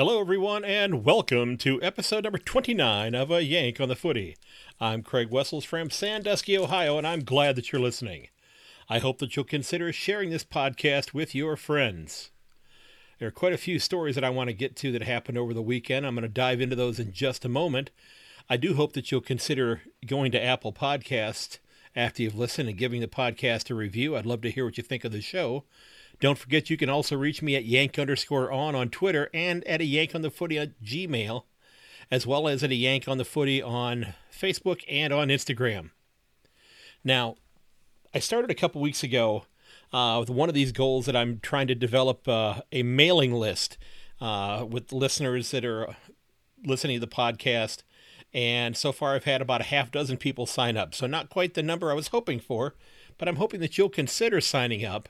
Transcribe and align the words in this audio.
Hello, 0.00 0.18
everyone, 0.18 0.64
and 0.64 1.04
welcome 1.04 1.58
to 1.58 1.78
episode 1.82 2.24
number 2.24 2.38
29 2.38 3.14
of 3.14 3.30
A 3.30 3.44
Yank 3.44 3.82
on 3.82 3.90
the 3.90 3.94
Footy. 3.94 4.34
I'm 4.80 5.02
Craig 5.02 5.28
Wessels 5.30 5.66
from 5.66 5.90
Sandusky, 5.90 6.56
Ohio, 6.56 6.96
and 6.96 7.06
I'm 7.06 7.22
glad 7.22 7.54
that 7.56 7.70
you're 7.70 7.82
listening. 7.82 8.28
I 8.88 8.98
hope 8.98 9.18
that 9.18 9.36
you'll 9.36 9.44
consider 9.44 9.92
sharing 9.92 10.30
this 10.30 10.42
podcast 10.42 11.12
with 11.12 11.34
your 11.34 11.54
friends. 11.54 12.30
There 13.18 13.28
are 13.28 13.30
quite 13.30 13.52
a 13.52 13.58
few 13.58 13.78
stories 13.78 14.14
that 14.14 14.24
I 14.24 14.30
want 14.30 14.48
to 14.48 14.54
get 14.54 14.74
to 14.76 14.90
that 14.92 15.02
happened 15.02 15.36
over 15.36 15.52
the 15.52 15.60
weekend. 15.60 16.06
I'm 16.06 16.14
going 16.14 16.22
to 16.22 16.30
dive 16.30 16.62
into 16.62 16.76
those 16.76 16.98
in 16.98 17.12
just 17.12 17.44
a 17.44 17.50
moment. 17.50 17.90
I 18.48 18.56
do 18.56 18.76
hope 18.76 18.94
that 18.94 19.10
you'll 19.10 19.20
consider 19.20 19.82
going 20.06 20.32
to 20.32 20.42
Apple 20.42 20.72
Podcast 20.72 21.58
after 21.94 22.22
you've 22.22 22.38
listened 22.38 22.70
and 22.70 22.78
giving 22.78 23.02
the 23.02 23.06
podcast 23.06 23.70
a 23.70 23.74
review. 23.74 24.16
I'd 24.16 24.24
love 24.24 24.40
to 24.40 24.50
hear 24.50 24.64
what 24.64 24.78
you 24.78 24.82
think 24.82 25.04
of 25.04 25.12
the 25.12 25.20
show. 25.20 25.64
Don't 26.20 26.38
forget 26.38 26.68
you 26.68 26.76
can 26.76 26.90
also 26.90 27.16
reach 27.16 27.40
me 27.40 27.56
at 27.56 27.64
yank 27.64 27.98
underscore 27.98 28.52
on 28.52 28.74
on 28.74 28.90
Twitter 28.90 29.30
and 29.32 29.66
at 29.66 29.80
a 29.80 29.84
yank 29.84 30.14
on 30.14 30.20
the 30.20 30.30
footy 30.30 30.58
on 30.58 30.74
Gmail, 30.84 31.44
as 32.10 32.26
well 32.26 32.46
as 32.46 32.62
at 32.62 32.70
a 32.70 32.74
yank 32.74 33.08
on 33.08 33.16
the 33.16 33.24
footy 33.24 33.62
on 33.62 34.14
Facebook 34.30 34.82
and 34.88 35.14
on 35.14 35.28
Instagram. 35.28 35.90
Now, 37.02 37.36
I 38.14 38.18
started 38.18 38.50
a 38.50 38.54
couple 38.54 38.82
weeks 38.82 39.02
ago 39.02 39.46
uh, 39.94 40.18
with 40.20 40.28
one 40.28 40.50
of 40.50 40.54
these 40.54 40.72
goals 40.72 41.06
that 41.06 41.16
I'm 41.16 41.40
trying 41.40 41.68
to 41.68 41.74
develop 41.74 42.28
uh, 42.28 42.62
a 42.70 42.82
mailing 42.82 43.32
list 43.32 43.78
uh, 44.20 44.66
with 44.68 44.92
listeners 44.92 45.50
that 45.52 45.64
are 45.64 45.96
listening 46.64 47.00
to 47.00 47.06
the 47.06 47.12
podcast. 47.12 47.82
And 48.34 48.76
so 48.76 48.92
far, 48.92 49.14
I've 49.14 49.24
had 49.24 49.40
about 49.40 49.62
a 49.62 49.64
half 49.64 49.90
dozen 49.90 50.18
people 50.18 50.46
sign 50.46 50.76
up. 50.76 50.94
So, 50.94 51.06
not 51.06 51.30
quite 51.30 51.54
the 51.54 51.62
number 51.62 51.90
I 51.90 51.94
was 51.94 52.08
hoping 52.08 52.38
for, 52.40 52.74
but 53.16 53.26
I'm 53.26 53.36
hoping 53.36 53.60
that 53.60 53.78
you'll 53.78 53.88
consider 53.88 54.40
signing 54.40 54.84
up 54.84 55.08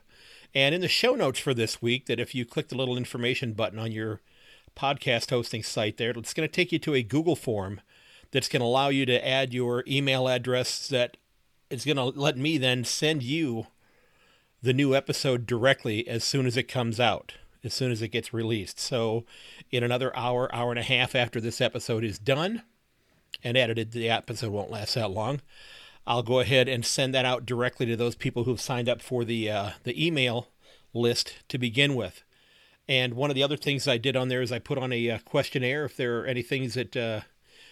and 0.55 0.75
in 0.75 0.81
the 0.81 0.89
show 0.89 1.15
notes 1.15 1.39
for 1.39 1.55
this 1.55 1.81
week, 1.81 2.07
that 2.07 2.21
if 2.21 2.35
you 2.35 2.45
click 2.45 2.69
the 2.69 2.77
little 2.77 2.97
information 2.97 3.53
button 3.53 3.79
on 3.79 3.93
your 3.93 4.21
podcast 4.77 5.31
hosting 5.31 5.63
site 5.63 5.97
there, 5.97 6.11
it's 6.11 6.35
going 6.35 6.49
to 6.49 6.53
take 6.53 6.73
you 6.73 6.79
to 6.81 6.95
a 6.95 7.03
Google 7.03 7.37
form 7.37 7.81
that's 8.31 8.49
going 8.49 8.61
to 8.61 8.67
allow 8.67 8.89
you 8.89 9.07
to 9.07 9.27
add 9.27 9.53
your 9.53 9.85
email 9.87 10.29
address 10.29 10.89
that 10.89 11.17
is 11.69 11.85
going 11.85 11.97
to 11.97 12.05
let 12.05 12.37
me 12.37 12.59
then 12.59 12.85
send 12.85 13.23
you 13.23 13.67
the 14.63 14.73
new 14.73 14.95
episode 14.95 15.47
directly 15.47 16.07
as 16.07 16.23
soon 16.25 16.47
as 16.47 16.57
it 16.57 16.65
comes 16.65 17.01
out, 17.01 17.35
as 17.65 17.73
soon 17.73 17.91
as 17.91 18.03
it 18.03 18.09
gets 18.09 18.35
released. 18.35 18.79
So, 18.79 19.25
in 19.71 19.83
another 19.83 20.15
hour, 20.17 20.55
hour 20.55 20.71
and 20.71 20.79
a 20.79 20.83
half 20.85 21.15
after 21.15 21.41
this 21.41 21.61
episode 21.61 22.05
is 22.05 22.19
done 22.19 22.63
and 23.43 23.57
edited, 23.57 23.93
the 23.93 24.11
episode 24.11 24.53
won't 24.53 24.71
last 24.71 24.95
that 24.95 25.11
long. 25.11 25.41
I'll 26.07 26.23
go 26.23 26.41
ahead 26.41 26.69
and 26.69 26.85
send 26.85 27.15
that 27.15 27.25
out 27.25 27.47
directly 27.47 27.87
to 27.87 27.97
those 27.97 28.15
people 28.15 28.45
who've 28.45 28.61
signed 28.61 28.89
up 28.89 29.03
for 29.03 29.25
the 29.25 29.51
uh, 29.51 29.71
the 29.85 30.07
email 30.07 30.49
list 30.93 31.35
to 31.49 31.59
begin 31.59 31.95
with. 31.95 32.25
And 32.89 33.15
one 33.15 33.31
of 33.31 33.37
the 33.37 33.43
other 33.43 33.57
things 33.57 33.87
I 33.87 33.99
did 33.99 34.17
on 34.17 34.29
there 34.29 34.43
is 34.43 34.51
I 34.51 34.59
put 34.59 34.79
on 34.79 34.93
a 34.93 35.11
uh, 35.11 35.19
questionnaire 35.25 35.85
if 35.85 35.97
there 35.97 36.21
are 36.21 36.27
any 36.27 36.43
things 36.43 36.75
that 36.75 36.97
uh, 36.97 37.21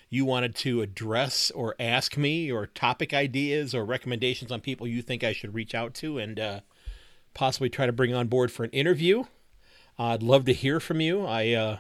you 0.08 0.24
wanted 0.24 0.54
to 0.56 0.80
address 0.80 1.50
or 1.50 1.74
ask 1.78 2.16
me, 2.16 2.50
or 2.50 2.66
topic 2.66 3.12
ideas 3.12 3.74
or 3.74 3.84
recommendations 3.84 4.52
on 4.52 4.60
people 4.60 4.86
you 4.86 5.02
think 5.02 5.24
I 5.24 5.32
should 5.32 5.54
reach 5.54 5.74
out 5.74 5.94
to 5.94 6.18
and 6.18 6.38
uh, 6.38 6.60
possibly 7.34 7.68
try 7.68 7.86
to 7.86 7.92
bring 7.92 8.14
on 8.14 8.28
board 8.28 8.52
for 8.52 8.64
an 8.64 8.70
interview. 8.70 9.24
I'd 9.98 10.22
love 10.22 10.44
to 10.44 10.52
hear 10.52 10.78
from 10.78 11.00
you. 11.00 11.26
I 11.26 11.52
uh, 11.52 11.78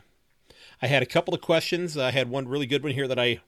I 0.82 0.86
had 0.86 1.02
a 1.02 1.06
couple 1.06 1.34
of 1.34 1.40
questions. 1.40 1.96
I 1.96 2.10
had 2.10 2.28
one 2.28 2.48
really 2.48 2.66
good 2.66 2.82
one 2.82 2.92
here 2.92 3.08
that 3.08 3.18
I 3.18 3.40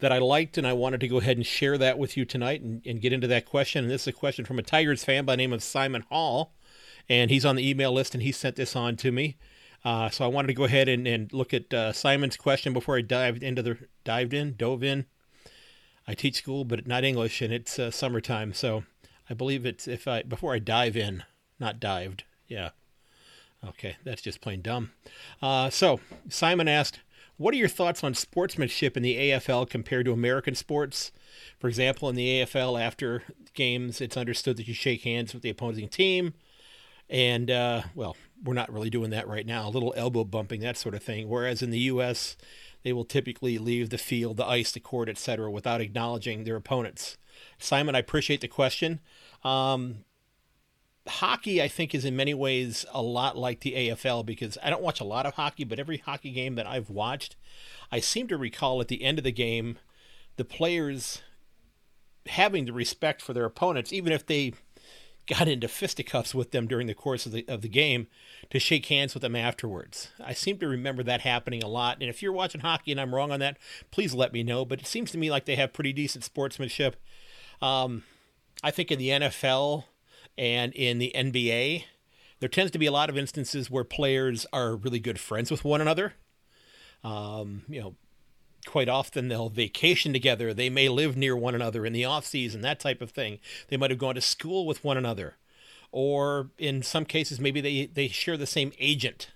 that 0.00 0.12
I 0.12 0.18
liked, 0.18 0.58
and 0.58 0.66
I 0.66 0.72
wanted 0.72 1.00
to 1.00 1.08
go 1.08 1.18
ahead 1.18 1.36
and 1.36 1.46
share 1.46 1.78
that 1.78 1.98
with 1.98 2.16
you 2.16 2.24
tonight 2.24 2.60
and, 2.60 2.82
and 2.84 3.00
get 3.00 3.12
into 3.12 3.26
that 3.28 3.46
question. 3.46 3.84
And 3.84 3.90
this 3.90 4.02
is 4.02 4.08
a 4.08 4.12
question 4.12 4.44
from 4.44 4.58
a 4.58 4.62
Tigers 4.62 5.04
fan 5.04 5.24
by 5.24 5.36
name 5.36 5.52
of 5.52 5.62
Simon 5.62 6.04
Hall, 6.10 6.52
and 7.08 7.30
he's 7.30 7.44
on 7.44 7.56
the 7.56 7.68
email 7.68 7.92
list, 7.92 8.14
and 8.14 8.22
he 8.22 8.32
sent 8.32 8.56
this 8.56 8.74
on 8.74 8.96
to 8.96 9.12
me. 9.12 9.36
Uh, 9.84 10.10
so 10.10 10.24
I 10.24 10.28
wanted 10.28 10.48
to 10.48 10.54
go 10.54 10.64
ahead 10.64 10.88
and, 10.88 11.06
and 11.06 11.32
look 11.32 11.54
at 11.54 11.72
uh, 11.72 11.92
Simon's 11.92 12.36
question 12.36 12.72
before 12.72 12.98
I 12.98 13.00
dived 13.00 13.42
into 13.42 13.62
the 13.62 13.78
dived 14.04 14.34
in, 14.34 14.54
dove 14.56 14.82
in. 14.82 15.06
I 16.06 16.14
teach 16.14 16.36
school, 16.36 16.64
but 16.64 16.86
not 16.86 17.04
English, 17.04 17.40
and 17.40 17.52
it's 17.52 17.78
uh, 17.78 17.90
summertime, 17.90 18.52
so 18.52 18.84
I 19.28 19.34
believe 19.34 19.64
it's 19.64 19.86
if 19.86 20.08
I 20.08 20.22
before 20.22 20.54
I 20.54 20.58
dive 20.58 20.96
in, 20.96 21.22
not 21.58 21.80
dived. 21.80 22.24
Yeah. 22.48 22.70
Okay, 23.66 23.96
that's 24.04 24.22
just 24.22 24.40
plain 24.40 24.62
dumb. 24.62 24.90
Uh, 25.42 25.68
so 25.68 26.00
Simon 26.28 26.66
asked, 26.66 27.00
what 27.40 27.54
are 27.54 27.56
your 27.56 27.68
thoughts 27.68 28.04
on 28.04 28.12
sportsmanship 28.12 28.98
in 28.98 29.02
the 29.02 29.16
AFL 29.16 29.70
compared 29.70 30.04
to 30.04 30.12
American 30.12 30.54
sports? 30.54 31.10
For 31.58 31.68
example, 31.68 32.10
in 32.10 32.14
the 32.14 32.42
AFL, 32.42 32.78
after 32.78 33.22
games, 33.54 34.02
it's 34.02 34.18
understood 34.18 34.58
that 34.58 34.68
you 34.68 34.74
shake 34.74 35.04
hands 35.04 35.32
with 35.32 35.42
the 35.42 35.48
opposing 35.48 35.88
team. 35.88 36.34
And, 37.08 37.50
uh, 37.50 37.84
well, 37.94 38.14
we're 38.44 38.52
not 38.52 38.70
really 38.70 38.90
doing 38.90 39.08
that 39.12 39.26
right 39.26 39.46
now, 39.46 39.66
a 39.66 39.70
little 39.70 39.94
elbow 39.96 40.24
bumping, 40.24 40.60
that 40.60 40.76
sort 40.76 40.94
of 40.94 41.02
thing. 41.02 41.30
Whereas 41.30 41.62
in 41.62 41.70
the 41.70 41.78
U.S., 41.78 42.36
they 42.82 42.92
will 42.92 43.06
typically 43.06 43.56
leave 43.56 43.88
the 43.88 43.96
field, 43.96 44.36
the 44.36 44.46
ice, 44.46 44.72
the 44.72 44.78
court, 44.78 45.08
etc., 45.08 45.50
without 45.50 45.80
acknowledging 45.80 46.44
their 46.44 46.56
opponents. 46.56 47.16
Simon, 47.58 47.94
I 47.94 48.00
appreciate 48.00 48.42
the 48.42 48.48
question. 48.48 49.00
Um, 49.44 50.04
hockey, 51.10 51.62
I 51.62 51.68
think, 51.68 51.94
is 51.94 52.04
in 52.04 52.16
many 52.16 52.34
ways 52.34 52.86
a 52.92 53.02
lot 53.02 53.36
like 53.36 53.60
the 53.60 53.72
AFL 53.72 54.24
because 54.24 54.56
I 54.62 54.70
don't 54.70 54.82
watch 54.82 55.00
a 55.00 55.04
lot 55.04 55.26
of 55.26 55.34
hockey, 55.34 55.64
but 55.64 55.78
every 55.78 55.98
hockey 55.98 56.30
game 56.30 56.54
that 56.54 56.66
I've 56.66 56.90
watched, 56.90 57.36
I 57.92 58.00
seem 58.00 58.28
to 58.28 58.36
recall 58.36 58.80
at 58.80 58.88
the 58.88 59.02
end 59.02 59.18
of 59.18 59.24
the 59.24 59.32
game, 59.32 59.78
the 60.36 60.44
players 60.44 61.22
having 62.26 62.64
the 62.64 62.72
respect 62.72 63.20
for 63.20 63.32
their 63.32 63.44
opponents, 63.44 63.92
even 63.92 64.12
if 64.12 64.26
they 64.26 64.54
got 65.26 65.48
into 65.48 65.68
fisticuffs 65.68 66.34
with 66.34 66.50
them 66.50 66.66
during 66.66 66.86
the 66.86 66.94
course 66.94 67.26
of 67.26 67.32
the 67.32 67.44
of 67.46 67.62
the 67.62 67.68
game, 67.68 68.06
to 68.50 68.58
shake 68.58 68.86
hands 68.86 69.14
with 69.14 69.20
them 69.20 69.36
afterwards. 69.36 70.08
I 70.18 70.32
seem 70.32 70.58
to 70.58 70.68
remember 70.68 71.02
that 71.02 71.20
happening 71.20 71.62
a 71.62 71.68
lot. 71.68 71.98
And 72.00 72.08
if 72.08 72.22
you're 72.22 72.32
watching 72.32 72.62
hockey 72.62 72.90
and 72.90 73.00
I'm 73.00 73.14
wrong 73.14 73.30
on 73.30 73.40
that, 73.40 73.58
please 73.90 74.14
let 74.14 74.32
me 74.32 74.42
know. 74.42 74.64
But 74.64 74.80
it 74.80 74.86
seems 74.86 75.10
to 75.12 75.18
me 75.18 75.30
like 75.30 75.44
they 75.44 75.56
have 75.56 75.72
pretty 75.72 75.92
decent 75.92 76.24
sportsmanship. 76.24 76.96
Um, 77.62 78.04
I 78.62 78.70
think 78.70 78.90
in 78.90 78.98
the 78.98 79.08
NFL, 79.08 79.84
and 80.40 80.72
in 80.72 80.98
the 80.98 81.12
NBA, 81.14 81.84
there 82.40 82.48
tends 82.48 82.72
to 82.72 82.78
be 82.78 82.86
a 82.86 82.92
lot 82.92 83.10
of 83.10 83.18
instances 83.18 83.70
where 83.70 83.84
players 83.84 84.46
are 84.54 84.74
really 84.74 84.98
good 84.98 85.20
friends 85.20 85.50
with 85.50 85.64
one 85.64 85.82
another. 85.82 86.14
Um, 87.04 87.62
you 87.68 87.78
know, 87.78 87.94
quite 88.64 88.88
often 88.88 89.28
they'll 89.28 89.50
vacation 89.50 90.14
together. 90.14 90.54
They 90.54 90.70
may 90.70 90.88
live 90.88 91.14
near 91.14 91.36
one 91.36 91.54
another 91.54 91.84
in 91.84 91.92
the 91.92 92.06
off 92.06 92.24
season, 92.24 92.62
that 92.62 92.80
type 92.80 93.02
of 93.02 93.10
thing. 93.10 93.38
They 93.68 93.76
might 93.76 93.90
have 93.90 93.98
gone 93.98 94.14
to 94.14 94.22
school 94.22 94.66
with 94.66 94.82
one 94.82 94.96
another, 94.96 95.36
or 95.92 96.48
in 96.56 96.82
some 96.82 97.04
cases, 97.04 97.38
maybe 97.38 97.60
they 97.60 97.84
they 97.84 98.08
share 98.08 98.38
the 98.38 98.46
same 98.46 98.72
agent. 98.78 99.28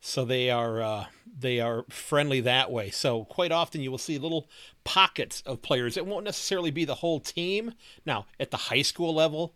So 0.00 0.24
they 0.24 0.50
are 0.50 0.80
uh, 0.80 1.04
they 1.38 1.60
are 1.60 1.84
friendly 1.88 2.40
that 2.40 2.70
way. 2.70 2.90
So 2.90 3.24
quite 3.24 3.52
often 3.52 3.80
you 3.80 3.90
will 3.90 3.98
see 3.98 4.18
little 4.18 4.48
pockets 4.84 5.42
of 5.46 5.62
players. 5.62 5.96
It 5.96 6.06
won't 6.06 6.24
necessarily 6.24 6.70
be 6.70 6.84
the 6.84 6.96
whole 6.96 7.20
team. 7.20 7.74
Now 8.06 8.26
at 8.38 8.50
the 8.50 8.56
high 8.56 8.82
school 8.82 9.14
level, 9.14 9.54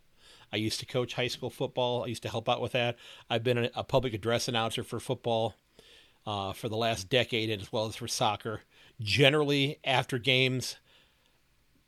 I 0.52 0.56
used 0.56 0.80
to 0.80 0.86
coach 0.86 1.14
high 1.14 1.28
school 1.28 1.50
football. 1.50 2.04
I 2.04 2.08
used 2.08 2.22
to 2.22 2.28
help 2.28 2.48
out 2.48 2.60
with 2.60 2.72
that. 2.72 2.96
I've 3.30 3.42
been 3.42 3.70
a, 3.74 3.84
public 3.84 4.12
address 4.12 4.48
announcer 4.48 4.84
for 4.84 5.00
football 5.00 5.54
uh, 6.26 6.52
for 6.52 6.68
the 6.68 6.76
last 6.76 7.08
decade, 7.08 7.50
as 7.50 7.72
well 7.72 7.86
as 7.86 7.96
for 7.96 8.06
soccer. 8.06 8.60
Generally, 9.00 9.78
after 9.82 10.18
games, 10.18 10.76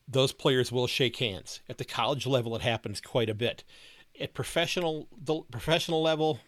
those 0.09 0.33
players 0.33 0.73
will 0.73 0.87
shake 0.87 1.17
hands. 1.17 1.61
At 1.69 1.79
the 1.79 1.85
college 1.85 2.27
level, 2.27 2.57
it 2.57 2.63
happens 2.63 3.01
quite 3.01 3.29
a 3.29 3.35
bit. 3.35 3.65
At 4.19 4.33
professional 4.33 5.09
the 5.17 5.43
professional 5.51 6.03
level, 6.03 6.41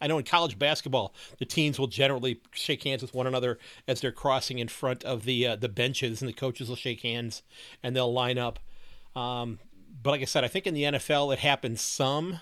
I 0.00 0.06
know 0.06 0.18
in 0.18 0.24
college 0.24 0.58
basketball, 0.58 1.14
the 1.38 1.44
teams 1.44 1.78
will 1.78 1.86
generally 1.86 2.40
shake 2.52 2.82
hands 2.84 3.02
with 3.02 3.14
one 3.14 3.26
another 3.26 3.58
as 3.88 4.00
they're 4.00 4.12
crossing 4.12 4.58
in 4.58 4.68
front 4.68 5.04
of 5.04 5.24
the 5.24 5.46
uh, 5.46 5.56
the 5.56 5.68
benches, 5.68 6.20
and 6.20 6.28
the 6.28 6.34
coaches 6.34 6.68
will 6.68 6.76
shake 6.76 7.00
hands 7.02 7.42
and 7.82 7.96
they'll 7.96 8.12
line 8.12 8.38
up. 8.38 8.58
Um, 9.14 9.58
but 10.02 10.10
like 10.10 10.20
I 10.20 10.26
said, 10.26 10.44
I 10.44 10.48
think 10.48 10.66
in 10.66 10.74
the 10.74 10.82
NFL 10.82 11.32
it 11.32 11.38
happens 11.38 11.80
some 11.80 12.40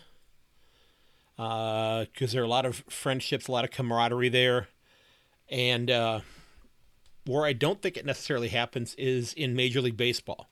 because 1.36 2.08
uh, 2.22 2.26
there 2.32 2.42
are 2.42 2.46
a 2.46 2.48
lot 2.48 2.66
of 2.66 2.84
friendships, 2.88 3.48
a 3.48 3.52
lot 3.52 3.64
of 3.64 3.70
camaraderie 3.70 4.28
there, 4.28 4.68
and 5.48 5.90
uh, 5.90 6.20
where 7.26 7.44
I 7.44 7.52
don't 7.52 7.80
think 7.80 7.96
it 7.96 8.06
necessarily 8.06 8.48
happens 8.48 8.94
is 8.96 9.32
in 9.32 9.54
Major 9.54 9.80
League 9.80 9.96
Baseball. 9.96 10.48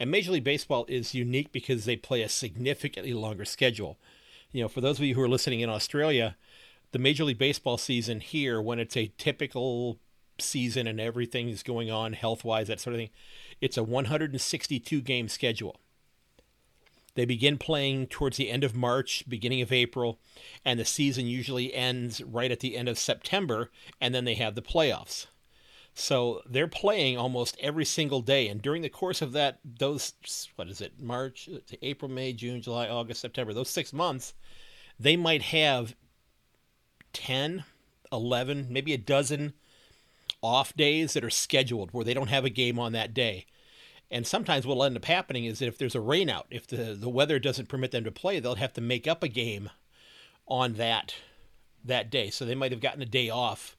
And 0.00 0.10
Major 0.10 0.32
League 0.32 0.44
Baseball 0.44 0.84
is 0.88 1.14
unique 1.14 1.52
because 1.52 1.84
they 1.84 1.96
play 1.96 2.22
a 2.22 2.28
significantly 2.28 3.12
longer 3.12 3.44
schedule 3.44 3.98
you 4.52 4.62
know, 4.62 4.68
for 4.68 4.80
those 4.80 4.98
of 4.98 5.04
you 5.04 5.14
who 5.14 5.22
are 5.22 5.28
listening 5.28 5.60
in 5.60 5.70
Australia, 5.70 6.36
the 6.92 6.98
Major 6.98 7.24
League 7.24 7.38
Baseball 7.38 7.78
season 7.78 8.20
here, 8.20 8.60
when 8.60 8.78
it's 8.78 8.96
a 8.96 9.12
typical 9.18 9.98
season 10.38 10.86
and 10.86 11.00
everything 11.00 11.48
is 11.48 11.62
going 11.62 11.90
on 11.90 12.12
health 12.12 12.44
wise, 12.44 12.68
that 12.68 12.80
sort 12.80 12.94
of 12.94 13.00
thing, 13.00 13.10
it's 13.60 13.76
a 13.76 13.82
162 13.82 15.00
game 15.00 15.28
schedule. 15.28 15.76
They 17.14 17.24
begin 17.24 17.58
playing 17.58 18.06
towards 18.06 18.38
the 18.38 18.50
end 18.50 18.64
of 18.64 18.74
March, 18.74 19.24
beginning 19.28 19.60
of 19.60 19.72
April, 19.72 20.18
and 20.64 20.80
the 20.80 20.84
season 20.84 21.26
usually 21.26 21.72
ends 21.74 22.22
right 22.22 22.50
at 22.50 22.60
the 22.60 22.76
end 22.76 22.88
of 22.88 22.98
September, 22.98 23.70
and 24.00 24.14
then 24.14 24.24
they 24.24 24.34
have 24.34 24.54
the 24.54 24.62
playoffs. 24.62 25.26
So 25.94 26.40
they're 26.48 26.68
playing 26.68 27.18
almost 27.18 27.56
every 27.60 27.84
single 27.84 28.22
day, 28.22 28.48
and 28.48 28.62
during 28.62 28.82
the 28.82 28.88
course 28.88 29.20
of 29.20 29.32
that, 29.32 29.58
those 29.62 30.14
what 30.56 30.68
is 30.68 30.80
it, 30.80 31.00
March, 31.00 31.48
to 31.66 31.86
April, 31.86 32.10
May, 32.10 32.32
June, 32.32 32.62
July, 32.62 32.88
August, 32.88 33.20
September, 33.20 33.52
those 33.52 33.68
six 33.68 33.92
months, 33.92 34.34
they 34.98 35.16
might 35.16 35.42
have 35.42 35.94
10, 37.12 37.64
11, 38.10 38.68
maybe 38.70 38.94
a 38.94 38.98
dozen 38.98 39.52
off 40.40 40.74
days 40.74 41.12
that 41.12 41.24
are 41.24 41.30
scheduled 41.30 41.90
where 41.92 42.04
they 42.04 42.14
don't 42.14 42.28
have 42.28 42.44
a 42.44 42.50
game 42.50 42.78
on 42.78 42.92
that 42.92 43.12
day. 43.12 43.46
And 44.10 44.26
sometimes 44.26 44.66
what'll 44.66 44.84
end 44.84 44.96
up 44.96 45.04
happening 45.04 45.44
is 45.44 45.58
that 45.58 45.68
if 45.68 45.78
there's 45.78 45.94
a 45.94 46.00
rainout, 46.00 46.44
if 46.50 46.66
the, 46.66 46.94
the 46.94 47.08
weather 47.08 47.38
doesn't 47.38 47.68
permit 47.68 47.92
them 47.92 48.04
to 48.04 48.10
play, 48.10 48.40
they'll 48.40 48.56
have 48.56 48.74
to 48.74 48.80
make 48.80 49.06
up 49.06 49.22
a 49.22 49.28
game 49.28 49.70
on 50.46 50.74
that 50.74 51.14
that 51.84 52.10
day. 52.10 52.30
So 52.30 52.44
they 52.44 52.54
might 52.54 52.70
have 52.70 52.80
gotten 52.80 53.02
a 53.02 53.06
day 53.06 53.28
off 53.28 53.76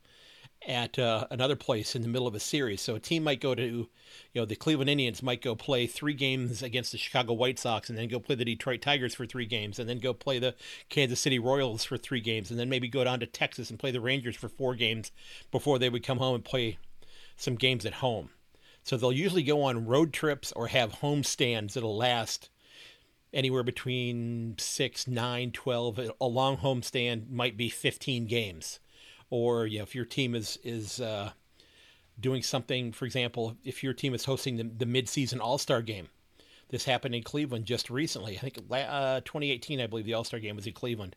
at 0.68 0.98
uh, 0.98 1.28
another 1.30 1.56
place 1.56 1.96
in 1.96 2.02
the 2.02 2.08
middle 2.08 2.28
of 2.28 2.36
a 2.36 2.40
series. 2.40 2.82
So 2.82 2.96
a 2.96 3.00
team 3.00 3.24
might 3.24 3.42
go 3.42 3.54
to, 3.56 3.64
you 3.64 3.88
know, 4.34 4.46
the 4.46 4.56
Cleveland 4.56 4.90
Indians 4.90 5.22
might 5.22 5.42
go 5.42 5.56
play 5.56 5.88
three 5.88 6.14
games 6.14 6.64
against 6.64 6.92
the 6.92 6.98
Chicago 6.98 7.34
White 7.34 7.60
Sox 7.60 7.90
and 7.90 7.98
then 7.98 8.08
go 8.08 8.20
play 8.20 8.36
the 8.36 8.46
Detroit 8.46 8.82
Tigers 8.82 9.14
for 9.14 9.26
three 9.26 9.46
games 9.46 9.80
and 9.80 9.90
then 9.90 10.00
go 10.00 10.14
play 10.14 10.40
the 10.40 10.56
Kansas 10.90 11.20
City 11.20 11.40
Royals 11.40 11.84
for 11.84 11.98
three 11.98 12.22
games 12.22 12.50
and 12.50 12.60
then 12.60 12.70
maybe 12.70 12.88
go 12.88 13.04
down 13.04 13.20
to 13.20 13.26
Texas 13.26 13.70
and 13.70 13.80
play 13.80 13.92
the 13.92 14.02
Rangers 14.02 14.36
for 14.36 14.50
four 14.50 14.76
games 14.76 15.12
before 15.52 15.80
they 15.80 15.90
would 15.90 16.04
come 16.04 16.18
home 16.18 16.36
and 16.36 16.46
play 16.46 16.78
some 17.36 17.56
games 17.56 17.86
at 17.86 17.96
home. 17.96 18.30
So 18.84 18.98
they'll 18.98 19.12
usually 19.12 19.44
go 19.44 19.64
on 19.64 19.86
road 19.86 20.14
trips 20.14 20.52
or 20.52 20.68
have 20.68 20.94
home 20.94 21.24
stands 21.24 21.74
that'll 21.74 21.98
last 21.98 22.50
anywhere 23.34 23.64
between 23.64 24.56
6, 24.58 25.08
9, 25.08 25.52
12. 25.52 26.12
A 26.20 26.26
long 26.26 26.58
home 26.58 26.84
stand 26.84 27.32
might 27.32 27.58
be 27.58 27.70
15 27.70 28.28
games 28.28 28.80
or 29.34 29.66
you 29.66 29.80
know, 29.80 29.84
if 29.84 29.96
your 29.96 30.06
team 30.06 30.36
is 30.36 30.60
is 30.64 31.02
uh, 31.02 31.32
doing 32.20 32.44
something, 32.44 32.92
for 32.92 33.06
example, 33.06 33.58
if 33.64 33.82
your 33.82 33.92
team 33.92 34.14
is 34.14 34.26
hosting 34.26 34.58
the, 34.58 34.64
the 34.64 34.86
midseason 34.86 35.40
All 35.42 35.58
Star 35.58 35.82
game, 35.82 36.10
this 36.70 36.86
happened 36.86 37.16
in 37.16 37.24
Cleveland 37.24 37.66
just 37.66 37.90
recently. 37.90 38.38
I 38.38 38.42
think 38.42 38.60
uh, 38.70 39.22
2018, 39.22 39.82
I 39.82 39.88
believe 39.88 40.06
the 40.06 40.14
All 40.14 40.24
Star 40.24 40.40
game 40.40 40.56
was 40.56 40.68
in 40.68 40.74
Cleveland. 40.74 41.16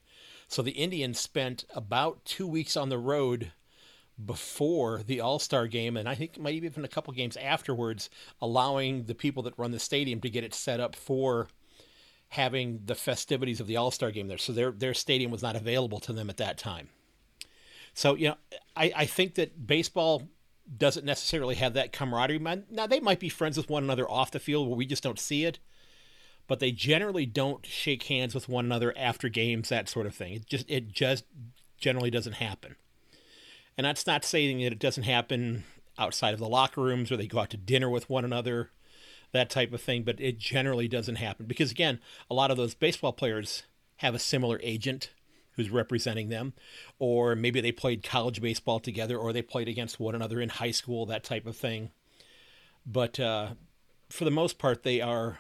So 0.48 0.62
the 0.62 0.70
Indians 0.70 1.20
spent 1.20 1.66
about 1.74 2.24
two 2.24 2.46
weeks 2.46 2.74
on 2.74 2.88
the 2.88 2.96
road 2.96 3.52
before 4.24 5.02
the 5.06 5.20
All 5.20 5.38
Star 5.38 5.66
game, 5.66 5.94
and 5.94 6.08
I 6.08 6.14
think 6.14 6.40
maybe 6.40 6.66
even 6.66 6.86
a 6.86 6.88
couple 6.88 7.12
games 7.12 7.36
afterwards, 7.36 8.08
allowing 8.40 9.04
the 9.04 9.14
people 9.14 9.42
that 9.42 9.58
run 9.58 9.72
the 9.72 9.78
stadium 9.78 10.22
to 10.22 10.30
get 10.30 10.42
it 10.42 10.54
set 10.54 10.80
up 10.80 10.96
for 10.96 11.48
having 12.30 12.80
the 12.86 12.94
festivities 12.94 13.60
of 13.60 13.66
the 13.66 13.76
All 13.76 13.90
Star 13.90 14.10
game 14.10 14.28
there. 14.28 14.38
So 14.38 14.54
their 14.54 14.70
their 14.70 14.94
stadium 14.94 15.30
was 15.30 15.42
not 15.42 15.54
available 15.54 16.00
to 16.00 16.14
them 16.14 16.30
at 16.30 16.38
that 16.38 16.56
time. 16.56 16.88
So, 17.96 18.14
you 18.14 18.28
know, 18.28 18.36
I, 18.76 18.92
I 18.94 19.06
think 19.06 19.36
that 19.36 19.66
baseball 19.66 20.28
doesn't 20.76 21.06
necessarily 21.06 21.54
have 21.54 21.72
that 21.72 21.94
camaraderie. 21.94 22.38
Now, 22.38 22.86
they 22.86 23.00
might 23.00 23.18
be 23.18 23.30
friends 23.30 23.56
with 23.56 23.70
one 23.70 23.84
another 23.84 24.08
off 24.08 24.30
the 24.30 24.38
field 24.38 24.68
where 24.68 24.76
we 24.76 24.84
just 24.84 25.02
don't 25.02 25.18
see 25.18 25.46
it, 25.46 25.58
but 26.46 26.60
they 26.60 26.72
generally 26.72 27.24
don't 27.24 27.64
shake 27.64 28.02
hands 28.04 28.34
with 28.34 28.50
one 28.50 28.66
another 28.66 28.92
after 28.98 29.30
games, 29.30 29.70
that 29.70 29.88
sort 29.88 30.04
of 30.04 30.14
thing. 30.14 30.34
It 30.34 30.46
just, 30.46 30.70
it 30.70 30.92
just 30.92 31.24
generally 31.78 32.10
doesn't 32.10 32.34
happen. 32.34 32.76
And 33.78 33.86
that's 33.86 34.06
not 34.06 34.26
saying 34.26 34.58
that 34.58 34.72
it 34.72 34.78
doesn't 34.78 35.04
happen 35.04 35.64
outside 35.98 36.34
of 36.34 36.40
the 36.40 36.48
locker 36.48 36.82
rooms 36.82 37.10
or 37.10 37.16
they 37.16 37.26
go 37.26 37.38
out 37.38 37.50
to 37.50 37.56
dinner 37.56 37.88
with 37.88 38.10
one 38.10 38.26
another, 38.26 38.72
that 39.32 39.48
type 39.48 39.72
of 39.72 39.80
thing, 39.80 40.02
but 40.02 40.20
it 40.20 40.36
generally 40.38 40.86
doesn't 40.86 41.16
happen 41.16 41.46
because, 41.46 41.70
again, 41.70 42.00
a 42.30 42.34
lot 42.34 42.50
of 42.50 42.58
those 42.58 42.74
baseball 42.74 43.14
players 43.14 43.62
have 43.96 44.14
a 44.14 44.18
similar 44.18 44.60
agent 44.62 45.12
who's 45.56 45.70
representing 45.70 46.28
them, 46.28 46.52
or 46.98 47.34
maybe 47.34 47.60
they 47.60 47.72
played 47.72 48.02
college 48.02 48.40
baseball 48.40 48.78
together, 48.78 49.16
or 49.16 49.32
they 49.32 49.42
played 49.42 49.68
against 49.68 49.98
one 49.98 50.14
another 50.14 50.40
in 50.40 50.48
high 50.48 50.70
school, 50.70 51.06
that 51.06 51.24
type 51.24 51.46
of 51.46 51.56
thing. 51.56 51.90
But 52.84 53.18
uh, 53.18 53.50
for 54.10 54.24
the 54.24 54.30
most 54.30 54.58
part, 54.58 54.82
they 54.82 55.00
are 55.00 55.38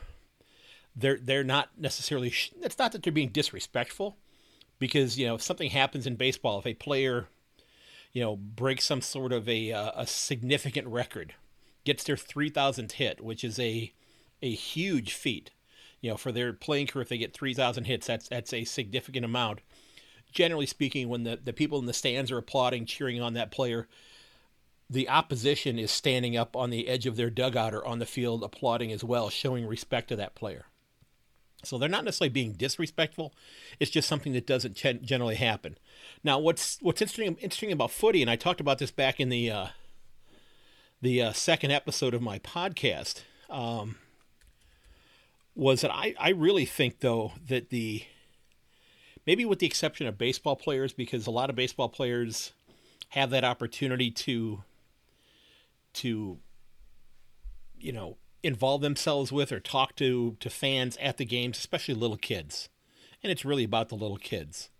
they're 0.96 1.18
they're 1.22 1.44
not 1.44 1.70
necessarily. 1.78 2.32
It's 2.62 2.78
not 2.78 2.92
that 2.92 3.02
they're 3.02 3.12
being 3.12 3.28
disrespectful, 3.28 4.16
because 4.78 5.18
you 5.18 5.26
know 5.26 5.34
if 5.36 5.42
something 5.42 5.70
happens 5.70 6.06
in 6.06 6.16
baseball, 6.16 6.58
if 6.58 6.66
a 6.66 6.74
player 6.74 7.28
you 8.12 8.22
know 8.22 8.36
breaks 8.36 8.86
some 8.86 9.02
sort 9.02 9.32
of 9.32 9.48
a 9.48 9.72
uh, 9.72 9.92
a 9.94 10.06
significant 10.06 10.88
record, 10.88 11.34
gets 11.84 12.04
their 12.04 12.16
three 12.16 12.48
thousandth 12.48 12.92
hit, 12.92 13.20
which 13.20 13.44
is 13.44 13.58
a 13.58 13.92
a 14.42 14.50
huge 14.50 15.12
feat. 15.12 15.50
You 16.00 16.10
know, 16.10 16.16
for 16.16 16.30
their 16.30 16.52
playing 16.52 16.88
career, 16.88 17.02
if 17.02 17.08
they 17.08 17.18
get 17.18 17.32
3,000 17.32 17.84
hits, 17.84 18.06
that's 18.06 18.28
that's 18.28 18.52
a 18.52 18.64
significant 18.64 19.24
amount 19.24 19.60
generally 20.36 20.66
speaking, 20.66 21.08
when 21.08 21.24
the, 21.24 21.40
the 21.42 21.52
people 21.54 21.78
in 21.78 21.86
the 21.86 21.94
stands 21.94 22.30
are 22.30 22.36
applauding, 22.38 22.84
cheering 22.84 23.22
on 23.22 23.32
that 23.32 23.50
player, 23.50 23.88
the 24.88 25.08
opposition 25.08 25.78
is 25.78 25.90
standing 25.90 26.36
up 26.36 26.54
on 26.54 26.68
the 26.68 26.86
edge 26.86 27.06
of 27.06 27.16
their 27.16 27.30
dugout 27.30 27.74
or 27.74 27.84
on 27.84 27.98
the 27.98 28.06
field 28.06 28.44
applauding 28.44 28.92
as 28.92 29.02
well, 29.02 29.30
showing 29.30 29.66
respect 29.66 30.08
to 30.08 30.16
that 30.16 30.34
player. 30.34 30.66
So 31.64 31.78
they're 31.78 31.88
not 31.88 32.04
necessarily 32.04 32.28
being 32.28 32.52
disrespectful. 32.52 33.32
It's 33.80 33.90
just 33.90 34.08
something 34.08 34.34
that 34.34 34.46
doesn't 34.46 34.76
generally 34.76 35.36
happen. 35.36 35.78
Now, 36.22 36.38
what's 36.38 36.78
what's 36.82 37.00
interesting 37.00 37.36
interesting 37.40 37.72
about 37.72 37.90
footy, 37.90 38.20
and 38.20 38.30
I 38.30 38.36
talked 38.36 38.60
about 38.60 38.78
this 38.78 38.90
back 38.90 39.18
in 39.18 39.30
the 39.30 39.50
uh, 39.50 39.66
the 41.00 41.22
uh, 41.22 41.32
second 41.32 41.72
episode 41.72 42.12
of 42.12 42.20
my 42.20 42.38
podcast, 42.38 43.22
um, 43.48 43.96
was 45.56 45.80
that 45.80 45.90
I 45.90 46.14
I 46.20 46.28
really 46.28 46.66
think 46.66 47.00
though 47.00 47.32
that 47.48 47.70
the 47.70 48.04
maybe 49.26 49.44
with 49.44 49.58
the 49.58 49.66
exception 49.66 50.06
of 50.06 50.18
baseball 50.18 50.56
players, 50.56 50.92
because 50.92 51.26
a 51.26 51.30
lot 51.30 51.50
of 51.50 51.56
baseball 51.56 51.88
players 51.88 52.52
have 53.10 53.30
that 53.30 53.44
opportunity 53.44 54.10
to 54.10 54.62
to 55.94 56.38
you 57.78 57.92
know 57.92 58.16
involve 58.42 58.80
themselves 58.80 59.32
with 59.32 59.50
or 59.50 59.60
talk 59.60 59.96
to 59.96 60.36
to 60.40 60.50
fans 60.50 60.96
at 60.98 61.16
the 61.16 61.24
games, 61.24 61.58
especially 61.58 61.94
little 61.94 62.16
kids, 62.16 62.68
and 63.22 63.32
it's 63.32 63.44
really 63.44 63.64
about 63.64 63.88
the 63.88 63.96
little 63.96 64.18
kids 64.18 64.70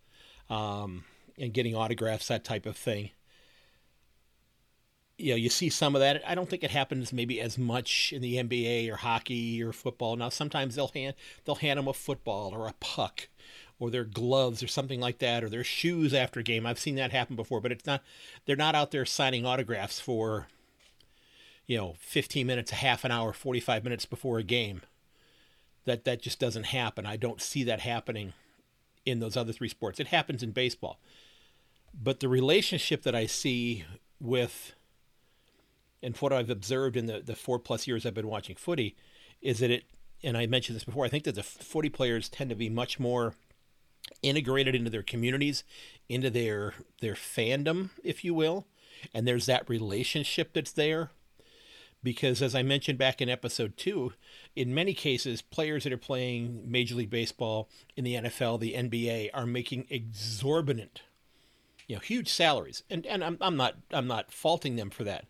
um, 0.48 1.04
and 1.38 1.52
getting 1.52 1.74
autographs, 1.74 2.28
that 2.28 2.44
type 2.44 2.66
of 2.66 2.76
thing. 2.76 3.10
You 5.18 5.30
know, 5.30 5.36
you 5.36 5.48
see 5.48 5.70
some 5.70 5.94
of 5.94 6.00
that. 6.00 6.22
I 6.26 6.34
don't 6.34 6.48
think 6.48 6.62
it 6.62 6.70
happens 6.70 7.10
maybe 7.10 7.40
as 7.40 7.56
much 7.56 8.12
in 8.12 8.20
the 8.20 8.36
NBA 8.36 8.92
or 8.92 8.96
hockey 8.96 9.62
or 9.62 9.72
football. 9.72 10.14
Now, 10.14 10.28
sometimes 10.28 10.74
they'll 10.74 10.88
hand 10.88 11.14
they'll 11.44 11.54
hand 11.54 11.78
them 11.78 11.88
a 11.88 11.94
football 11.94 12.54
or 12.54 12.68
a 12.68 12.74
puck 12.80 13.28
or 13.78 13.90
their 13.90 14.04
gloves 14.04 14.62
or 14.62 14.66
something 14.66 15.00
like 15.00 15.18
that 15.18 15.44
or 15.44 15.48
their 15.48 15.64
shoes 15.64 16.14
after 16.14 16.40
a 16.40 16.42
game. 16.42 16.66
I've 16.66 16.78
seen 16.78 16.96
that 16.96 17.12
happen 17.12 17.36
before, 17.36 17.60
but 17.60 17.72
it's 17.72 17.86
not 17.86 18.02
they're 18.44 18.56
not 18.56 18.74
out 18.74 18.90
there 18.90 19.04
signing 19.04 19.44
autographs 19.44 20.00
for 20.00 20.48
you 21.66 21.76
know 21.76 21.94
15 21.98 22.46
minutes, 22.46 22.72
a 22.72 22.76
half 22.76 23.04
an 23.04 23.10
hour, 23.10 23.32
45 23.32 23.84
minutes 23.84 24.06
before 24.06 24.38
a 24.38 24.42
game. 24.42 24.82
That 25.84 26.04
that 26.04 26.22
just 26.22 26.40
doesn't 26.40 26.66
happen. 26.66 27.06
I 27.06 27.16
don't 27.16 27.40
see 27.40 27.62
that 27.64 27.80
happening 27.80 28.32
in 29.04 29.20
those 29.20 29.36
other 29.36 29.52
three 29.52 29.68
sports. 29.68 30.00
It 30.00 30.08
happens 30.08 30.42
in 30.42 30.50
baseball. 30.50 30.98
But 31.94 32.20
the 32.20 32.28
relationship 32.28 33.02
that 33.04 33.14
I 33.14 33.26
see 33.26 33.84
with 34.20 34.74
and 36.02 36.16
what 36.18 36.32
I've 36.32 36.50
observed 36.50 36.96
in 36.96 37.06
the, 37.06 37.20
the 37.20 37.34
four 37.34 37.58
plus 37.58 37.86
years 37.86 38.04
I've 38.04 38.14
been 38.14 38.28
watching 38.28 38.56
footy 38.56 38.96
is 39.40 39.60
that 39.60 39.70
it, 39.70 39.84
and 40.22 40.36
I 40.36 40.46
mentioned 40.46 40.76
this 40.76 40.84
before, 40.84 41.04
I 41.04 41.08
think 41.08 41.24
that 41.24 41.34
the 41.34 41.42
footy 41.42 41.88
players 41.88 42.28
tend 42.28 42.50
to 42.50 42.56
be 42.56 42.68
much 42.68 42.98
more 43.00 43.34
integrated 44.22 44.74
into 44.74 44.90
their 44.90 45.02
communities, 45.02 45.64
into 46.08 46.30
their 46.30 46.74
their 47.00 47.14
fandom, 47.14 47.90
if 48.02 48.24
you 48.24 48.34
will, 48.34 48.66
and 49.12 49.26
there's 49.26 49.46
that 49.46 49.68
relationship 49.68 50.52
that's 50.52 50.72
there. 50.72 51.10
Because 52.02 52.40
as 52.40 52.54
I 52.54 52.62
mentioned 52.62 52.98
back 52.98 53.20
in 53.20 53.28
episode 53.28 53.76
two, 53.76 54.12
in 54.54 54.74
many 54.74 54.94
cases, 54.94 55.42
players 55.42 55.84
that 55.84 55.92
are 55.92 55.98
playing 55.98 56.62
Major 56.70 56.94
League 56.94 57.10
Baseball 57.10 57.68
in 57.96 58.04
the 58.04 58.14
NFL, 58.14 58.60
the 58.60 58.74
NBA, 58.74 59.30
are 59.34 59.46
making 59.46 59.86
exorbitant, 59.90 61.02
you 61.88 61.96
know, 61.96 62.00
huge 62.00 62.28
salaries. 62.28 62.84
And 62.88 63.06
and 63.06 63.24
I'm 63.24 63.38
I'm 63.40 63.56
not 63.56 63.74
I'm 63.90 64.06
not 64.06 64.30
faulting 64.30 64.76
them 64.76 64.90
for 64.90 65.04
that. 65.04 65.24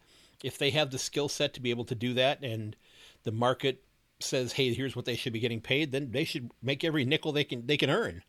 If 0.44 0.58
they 0.58 0.70
have 0.70 0.90
the 0.90 0.98
skill 0.98 1.28
set 1.28 1.54
to 1.54 1.62
be 1.62 1.70
able 1.70 1.86
to 1.86 1.94
do 1.94 2.12
that 2.14 2.42
and 2.42 2.76
the 3.24 3.32
market 3.32 3.82
says, 4.20 4.52
hey, 4.52 4.72
here's 4.72 4.96
what 4.96 5.04
they 5.04 5.16
should 5.16 5.32
be 5.32 5.40
getting 5.40 5.60
paid, 5.60 5.92
then 5.92 6.10
they 6.10 6.24
should 6.24 6.50
make 6.62 6.84
every 6.84 7.04
nickel 7.04 7.32
they 7.32 7.44
can 7.44 7.66
they 7.66 7.76
can 7.76 7.90
earn. 7.90 8.22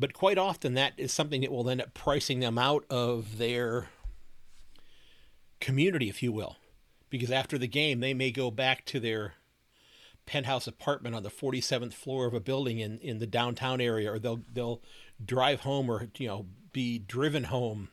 But 0.00 0.14
quite 0.14 0.38
often, 0.38 0.72
that 0.74 0.94
is 0.96 1.12
something 1.12 1.42
that 1.42 1.52
will 1.52 1.68
end 1.68 1.82
up 1.82 1.92
pricing 1.92 2.40
them 2.40 2.56
out 2.56 2.86
of 2.88 3.36
their 3.36 3.90
community, 5.60 6.08
if 6.08 6.22
you 6.22 6.32
will. 6.32 6.56
Because 7.10 7.30
after 7.30 7.58
the 7.58 7.66
game, 7.66 8.00
they 8.00 8.14
may 8.14 8.30
go 8.30 8.50
back 8.50 8.86
to 8.86 8.98
their 8.98 9.34
penthouse 10.24 10.66
apartment 10.66 11.14
on 11.14 11.22
the 11.22 11.28
47th 11.28 11.92
floor 11.92 12.26
of 12.26 12.32
a 12.32 12.40
building 12.40 12.78
in, 12.78 12.98
in 13.00 13.18
the 13.18 13.26
downtown 13.26 13.78
area, 13.78 14.10
or 14.10 14.18
they'll 14.18 14.40
they'll 14.50 14.80
drive 15.22 15.60
home 15.60 15.90
or 15.90 16.08
you 16.16 16.28
know 16.28 16.46
be 16.72 16.98
driven 16.98 17.44
home 17.44 17.90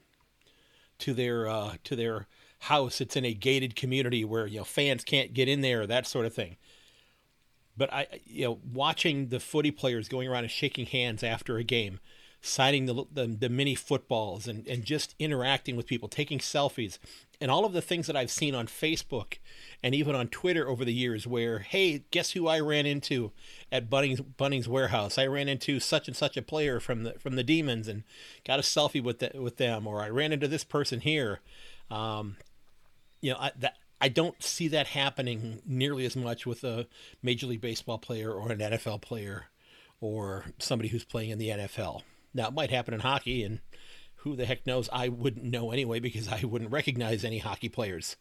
to 1.00 1.14
their 1.14 1.50
uh, 1.50 1.74
to 1.84 1.98
their 1.98 2.28
house. 2.60 3.02
It's 3.02 3.18
in 3.18 3.26
a 3.26 3.34
gated 3.34 3.76
community 3.76 4.24
where 4.24 4.48
you 4.48 4.60
know 4.60 4.64
fans 4.64 5.04
can't 5.04 5.34
get 5.34 5.50
in 5.50 5.60
there, 5.60 5.86
that 5.86 6.08
sort 6.08 6.26
of 6.26 6.34
thing. 6.34 6.56
But 7.78 7.94
I, 7.94 8.08
you 8.26 8.46
know, 8.46 8.60
watching 8.74 9.28
the 9.28 9.40
footy 9.40 9.72
players 9.72 10.10
going 10.10 10.28
around 10.28 10.44
and 10.44 10.52
shaking 10.52 10.88
hands 10.88 11.24
after 11.24 11.58
a 11.58 11.64
game, 11.64 12.00
signing 12.42 12.86
the, 12.86 13.06
the, 13.12 13.28
the 13.28 13.50
mini 13.50 13.76
footballs 13.76 14.48
and, 14.48 14.68
and 14.68 14.84
just 14.84 15.16
interacting 15.20 15.76
with 15.76 15.86
people, 15.86 16.08
taking 16.08 16.40
selfies, 16.40 16.98
and 17.40 17.52
all 17.52 17.66
of 17.66 17.74
the 17.74 17.82
things 17.82 18.08
that 18.08 18.16
I've 18.16 18.32
seen 18.32 18.56
on 18.56 18.66
Facebook 18.66 19.38
and 19.84 19.94
even 19.94 20.16
on 20.16 20.28
Twitter 20.28 20.68
over 20.68 20.84
the 20.84 20.94
years 20.94 21.28
where, 21.28 21.60
hey, 21.60 22.04
guess 22.10 22.32
who 22.32 22.48
I 22.48 22.60
ran 22.60 22.86
into 22.86 23.32
at 23.72 23.90
Bunnings 23.90 24.24
Bunnings 24.38 24.68
warehouse? 24.68 25.20
I 25.20 25.28
ran 25.28 25.48
into 25.48 25.80
such 25.80 26.08
and 26.08 26.18
such 26.18 26.36
a 26.36 26.42
player 26.42 26.80
from 26.80 27.04
the 27.04 27.14
from 27.20 27.36
the 27.36 27.44
Demons 27.44 27.88
and 27.88 28.04
got 28.44 28.60
a 28.60 28.64
selfie 28.64 29.04
with 29.04 29.20
the, 29.20 29.32
with 29.40 29.58
them, 29.58 29.86
or 29.86 30.02
I 30.02 30.10
ran 30.10 30.34
into 30.34 30.48
this 30.48 30.64
person 30.64 31.02
here. 31.02 31.42
Um, 31.92 32.38
you 33.22 33.34
know, 33.34 33.38
I, 33.40 33.52
that 33.60 33.78
I 34.00 34.10
don't 34.10 34.42
see 34.44 34.68
that 34.70 34.88
happening 34.88 35.62
nearly 35.66 36.06
as 36.06 36.16
much 36.16 36.46
with 36.46 36.64
a 36.64 36.88
Major 37.24 37.48
League 37.48 37.62
Baseball 37.62 37.98
player 37.98 38.32
or 38.32 38.52
an 38.52 38.60
NFL 38.60 39.02
player 39.02 39.46
or 40.00 40.46
somebody 40.60 40.90
who's 40.90 41.04
playing 41.04 41.32
in 41.32 41.40
the 41.40 41.50
NFL. 41.50 42.04
Now, 42.34 42.48
it 42.48 42.54
might 42.54 42.70
happen 42.70 42.94
in 42.94 43.00
hockey, 43.00 43.44
and 43.44 43.60
who 44.18 44.36
the 44.36 44.46
heck 44.46 44.68
knows? 44.68 44.90
I 44.94 45.08
wouldn't 45.08 45.46
know 45.46 45.72
anyway 45.72 46.00
because 46.00 46.28
I 46.28 46.44
wouldn't 46.44 46.72
recognize 46.72 47.24
any 47.24 47.40
hockey 47.40 47.70
players. 47.70 48.18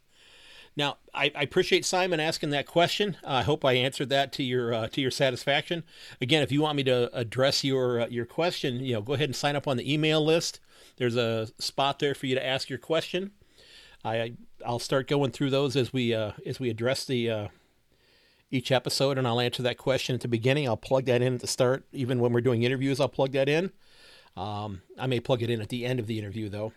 Now, 0.76 0.98
I, 1.14 1.32
I 1.34 1.42
appreciate 1.42 1.86
Simon 1.86 2.20
asking 2.20 2.50
that 2.50 2.66
question. 2.66 3.16
I 3.24 3.42
hope 3.42 3.64
I 3.64 3.72
answered 3.72 4.10
that 4.10 4.32
to 4.34 4.42
your 4.42 4.74
uh, 4.74 4.88
to 4.88 5.00
your 5.00 5.10
satisfaction. 5.10 5.84
Again, 6.20 6.42
if 6.42 6.52
you 6.52 6.60
want 6.60 6.76
me 6.76 6.84
to 6.84 7.10
address 7.16 7.64
your 7.64 8.02
uh, 8.02 8.06
your 8.08 8.26
question, 8.26 8.84
you 8.84 8.92
know, 8.92 9.00
go 9.00 9.14
ahead 9.14 9.28
and 9.28 9.36
sign 9.36 9.56
up 9.56 9.66
on 9.66 9.78
the 9.78 9.92
email 9.92 10.22
list. 10.24 10.60
There's 10.98 11.16
a 11.16 11.48
spot 11.58 11.98
there 11.98 12.14
for 12.14 12.26
you 12.26 12.34
to 12.34 12.46
ask 12.46 12.68
your 12.68 12.78
question. 12.78 13.32
I 14.06 14.32
I'll 14.64 14.78
start 14.78 15.08
going 15.08 15.32
through 15.32 15.50
those 15.50 15.76
as 15.76 15.92
we 15.92 16.14
uh, 16.14 16.32
as 16.44 16.60
we 16.60 16.70
address 16.70 17.04
the 17.04 17.30
uh, 17.30 17.48
each 18.50 18.70
episode, 18.70 19.18
and 19.18 19.26
I'll 19.26 19.40
answer 19.40 19.62
that 19.64 19.78
question 19.78 20.14
at 20.14 20.20
the 20.20 20.28
beginning. 20.28 20.68
I'll 20.68 20.76
plug 20.76 21.06
that 21.06 21.22
in 21.22 21.34
at 21.34 21.40
the 21.40 21.46
start, 21.46 21.84
even 21.92 22.20
when 22.20 22.32
we're 22.32 22.40
doing 22.40 22.62
interviews. 22.62 23.00
I'll 23.00 23.08
plug 23.08 23.32
that 23.32 23.48
in. 23.48 23.72
Um, 24.36 24.82
I 24.98 25.06
may 25.06 25.20
plug 25.20 25.42
it 25.42 25.50
in 25.50 25.60
at 25.60 25.68
the 25.68 25.84
end 25.84 25.98
of 25.98 26.06
the 26.06 26.18
interview, 26.18 26.48
though. 26.48 26.72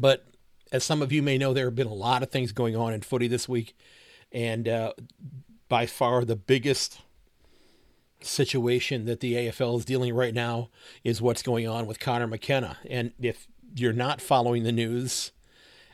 But 0.00 0.26
as 0.72 0.84
some 0.84 1.02
of 1.02 1.12
you 1.12 1.22
may 1.22 1.38
know, 1.38 1.52
there 1.52 1.66
have 1.66 1.74
been 1.74 1.86
a 1.86 1.94
lot 1.94 2.22
of 2.22 2.30
things 2.30 2.52
going 2.52 2.76
on 2.76 2.92
in 2.92 3.02
footy 3.02 3.28
this 3.28 3.48
week, 3.48 3.76
and 4.32 4.68
uh, 4.68 4.92
by 5.68 5.86
far 5.86 6.24
the 6.24 6.36
biggest 6.36 7.00
situation 8.20 9.04
that 9.04 9.20
the 9.20 9.34
AFL 9.34 9.78
is 9.78 9.84
dealing 9.84 10.14
right 10.14 10.34
now 10.34 10.70
is 11.04 11.22
what's 11.22 11.42
going 11.42 11.68
on 11.68 11.86
with 11.86 12.00
Conor 12.00 12.26
McKenna. 12.26 12.78
And 12.88 13.12
if 13.20 13.46
you're 13.74 13.92
not 13.92 14.20
following 14.20 14.64
the 14.64 14.72
news, 14.72 15.30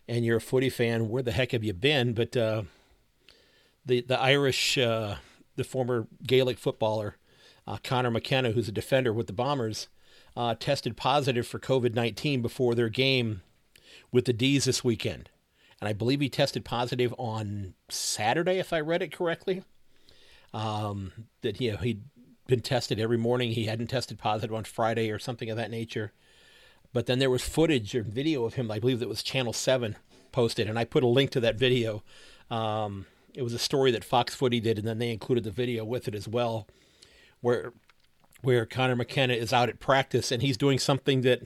and 0.09 0.25
you're 0.25 0.37
a 0.39 0.41
footy 0.41 0.71
fan, 0.71 1.09
where 1.09 1.23
the 1.23 1.33
heck 1.33 1.53
have 1.53 1.65
you 1.65 1.73
been? 1.73 2.13
But 2.13 2.37
uh, 2.37 2.63
the 3.85 4.01
the 4.03 4.21
Irish, 4.21 4.79
uh, 4.79 5.17
the 5.57 5.65
former 5.65 6.07
Gaelic 6.27 6.59
footballer 6.59 7.17
uh, 7.67 7.79
Conor 7.83 8.11
McKenna, 8.11 8.53
who's 8.53 8.69
a 8.69 8.73
defender 8.73 9.13
with 9.13 9.27
the 9.27 9.33
Bombers, 9.33 9.89
uh, 10.37 10.55
tested 10.59 10.97
positive 10.97 11.47
for 11.47 11.59
COVID 11.59 11.95
nineteen 11.95 12.43
before 12.43 12.75
their 12.75 12.89
game 12.89 13.43
with 14.13 14.25
the 14.25 14.33
D's 14.33 14.65
this 14.65 14.85
weekend, 14.85 15.31
and 15.81 15.89
I 15.89 15.93
believe 15.93 16.21
he 16.21 16.29
tested 16.29 16.65
positive 16.65 17.15
on 17.19 17.75
Saturday, 17.89 18.59
if 18.59 18.73
I 18.73 18.81
read 18.81 19.03
it 19.03 19.13
correctly. 19.13 19.65
Um, 20.53 21.13
that 21.43 21.61
you 21.61 21.73
know 21.73 21.79
he'd 21.79 22.03
been 22.47 22.61
tested 22.61 23.01
every 23.01 23.17
morning. 23.17 23.53
He 23.53 23.65
hadn't 23.65 23.89
tested 23.89 24.19
positive 24.19 24.55
on 24.55 24.65
Friday 24.65 25.11
or 25.11 25.19
something 25.19 25.51
of 25.51 25.57
that 25.57 25.71
nature. 25.71 26.13
But 26.95 27.07
then 27.07 27.19
there 27.19 27.29
was 27.29 27.43
footage 27.43 27.95
or 27.95 28.03
video 28.03 28.45
of 28.45 28.55
him. 28.55 28.71
I 28.71 28.79
believe 28.79 29.01
that 29.01 29.09
was 29.09 29.23
Channel 29.23 29.53
Seven 29.53 29.97
posted, 30.33 30.69
and 30.69 30.79
I 30.79 30.85
put 30.85 31.03
a 31.03 31.09
link 31.09 31.31
to 31.33 31.41
that 31.41 31.57
video. 31.57 32.03
Um, 32.51 33.05
it 33.35 33.43
was 33.43 33.53
a 33.53 33.59
story 33.59 33.91
that 33.91 34.05
Fox 34.05 34.35
Footy 34.35 34.61
did, 34.61 34.79
and 34.79 34.87
then 34.87 34.99
they 34.99 35.11
included 35.11 35.45
the 35.45 35.51
video 35.51 35.85
with 35.85 36.09
it 36.09 36.15
as 36.15 36.27
well, 36.27 36.67
where 37.41 37.75
where 38.43 38.65
Conor 38.65 38.95
McKenna 38.95 39.35
is 39.35 39.53
out 39.53 39.69
at 39.71 39.81
practice 39.81 40.31
and 40.31 40.43
he's 40.43 40.59
doing 40.59 40.79
something 40.79 41.23
that 41.23 41.43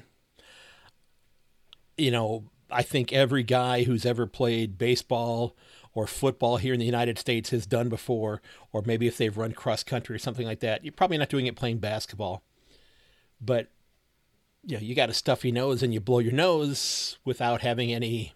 you 1.96 2.10
know 2.10 2.44
I 2.70 2.82
think 2.82 3.12
every 3.12 3.42
guy 3.42 3.84
who's 3.84 4.04
ever 4.04 4.26
played 4.26 4.76
baseball 4.76 5.56
or 5.94 6.06
football 6.06 6.58
here 6.58 6.74
in 6.74 6.80
the 6.80 6.86
United 6.86 7.18
States 7.18 7.50
has 7.50 7.66
done 7.66 7.88
before, 7.88 8.42
or 8.72 8.82
maybe 8.84 9.06
if 9.06 9.16
they've 9.16 9.36
run 9.36 9.52
cross 9.52 9.82
country 9.82 10.14
or 10.14 10.18
something 10.18 10.46
like 10.46 10.60
that. 10.60 10.84
You're 10.84 10.92
probably 10.92 11.16
not 11.16 11.30
doing 11.30 11.46
it 11.46 11.56
playing 11.56 11.78
basketball, 11.78 12.42
but 13.40 13.68
you 14.68 14.76
know, 14.76 14.82
you 14.82 14.94
got 14.94 15.08
a 15.08 15.14
stuffy 15.14 15.50
nose 15.50 15.82
and 15.82 15.94
you 15.94 16.00
blow 16.00 16.18
your 16.18 16.32
nose 16.32 17.18
without 17.24 17.62
having 17.62 17.90
any 17.90 18.34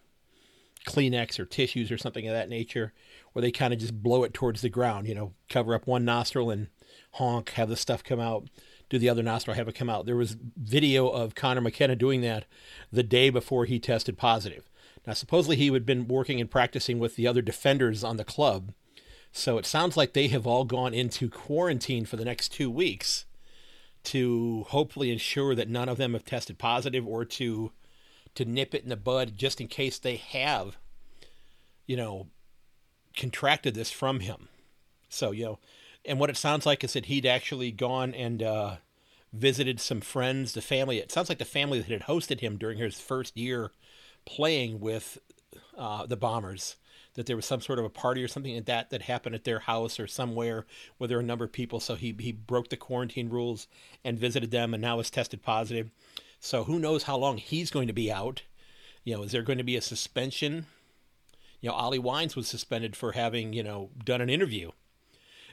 Kleenex 0.86 1.38
or 1.38 1.44
tissues 1.44 1.92
or 1.92 1.98
something 1.98 2.26
of 2.26 2.32
that 2.32 2.48
nature, 2.48 2.94
where 3.32 3.42
they 3.42 3.52
kind 3.52 3.74
of 3.74 3.78
just 3.78 4.02
blow 4.02 4.24
it 4.24 4.32
towards 4.32 4.62
the 4.62 4.70
ground, 4.70 5.06
you 5.06 5.14
know, 5.14 5.34
cover 5.50 5.74
up 5.74 5.86
one 5.86 6.06
nostril 6.06 6.50
and 6.50 6.68
honk, 7.12 7.50
have 7.50 7.68
the 7.68 7.76
stuff 7.76 8.02
come 8.02 8.18
out, 8.18 8.48
do 8.88 8.98
the 8.98 9.10
other 9.10 9.22
nostril, 9.22 9.54
have 9.54 9.68
it 9.68 9.74
come 9.74 9.90
out. 9.90 10.06
There 10.06 10.16
was 10.16 10.38
video 10.56 11.06
of 11.06 11.34
Conor 11.34 11.60
McKenna 11.60 11.96
doing 11.96 12.22
that 12.22 12.46
the 12.90 13.02
day 13.02 13.28
before 13.28 13.66
he 13.66 13.78
tested 13.78 14.16
positive. 14.16 14.70
Now, 15.06 15.12
supposedly 15.12 15.56
he 15.56 15.70
had 15.70 15.84
been 15.84 16.08
working 16.08 16.40
and 16.40 16.50
practicing 16.50 16.98
with 16.98 17.16
the 17.16 17.26
other 17.26 17.42
defenders 17.42 18.02
on 18.02 18.16
the 18.16 18.24
club. 18.24 18.72
So 19.32 19.58
it 19.58 19.66
sounds 19.66 19.98
like 19.98 20.14
they 20.14 20.28
have 20.28 20.46
all 20.46 20.64
gone 20.64 20.94
into 20.94 21.28
quarantine 21.28 22.06
for 22.06 22.16
the 22.16 22.24
next 22.24 22.48
two 22.48 22.70
weeks 22.70 23.26
to 24.04 24.64
hopefully 24.68 25.10
ensure 25.10 25.54
that 25.54 25.68
none 25.68 25.88
of 25.88 25.96
them 25.96 26.12
have 26.12 26.24
tested 26.24 26.58
positive 26.58 27.06
or 27.06 27.24
to 27.24 27.72
to 28.34 28.44
nip 28.44 28.74
it 28.74 28.82
in 28.82 28.88
the 28.88 28.96
bud 28.96 29.36
just 29.36 29.60
in 29.60 29.68
case 29.68 29.98
they 29.98 30.16
have 30.16 30.76
you 31.86 31.96
know 31.96 32.28
contracted 33.16 33.74
this 33.74 33.90
from 33.90 34.20
him. 34.20 34.48
So 35.08 35.30
you 35.30 35.44
know 35.44 35.58
and 36.04 36.18
what 36.18 36.30
it 36.30 36.36
sounds 36.36 36.66
like 36.66 36.82
is 36.82 36.94
that 36.94 37.06
he'd 37.06 37.26
actually 37.26 37.70
gone 37.70 38.12
and 38.14 38.42
uh, 38.42 38.76
visited 39.32 39.80
some 39.80 40.00
friends 40.00 40.52
the 40.52 40.60
family. 40.60 40.98
It 40.98 41.12
sounds 41.12 41.28
like 41.28 41.38
the 41.38 41.44
family 41.44 41.80
that 41.80 41.90
had 41.90 42.02
hosted 42.02 42.40
him 42.40 42.56
during 42.56 42.78
his 42.78 43.00
first 43.00 43.36
year 43.36 43.70
playing 44.24 44.80
with 44.80 45.18
uh, 45.76 46.06
the 46.06 46.16
bombers 46.16 46.76
that 47.14 47.26
there 47.26 47.36
was 47.36 47.46
some 47.46 47.60
sort 47.60 47.78
of 47.78 47.84
a 47.84 47.90
party 47.90 48.22
or 48.22 48.28
something 48.28 48.54
like 48.54 48.64
that 48.64 48.90
that 48.90 49.02
happened 49.02 49.34
at 49.34 49.44
their 49.44 49.60
house 49.60 50.00
or 50.00 50.06
somewhere 50.06 50.66
where 50.96 51.08
there 51.08 51.18
were 51.18 51.22
a 51.22 51.26
number 51.26 51.44
of 51.44 51.52
people. 51.52 51.80
So 51.80 51.94
he, 51.94 52.14
he 52.18 52.32
broke 52.32 52.68
the 52.68 52.76
quarantine 52.76 53.28
rules 53.28 53.66
and 54.04 54.18
visited 54.18 54.50
them 54.50 54.72
and 54.72 54.80
now 54.80 54.98
is 55.00 55.10
tested 55.10 55.42
positive. 55.42 55.90
So 56.40 56.64
who 56.64 56.78
knows 56.78 57.04
how 57.04 57.16
long 57.16 57.36
he's 57.36 57.70
going 57.70 57.86
to 57.86 57.92
be 57.92 58.10
out? 58.10 58.42
You 59.04 59.16
know, 59.16 59.22
is 59.22 59.32
there 59.32 59.42
going 59.42 59.58
to 59.58 59.64
be 59.64 59.76
a 59.76 59.82
suspension? 59.82 60.66
You 61.60 61.68
know, 61.68 61.74
Ollie 61.74 61.98
Wines 61.98 62.34
was 62.34 62.48
suspended 62.48 62.96
for 62.96 63.12
having, 63.12 63.52
you 63.52 63.62
know, 63.62 63.90
done 64.04 64.20
an 64.20 64.30
interview. 64.30 64.70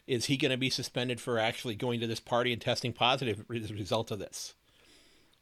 Is 0.08 0.26
he 0.26 0.38
going 0.38 0.52
to 0.52 0.58
be 0.58 0.70
suspended 0.70 1.20
for 1.20 1.38
actually 1.38 1.76
going 1.76 2.00
to 2.00 2.08
this 2.08 2.20
party 2.20 2.52
and 2.54 2.62
testing 2.62 2.94
positive 2.94 3.44
as 3.54 3.70
a 3.70 3.76
result 3.76 4.12
of 4.12 4.20
this? 4.20 4.56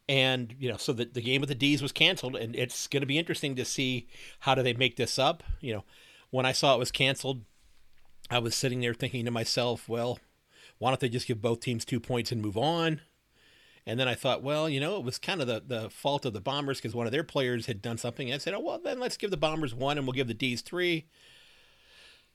and 0.10 0.56
you 0.60 0.70
know 0.70 0.78
so 0.78 0.94
the, 0.94 1.06
the 1.06 1.22
game 1.22 1.42
of 1.42 1.50
the 1.50 1.56
d's 1.56 1.82
was 1.82 1.92
canceled 1.92 2.36
and 2.36 2.56
it's 2.56 2.88
going 2.88 3.02
to 3.02 3.08
be 3.08 3.18
interesting 3.18 3.56
to 3.56 3.66
see 3.66 4.08
how 4.42 4.56
do 4.56 4.64
they 4.64 4.74
make 4.74 4.96
this 4.96 5.20
up 5.20 5.44
you 5.60 5.74
know 5.74 5.84
when 6.30 6.46
I 6.46 6.52
saw 6.52 6.76
it 6.76 6.80
was 6.80 6.92
canceled, 6.92 7.44
I 8.30 8.40
was 8.40 8.56
sitting 8.56 8.82
there 8.82 8.94
thinking 8.94 9.26
to 9.26 9.32
myself, 9.32 9.88
well, 9.88 10.20
why 10.78 10.90
don't 10.90 11.00
they 11.00 11.10
just 11.10 11.28
give 11.28 11.42
both 11.42 11.60
teams 11.60 11.86
two 11.86 12.00
points 12.00 12.32
and 12.32 12.42
move 12.42 12.58
on? 12.58 13.02
And 13.86 13.98
then 13.98 14.10
I 14.10 14.16
thought, 14.16 14.44
well, 14.44 14.68
you 14.68 14.82
know, 14.82 14.98
it 14.98 15.04
was 15.04 15.18
kind 15.18 15.40
of 15.40 15.48
the, 15.48 15.64
the 15.66 15.90
fault 15.90 16.26
of 16.26 16.34
the 16.34 16.42
Bombers 16.42 16.78
because 16.78 16.94
one 16.94 17.06
of 17.06 17.14
their 17.14 17.24
players 17.24 17.68
had 17.68 17.82
done 17.82 17.98
something. 17.98 18.28
And 18.28 18.36
I 18.36 18.38
said, 18.38 18.54
oh, 18.54 18.60
well, 18.60 18.80
then 18.80 19.00
let's 19.00 19.16
give 19.16 19.32
the 19.32 19.38
Bombers 19.38 19.74
one 19.74 19.98
and 19.98 20.06
we'll 20.06 20.14
give 20.14 20.28
the 20.28 20.34
D's 20.34 20.62
three. 20.62 21.08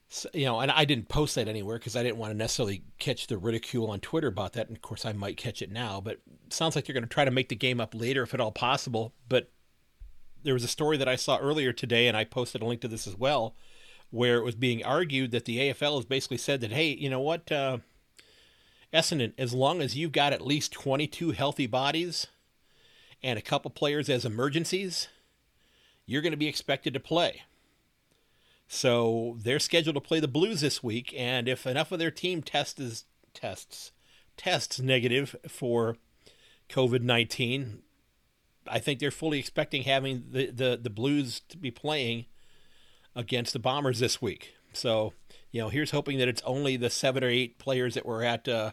So, 0.09 0.31
you 0.33 0.47
know, 0.47 0.61
and 0.61 0.71
I 0.71 0.87
didn't 0.87 1.11
post 1.11 1.35
that 1.35 1.49
anywhere 1.49 1.79
because 1.79 1.95
I 1.95 2.03
didn't 2.03 2.17
want 2.17 2.33
to 2.33 2.37
necessarily 2.39 2.85
catch 2.99 3.27
the 3.27 3.37
ridicule 3.37 3.91
on 3.91 4.01
Twitter 4.01 4.29
about 4.29 4.55
that. 4.55 4.69
And 4.69 4.77
of 4.77 4.83
course, 4.83 5.05
I 5.05 5.13
might 5.13 5.37
catch 5.37 5.61
it 5.61 5.71
now, 5.71 6.01
but 6.01 6.21
sounds 6.49 6.75
like 6.75 6.87
they're 6.87 6.95
going 6.95 7.03
to 7.03 7.09
try 7.09 7.27
to 7.27 7.31
make 7.31 7.51
the 7.51 7.55
game 7.55 7.83
up 7.83 7.95
later 7.95 8.23
if 8.23 8.33
at 8.33 8.41
all 8.41 8.53
possible. 8.53 9.13
But 9.29 9.51
there 10.43 10.55
was 10.55 10.65
a 10.65 10.69
story 10.69 10.97
that 10.97 11.09
I 11.09 11.17
saw 11.17 11.37
earlier 11.39 11.73
today, 11.73 12.09
and 12.09 12.17
I 12.17 12.25
posted 12.25 12.63
a 12.63 12.67
link 12.67 12.81
to 12.81 12.89
this 12.89 13.07
as 13.07 13.17
well, 13.17 13.57
where 14.13 14.37
it 14.37 14.45
was 14.45 14.55
being 14.55 14.85
argued 14.85 15.31
that 15.33 15.47
the 15.47 15.59
AFL 15.59 15.97
has 15.97 16.05
basically 16.05 16.37
said 16.37 16.61
that, 16.61 16.71
hey, 16.71 16.91
you 16.91 17.11
know 17.11 17.21
what, 17.21 17.51
uh, 17.51 17.79
Essendon, 18.93 19.33
as 19.39 19.55
long 19.55 19.81
as 19.81 19.97
you've 19.97 20.13
got 20.13 20.35
at 20.35 20.47
least 20.47 20.71
22 20.73 21.31
healthy 21.31 21.67
bodies 21.67 22.27
and 23.23 23.39
a 23.39 23.43
couple 23.43 23.71
players 23.71 24.11
as 24.11 24.27
emergencies, 24.27 25.09
you're 26.05 26.21
going 26.21 26.33
to 26.33 26.37
be 26.37 26.47
expected 26.47 26.93
to 26.93 27.01
play. 27.01 27.43
So 28.69 29.39
they're 29.41 29.59
scheduled 29.59 29.97
to 29.97 30.01
play 30.01 30.21
the 30.21 30.29
Blues 30.29 30.61
this 30.61 30.83
week, 30.83 31.15
and 31.17 31.49
if 31.49 31.67
enough 31.67 31.91
of 31.91 31.99
their 31.99 32.11
team 32.11 32.43
tests 32.43 33.05
tests 33.35 33.93
tests 34.37 34.81
negative 34.81 35.37
for 35.49 35.97
COVID 36.69 37.03
nineteen, 37.03 37.83
I 38.67 38.79
think 38.79 38.99
they're 38.99 39.11
fully 39.11 39.39
expecting 39.39 39.83
having 39.83 40.25
the, 40.31 40.51
the, 40.51 40.81
the 40.83 40.91
Blues 40.91 41.41
to 41.49 41.59
be 41.59 41.71
playing 41.71 42.27
against 43.15 43.53
the 43.53 43.59
Bombers 43.59 43.99
this 43.99 44.23
week. 44.23 44.55
So, 44.73 45.13
you 45.51 45.61
know, 45.61 45.69
here's 45.69 45.91
hoping 45.91 46.19
that 46.19 46.29
it's 46.29 46.43
only 46.43 46.77
the 46.77 46.91
seven 46.91 47.23
or 47.23 47.29
eight 47.29 47.59
players 47.59 47.95
that 47.95 48.07
were 48.07 48.23
at 48.23 48.49
uh, 48.49 48.73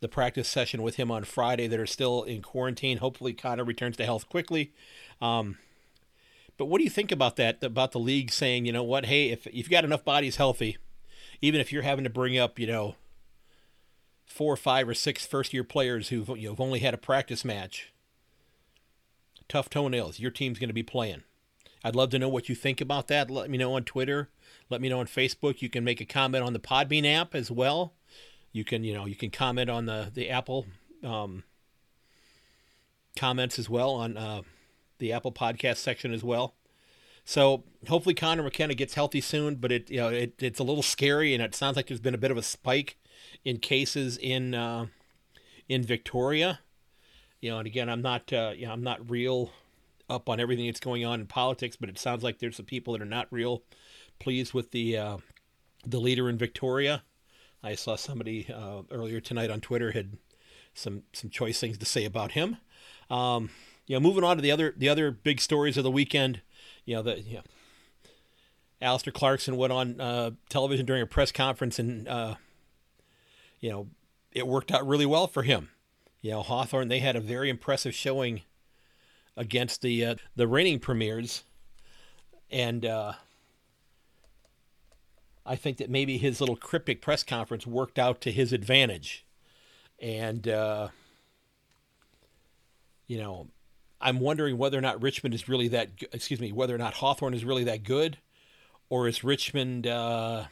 the 0.00 0.08
practice 0.08 0.48
session 0.48 0.82
with 0.82 0.96
him 0.96 1.10
on 1.10 1.24
Friday 1.24 1.66
that 1.66 1.80
are 1.80 1.86
still 1.86 2.22
in 2.22 2.42
quarantine. 2.42 2.98
Hopefully, 2.98 3.32
Conor 3.32 3.64
returns 3.64 3.96
to 3.96 4.04
health 4.04 4.28
quickly. 4.28 4.72
Um, 5.20 5.58
but 6.56 6.66
what 6.66 6.78
do 6.78 6.84
you 6.84 6.90
think 6.90 7.12
about 7.12 7.36
that? 7.36 7.62
About 7.62 7.92
the 7.92 8.00
league 8.00 8.30
saying, 8.30 8.66
you 8.66 8.72
know 8.72 8.82
what, 8.82 9.06
hey, 9.06 9.30
if, 9.30 9.46
you've 9.52 9.70
got 9.70 9.84
enough 9.84 10.04
bodies 10.04 10.36
healthy, 10.36 10.76
even 11.40 11.60
if 11.60 11.72
you're 11.72 11.82
having 11.82 12.04
to 12.04 12.10
bring 12.10 12.36
up, 12.36 12.58
you 12.58 12.66
know, 12.66 12.96
four 14.26 14.52
or 14.52 14.56
five 14.56 14.88
or 14.88 14.94
six 14.94 15.26
first 15.26 15.54
year 15.54 15.64
players 15.64 16.08
who've 16.08 16.28
you 16.36 16.50
know, 16.50 16.56
only 16.58 16.80
had 16.80 16.94
a 16.94 16.98
practice 16.98 17.44
match, 17.44 17.92
tough 19.48 19.70
toenails. 19.70 20.18
Your 20.18 20.30
team's 20.30 20.58
going 20.58 20.68
to 20.68 20.74
be 20.74 20.82
playing. 20.82 21.22
I'd 21.84 21.96
love 21.96 22.10
to 22.10 22.18
know 22.18 22.28
what 22.28 22.48
you 22.48 22.54
think 22.54 22.80
about 22.80 23.08
that. 23.08 23.30
Let 23.30 23.50
me 23.50 23.58
know 23.58 23.74
on 23.74 23.84
Twitter. 23.84 24.28
Let 24.70 24.80
me 24.80 24.88
know 24.88 25.00
on 25.00 25.06
Facebook. 25.06 25.62
You 25.62 25.68
can 25.68 25.84
make 25.84 26.00
a 26.00 26.04
comment 26.04 26.44
on 26.44 26.52
the 26.52 26.58
Podbean 26.58 27.06
app 27.06 27.34
as 27.34 27.50
well. 27.50 27.94
You 28.52 28.64
can, 28.64 28.84
you 28.84 28.94
know, 28.94 29.06
you 29.06 29.14
can 29.14 29.30
comment 29.30 29.70
on 29.70 29.86
the 29.86 30.10
the 30.12 30.30
Apple 30.30 30.66
um, 31.04 31.44
comments 33.16 33.58
as 33.58 33.68
well 33.68 33.90
on 33.90 34.16
uh, 34.16 34.42
the 34.98 35.12
Apple 35.12 35.32
Podcast 35.32 35.76
section 35.76 36.12
as 36.12 36.24
well. 36.24 36.54
So 37.24 37.64
hopefully 37.86 38.14
Conor 38.14 38.42
McKenna 38.42 38.74
gets 38.74 38.94
healthy 38.94 39.20
soon, 39.20 39.56
but 39.56 39.70
it 39.70 39.90
you 39.90 39.98
know 39.98 40.08
it, 40.08 40.34
it's 40.38 40.58
a 40.58 40.64
little 40.64 40.82
scary, 40.82 41.34
and 41.34 41.42
it 41.42 41.54
sounds 41.54 41.76
like 41.76 41.88
there's 41.88 42.00
been 42.00 42.14
a 42.14 42.18
bit 42.18 42.30
of 42.30 42.38
a 42.38 42.42
spike 42.42 42.96
in 43.44 43.58
cases 43.58 44.16
in 44.16 44.54
uh, 44.54 44.86
in 45.68 45.82
Victoria. 45.82 46.60
You 47.40 47.50
know, 47.50 47.58
and 47.58 47.66
again, 47.66 47.88
I'm 47.88 48.02
not 48.02 48.32
uh, 48.32 48.52
you 48.56 48.66
know 48.66 48.72
I'm 48.72 48.82
not 48.82 49.10
real 49.10 49.50
up 50.08 50.28
on 50.28 50.40
everything 50.40 50.66
that's 50.66 50.80
going 50.80 51.04
on 51.04 51.20
in 51.20 51.26
politics, 51.26 51.76
but 51.76 51.88
it 51.88 51.98
sounds 51.98 52.22
like 52.22 52.38
there's 52.38 52.56
some 52.56 52.66
people 52.66 52.92
that 52.92 53.02
are 53.02 53.06
not 53.06 53.26
real 53.30 53.62
pleased 54.18 54.54
with 54.54 54.70
the 54.70 54.96
uh, 54.96 55.16
the 55.86 56.00
leader 56.00 56.28
in 56.28 56.38
Victoria. 56.38 57.02
I 57.62 57.74
saw 57.74 57.96
somebody 57.96 58.46
uh, 58.52 58.82
earlier 58.90 59.20
tonight 59.20 59.50
on 59.50 59.60
Twitter 59.60 59.92
had 59.92 60.16
some 60.74 61.02
some 61.12 61.30
choice 61.30 61.60
things 61.60 61.78
to 61.78 61.86
say 61.86 62.04
about 62.04 62.32
him. 62.32 62.56
Um, 63.10 63.50
you 63.86 63.96
know, 63.96 64.00
moving 64.00 64.24
on 64.24 64.36
to 64.36 64.42
the 64.42 64.50
other 64.50 64.74
the 64.76 64.88
other 64.88 65.10
big 65.10 65.40
stories 65.40 65.76
of 65.76 65.84
the 65.84 65.90
weekend. 65.90 66.42
You 66.84 66.96
know, 66.96 67.02
the 67.02 67.16
know, 67.34 67.42
Alastair 68.80 69.12
Clarkson 69.12 69.56
went 69.56 69.72
on 69.72 70.00
uh, 70.00 70.30
television 70.48 70.86
during 70.86 71.02
a 71.02 71.06
press 71.06 71.32
conference, 71.32 71.78
and 71.78 72.06
uh, 72.06 72.36
you 73.60 73.70
know, 73.70 73.88
it 74.32 74.46
worked 74.46 74.70
out 74.70 74.86
really 74.86 75.06
well 75.06 75.26
for 75.26 75.42
him. 75.42 75.70
You 76.20 76.32
know, 76.32 76.42
Hawthorn 76.42 76.88
they 76.88 77.00
had 77.00 77.16
a 77.16 77.20
very 77.20 77.50
impressive 77.50 77.94
showing 77.94 78.42
against 79.38 79.80
the 79.80 80.04
uh, 80.04 80.14
the 80.36 80.46
reigning 80.46 80.80
premiers, 80.80 81.44
and 82.50 82.84
uh, 82.84 83.12
I 85.46 85.56
think 85.56 85.78
that 85.78 85.88
maybe 85.88 86.18
his 86.18 86.40
little 86.40 86.56
cryptic 86.56 87.00
press 87.00 87.22
conference 87.22 87.66
worked 87.66 87.98
out 87.98 88.20
to 88.22 88.32
his 88.32 88.52
advantage, 88.52 89.24
and 90.00 90.46
uh, 90.46 90.88
you 93.06 93.18
know, 93.18 93.48
I'm 94.00 94.20
wondering 94.20 94.58
whether 94.58 94.76
or 94.76 94.82
not 94.82 95.00
Richmond 95.00 95.34
is 95.34 95.48
really 95.48 95.68
that. 95.68 95.90
Excuse 96.12 96.40
me, 96.40 96.52
whether 96.52 96.74
or 96.74 96.78
not 96.78 96.94
Hawthorn 96.94 97.32
is 97.32 97.44
really 97.44 97.64
that 97.64 97.84
good, 97.84 98.18
or 98.90 99.08
is 99.08 99.24
Richmond 99.24 99.86
uh, 99.86 100.44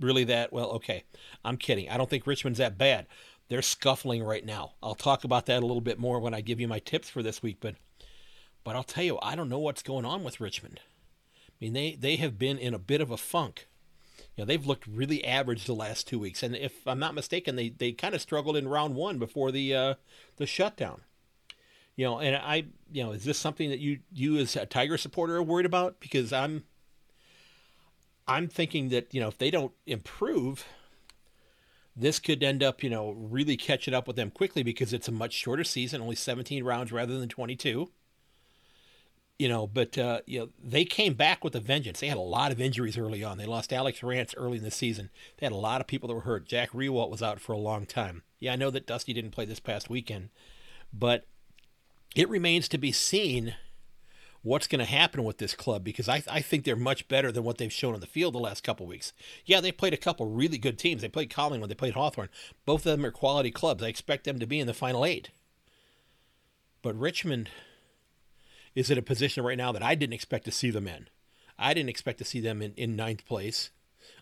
really 0.00 0.24
that? 0.24 0.52
Well, 0.52 0.70
okay, 0.72 1.04
I'm 1.44 1.58
kidding. 1.58 1.88
I 1.90 1.98
don't 1.98 2.08
think 2.08 2.26
Richmond's 2.26 2.58
that 2.58 2.78
bad. 2.78 3.06
They're 3.48 3.62
scuffling 3.62 4.22
right 4.22 4.44
now. 4.44 4.72
I'll 4.80 4.94
talk 4.94 5.24
about 5.24 5.46
that 5.46 5.62
a 5.62 5.66
little 5.66 5.80
bit 5.80 5.98
more 5.98 6.20
when 6.20 6.32
I 6.32 6.40
give 6.40 6.60
you 6.60 6.68
my 6.68 6.78
tips 6.78 7.10
for 7.10 7.20
this 7.20 7.42
week, 7.42 7.56
but 7.60 7.74
but 8.64 8.76
I'll 8.76 8.82
tell 8.82 9.04
you, 9.04 9.18
I 9.22 9.34
don't 9.34 9.48
know 9.48 9.58
what's 9.58 9.82
going 9.82 10.04
on 10.04 10.22
with 10.24 10.40
Richmond. 10.40 10.80
I 11.48 11.52
mean, 11.60 11.72
they, 11.72 11.96
they 11.98 12.16
have 12.16 12.38
been 12.38 12.58
in 12.58 12.74
a 12.74 12.78
bit 12.78 13.00
of 13.00 13.10
a 13.10 13.16
funk. 13.16 13.66
You 14.36 14.42
know, 14.42 14.46
they've 14.46 14.66
looked 14.66 14.86
really 14.86 15.24
average 15.24 15.64
the 15.64 15.74
last 15.74 16.06
two 16.06 16.18
weeks, 16.18 16.42
and 16.42 16.54
if 16.54 16.86
I'm 16.86 16.98
not 16.98 17.14
mistaken, 17.14 17.56
they, 17.56 17.70
they 17.70 17.92
kind 17.92 18.14
of 18.14 18.20
struggled 18.20 18.56
in 18.56 18.68
round 18.68 18.94
one 18.94 19.18
before 19.18 19.50
the 19.50 19.74
uh, 19.74 19.94
the 20.36 20.46
shutdown. 20.46 21.02
You 21.96 22.06
know, 22.06 22.18
and 22.20 22.36
I, 22.36 22.66
you 22.90 23.02
know, 23.02 23.12
is 23.12 23.24
this 23.24 23.38
something 23.38 23.68
that 23.70 23.80
you 23.80 24.00
you 24.12 24.38
as 24.38 24.56
a 24.56 24.66
Tiger 24.66 24.96
supporter 24.96 25.36
are 25.36 25.42
worried 25.42 25.66
about? 25.66 26.00
Because 26.00 26.32
I'm 26.32 26.64
I'm 28.26 28.48
thinking 28.48 28.90
that 28.90 29.12
you 29.12 29.20
know 29.20 29.28
if 29.28 29.36
they 29.36 29.50
don't 29.50 29.72
improve, 29.86 30.64
this 31.96 32.18
could 32.18 32.42
end 32.42 32.62
up 32.62 32.82
you 32.82 32.88
know 32.88 33.10
really 33.10 33.56
catching 33.56 33.92
up 33.92 34.06
with 34.06 34.16
them 34.16 34.30
quickly 34.30 34.62
because 34.62 34.92
it's 34.92 35.08
a 35.08 35.12
much 35.12 35.34
shorter 35.34 35.64
season, 35.64 36.00
only 36.00 36.16
17 36.16 36.64
rounds 36.64 36.92
rather 36.92 37.18
than 37.18 37.28
22 37.28 37.90
you 39.40 39.48
know, 39.48 39.66
but 39.66 39.96
uh, 39.96 40.20
you 40.26 40.38
know 40.38 40.48
they 40.62 40.84
came 40.84 41.14
back 41.14 41.42
with 41.42 41.56
a 41.56 41.60
vengeance. 41.60 42.00
They 42.00 42.08
had 42.08 42.18
a 42.18 42.20
lot 42.20 42.52
of 42.52 42.60
injuries 42.60 42.98
early 42.98 43.24
on. 43.24 43.38
They 43.38 43.46
lost 43.46 43.72
Alex 43.72 44.02
Rance 44.02 44.34
early 44.36 44.58
in 44.58 44.64
the 44.64 44.70
season. 44.70 45.08
They 45.38 45.46
had 45.46 45.52
a 45.52 45.56
lot 45.56 45.80
of 45.80 45.86
people 45.86 46.08
that 46.08 46.14
were 46.14 46.20
hurt. 46.20 46.46
Jack 46.46 46.72
Riewoldt 46.72 47.08
was 47.08 47.22
out 47.22 47.40
for 47.40 47.54
a 47.54 47.58
long 47.58 47.86
time. 47.86 48.22
Yeah, 48.38 48.52
I 48.52 48.56
know 48.56 48.70
that 48.70 48.86
Dusty 48.86 49.14
didn't 49.14 49.30
play 49.30 49.46
this 49.46 49.58
past 49.58 49.88
weekend, 49.88 50.28
but 50.92 51.24
it 52.14 52.28
remains 52.28 52.68
to 52.68 52.76
be 52.76 52.92
seen 52.92 53.54
what's 54.42 54.66
going 54.66 54.78
to 54.80 54.84
happen 54.84 55.24
with 55.24 55.38
this 55.38 55.54
club 55.54 55.84
because 55.84 56.06
I, 56.06 56.22
I 56.30 56.42
think 56.42 56.64
they're 56.64 56.76
much 56.76 57.08
better 57.08 57.32
than 57.32 57.42
what 57.42 57.56
they've 57.56 57.72
shown 57.72 57.94
on 57.94 58.00
the 58.00 58.06
field 58.06 58.34
the 58.34 58.40
last 58.40 58.62
couple 58.62 58.86
weeks. 58.86 59.14
Yeah, 59.46 59.62
they 59.62 59.72
played 59.72 59.94
a 59.94 59.98
couple 59.98 60.26
really 60.26 60.58
good 60.58 60.78
teams. 60.78 61.00
They 61.00 61.08
played 61.08 61.30
Collingwood, 61.30 61.70
they 61.70 61.74
played 61.74 61.94
Hawthorn. 61.94 62.28
Both 62.66 62.84
of 62.84 62.92
them 62.92 63.06
are 63.06 63.10
quality 63.10 63.50
clubs. 63.50 63.82
I 63.82 63.88
expect 63.88 64.24
them 64.24 64.38
to 64.38 64.46
be 64.46 64.60
in 64.60 64.66
the 64.66 64.74
final 64.74 65.06
eight. 65.06 65.30
But 66.82 66.98
Richmond 66.98 67.48
is 68.74 68.90
in 68.90 68.98
a 68.98 69.02
position 69.02 69.44
right 69.44 69.58
now 69.58 69.72
that 69.72 69.82
I 69.82 69.94
didn't 69.94 70.14
expect 70.14 70.44
to 70.44 70.52
see 70.52 70.70
them 70.70 70.86
in. 70.86 71.08
I 71.58 71.74
didn't 71.74 71.90
expect 71.90 72.18
to 72.18 72.24
see 72.24 72.40
them 72.40 72.62
in, 72.62 72.72
in 72.74 72.96
ninth 72.96 73.26
place 73.26 73.70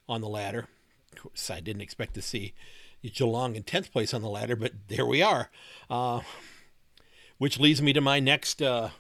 on 0.09 0.21
the 0.21 0.29
ladder. 0.29 0.69
Of 1.13 1.23
course, 1.23 1.51
I 1.51 1.61
didn't 1.61 1.83
expect 1.83 2.15
to 2.15 2.23
see 2.23 2.55
Geelong 3.03 3.55
in 3.55 3.63
10th 3.63 3.93
place 3.93 4.13
on 4.13 4.23
the 4.23 4.29
ladder, 4.29 4.57
but 4.57 4.73
there 4.89 5.07
we 5.07 5.23
are. 5.23 5.51
Uh, 5.89 6.21
which 7.39 7.61
leads 7.61 7.81
me 7.81 7.93
to 7.93 8.01
my 8.01 8.19
next 8.19 8.61
uh, 8.61 8.91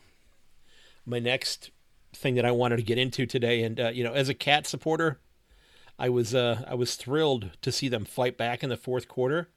my 1.05 1.19
next 1.19 1.71
thing 2.15 2.35
that 2.37 2.45
I 2.45 2.53
wanted 2.53 2.77
to 2.77 2.83
get 2.83 2.99
into 2.99 3.27
today. 3.27 3.63
And 3.63 3.81
uh, 3.81 3.89
you 3.89 4.05
know, 4.05 4.13
as 4.13 4.29
a 4.29 4.35
cat 4.35 4.67
supporter, 4.67 5.19
I 5.99 6.09
was 6.09 6.35
uh, 6.35 6.65
I 6.67 6.75
was 6.75 6.95
thrilled 6.95 7.51
to 7.63 7.73
see 7.73 7.89
them 7.89 8.05
fight 8.05 8.39
back 8.39 8.63
in 8.63 8.71
the 8.71 8.77
fourth 8.77 9.09
quarter. 9.09 9.49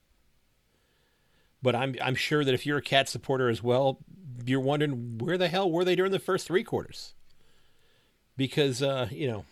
But 1.62 1.75
I'm 1.75 1.95
I'm 2.01 2.15
sure 2.15 2.43
that 2.43 2.54
if 2.54 2.65
you're 2.65 2.80
a 2.80 2.84
cat 2.84 3.08
supporter 3.08 3.49
as 3.49 3.62
well, 3.62 3.99
you're 4.45 4.60
wondering 4.60 5.17
where 5.17 5.38
the 5.38 5.47
hell 5.47 5.71
were 5.71 5.84
they 5.84 5.95
during 5.95 6.12
the 6.12 6.19
first 6.19 6.47
three 6.47 6.63
quarters? 6.63 7.13
Because 8.38 8.82
uh, 8.82 9.08
you 9.12 9.27
know, 9.27 9.45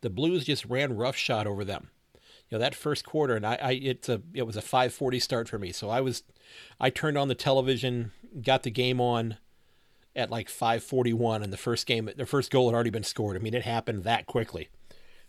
the 0.00 0.10
Blues 0.10 0.44
just 0.44 0.64
ran 0.66 0.96
roughshod 0.96 1.46
over 1.46 1.64
them. 1.64 1.90
You 2.14 2.58
know 2.58 2.58
that 2.58 2.74
first 2.74 3.04
quarter, 3.06 3.36
and 3.36 3.46
I, 3.46 3.54
I 3.54 3.70
it's 3.72 4.08
a 4.08 4.22
it 4.32 4.42
was 4.42 4.56
a 4.56 4.62
5:40 4.62 5.20
start 5.20 5.48
for 5.48 5.58
me. 5.58 5.72
So 5.72 5.88
I 5.88 6.00
was, 6.00 6.22
I 6.78 6.90
turned 6.90 7.16
on 7.16 7.28
the 7.28 7.34
television, 7.34 8.12
got 8.42 8.62
the 8.62 8.70
game 8.70 9.00
on 9.00 9.38
at 10.14 10.30
like 10.30 10.48
5:41, 10.48 11.42
and 11.42 11.52
the 11.52 11.56
first 11.56 11.86
game, 11.86 12.10
the 12.16 12.26
first 12.26 12.50
goal 12.50 12.68
had 12.68 12.74
already 12.74 12.90
been 12.90 13.02
scored. 13.02 13.36
I 13.36 13.40
mean, 13.40 13.54
it 13.54 13.64
happened 13.64 14.04
that 14.04 14.26
quickly. 14.26 14.68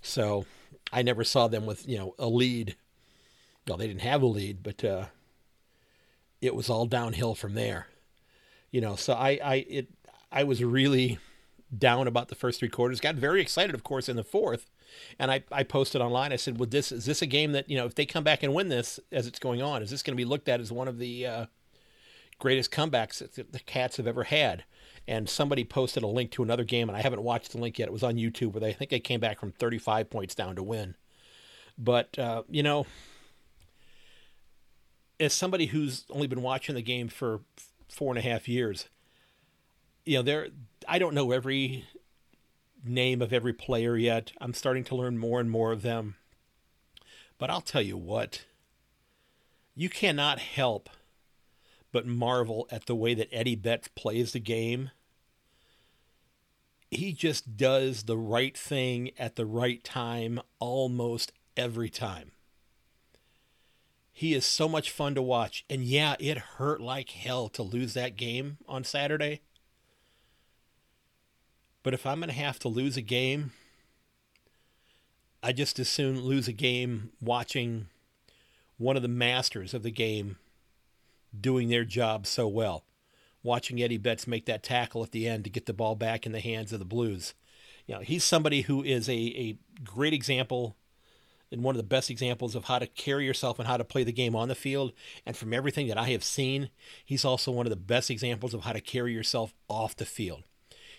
So 0.02 0.46
I 0.92 1.02
never 1.02 1.24
saw 1.24 1.48
them 1.48 1.66
with 1.66 1.88
you 1.88 1.98
know 1.98 2.16
a 2.20 2.28
lead. 2.28 2.76
Well, 3.68 3.78
they 3.78 3.88
didn't 3.88 4.02
have 4.02 4.22
a 4.22 4.28
lead, 4.28 4.62
but 4.62 4.84
uh, 4.84 5.06
it 6.42 6.54
was 6.54 6.70
all 6.70 6.86
downhill 6.86 7.34
from 7.34 7.56
there 7.56 7.88
you 8.76 8.82
know, 8.82 8.98
so 8.98 9.14
I, 9.14 9.40
I, 9.42 9.56
it, 9.70 9.88
I 10.34 10.44
was 10.44 10.62
really 10.62 11.18
down 11.76 12.10
about 12.10 12.28
the 12.28 12.36
first 12.36 12.60
three 12.60 12.68
quarters. 12.68 13.00
Got 13.00 13.16
very 13.16 13.40
excited, 13.40 13.74
of 13.74 13.86
course, 13.86 14.10
in 14.10 14.18
the 14.18 14.24
fourth, 14.24 14.70
and 15.18 15.32
I, 15.32 15.46
I 15.50 15.64
posted 15.64 16.02
online. 16.02 16.34
I 16.34 16.36
said, 16.36 16.60
"Well, 16.60 16.68
this 16.68 16.92
is 16.92 17.06
this 17.06 17.22
a 17.22 17.26
game 17.26 17.54
that 17.54 17.70
you 17.70 17.78
know 17.78 17.86
if 17.86 17.96
they 17.96 18.06
come 18.06 18.26
back 18.26 18.44
and 18.44 18.54
win 18.54 18.68
this 18.68 19.00
as 19.14 19.28
it's 19.28 19.40
going 19.40 19.62
on, 19.62 19.82
is 19.82 19.92
this 19.92 20.04
going 20.04 20.12
to 20.12 20.22
be 20.22 20.26
looked 20.26 20.50
at 20.50 20.60
as 20.60 20.74
one 20.74 20.90
of 20.90 21.00
the 21.00 21.26
uh, 21.26 21.46
greatest 22.38 22.70
comebacks 22.70 23.20
that 23.20 23.54
the 23.54 23.60
Cats 23.60 23.96
have 23.96 24.08
ever 24.08 24.26
had?" 24.26 24.66
And 25.08 25.30
somebody 25.30 25.64
posted 25.64 26.04
a 26.04 26.08
link 26.08 26.32
to 26.32 26.44
another 26.44 26.66
game, 26.66 26.90
and 26.90 26.98
I 26.98 27.02
haven't 27.02 27.22
watched 27.22 27.54
the 27.54 27.60
link 27.60 27.80
yet. 27.80 27.88
It 27.88 27.94
was 27.94 28.04
on 28.04 28.16
YouTube 28.16 28.52
where 28.52 28.60
they 28.60 28.72
I 28.72 28.74
think 28.74 28.92
they 28.92 29.00
came 29.00 29.22
back 29.22 29.40
from 29.40 29.54
35 29.54 30.10
points 30.10 30.36
down 30.36 30.58
to 30.58 30.64
win. 30.64 30.96
But 31.78 32.20
uh, 32.20 32.44
you 32.50 32.62
know, 32.62 32.88
as 35.18 35.34
somebody 35.34 35.68
who's 35.68 36.04
only 36.10 36.28
been 36.28 36.42
watching 36.42 36.76
the 36.76 36.82
game 36.82 37.08
for 37.08 37.40
four 37.88 38.12
and 38.12 38.20
a 38.20 38.30
half 38.30 38.48
years. 38.48 38.90
You 40.06 40.18
know, 40.18 40.24
there 40.24 40.48
I 40.88 41.00
don't 41.00 41.16
know 41.16 41.32
every 41.32 41.86
name 42.84 43.22
of 43.22 43.34
every 43.34 43.54
player 43.54 43.98
yet. 43.98 44.32
I'm 44.40 44.54
starting 44.54 44.84
to 44.86 44.96
learn 44.96 45.18
more 45.18 45.40
and 45.40 45.50
more 45.50 45.72
of 45.72 45.82
them. 45.82 46.16
But 47.38 47.50
I'll 47.50 47.62
tell 47.62 47.82
you 47.82 47.98
what, 47.98 48.46
you 49.76 49.90
cannot 49.90 50.40
help 50.40 50.90
but 51.92 52.06
marvel 52.06 52.68
at 52.70 52.88
the 52.88 52.96
way 52.96 53.14
that 53.14 53.30
Eddie 53.32 53.56
Betts 53.56 53.88
plays 53.88 54.34
the 54.34 54.40
game. 54.40 54.92
He 56.92 57.14
just 57.14 57.56
does 57.56 58.04
the 58.04 58.18
right 58.18 58.56
thing 58.58 59.12
at 59.18 59.38
the 59.38 59.46
right 59.46 59.84
time 59.84 60.42
almost 60.60 61.32
every 61.56 61.90
time. 61.90 62.32
He 64.18 64.34
is 64.34 64.46
so 64.46 64.70
much 64.70 64.92
fun 64.92 65.14
to 65.16 65.22
watch. 65.22 65.66
And 65.70 65.84
yeah, 65.84 66.16
it 66.22 66.38
hurt 66.38 66.80
like 66.80 67.10
hell 67.10 67.50
to 67.50 67.62
lose 67.62 67.94
that 67.96 68.16
game 68.16 68.58
on 68.66 68.86
Saturday. 68.86 69.42
But 71.84 71.94
if 71.94 72.06
I'm 72.06 72.20
going 72.20 72.30
to 72.30 72.36
have 72.36 72.58
to 72.60 72.70
lose 72.70 72.96
a 72.96 73.02
game, 73.02 73.52
I 75.44 75.52
just 75.52 75.80
as 75.80 75.90
soon 75.90 76.22
lose 76.22 76.48
a 76.48 76.54
game 76.54 77.12
watching 77.20 77.88
one 78.78 78.96
of 78.96 79.02
the 79.02 79.10
masters 79.10 79.74
of 79.74 79.84
the 79.84 79.92
game 79.92 80.38
doing 81.38 81.68
their 81.68 81.84
job 81.84 82.26
so 82.26 82.48
well. 82.48 82.86
Watching 83.44 83.84
Eddie 83.84 83.98
Betts 83.98 84.28
make 84.28 84.46
that 84.46 84.64
tackle 84.64 85.04
at 85.04 85.12
the 85.12 85.28
end 85.28 85.44
to 85.44 85.50
get 85.50 85.66
the 85.66 85.74
ball 85.74 85.96
back 85.96 86.26
in 86.26 86.32
the 86.32 86.40
hands 86.40 86.72
of 86.72 86.80
the 86.80 86.86
Blues. 86.86 87.34
You 87.86 87.96
know, 87.96 88.02
he's 88.02 88.24
somebody 88.24 88.62
who 88.62 88.82
is 88.82 89.10
a, 89.10 89.12
a 89.14 89.58
great 89.84 90.14
example 90.14 90.78
and 91.52 91.64
one 91.64 91.76
of 91.76 91.78
the 91.78 91.84
best 91.84 92.10
examples 92.10 92.56
of 92.56 92.66
how 92.66 92.80
to 92.80 92.88
carry 92.88 93.26
yourself 93.26 93.60
and 93.60 93.68
how 93.68 93.78
to 93.78 93.84
play 93.84 94.04
the 94.04 94.12
game 94.12 94.36
on 94.36 94.48
the 94.48 94.56
field. 94.56 94.94
And 95.26 95.38
from 95.38 95.54
everything 95.54 95.88
that 95.88 95.98
I 95.98 96.10
have 96.10 96.24
seen, 96.24 96.70
he's 97.04 97.26
also 97.26 97.52
one 97.52 97.66
of 97.66 97.70
the 97.70 97.76
best 97.76 98.10
examples 98.10 98.54
of 98.54 98.62
how 98.62 98.74
to 98.74 98.82
carry 98.82 99.14
yourself 99.14 99.54
off 99.68 99.96
the 99.96 100.06
field. 100.06 100.44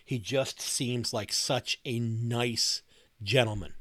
He 0.05 0.19
just 0.19 0.61
seems 0.61 1.13
like 1.13 1.33
such 1.33 1.81
a 1.85 1.99
nice 1.99 2.83
gentleman. 3.23 3.75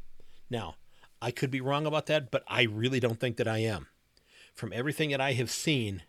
Now, 0.50 0.76
I 1.22 1.32
could 1.32 1.52
be 1.52 1.62
wrong 1.62 1.86
about 1.86 2.08
that, 2.08 2.32
but 2.32 2.44
I 2.48 2.64
really 2.64 3.00
don't 3.00 3.20
think 3.20 3.38
that 3.38 3.48
I 3.48 3.60
am. 3.60 3.88
From 4.54 4.74
everything 4.74 5.12
that 5.12 5.22
I 5.22 5.34
have 5.34 5.52
seen, 5.52 6.04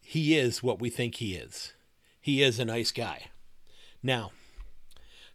he 0.00 0.36
is 0.36 0.62
what 0.62 0.80
we 0.80 0.90
think 0.90 1.16
he 1.16 1.34
is. 1.34 1.72
He 2.20 2.42
is 2.42 2.58
a 2.58 2.64
nice 2.64 2.90
guy. 2.90 3.26
Now, 4.02 4.32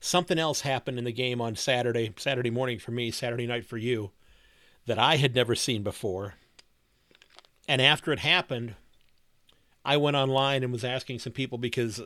something 0.05 0.37
else 0.37 0.61
happened 0.61 0.99
in 0.99 1.03
the 1.03 1.11
game 1.11 1.41
on 1.41 1.55
Saturday, 1.55 2.13
Saturday 2.17 2.51
morning 2.51 2.77
for 2.77 2.91
me, 2.91 3.09
Saturday 3.09 3.47
night 3.47 3.65
for 3.65 3.77
you, 3.77 4.11
that 4.85 4.99
I 4.99 5.17
had 5.17 5.33
never 5.33 5.55
seen 5.55 5.81
before. 5.81 6.35
And 7.67 7.81
after 7.81 8.11
it 8.11 8.19
happened, 8.19 8.75
I 9.83 9.97
went 9.97 10.15
online 10.15 10.63
and 10.63 10.71
was 10.71 10.83
asking 10.83 11.19
some 11.19 11.33
people 11.33 11.57
because 11.57 12.01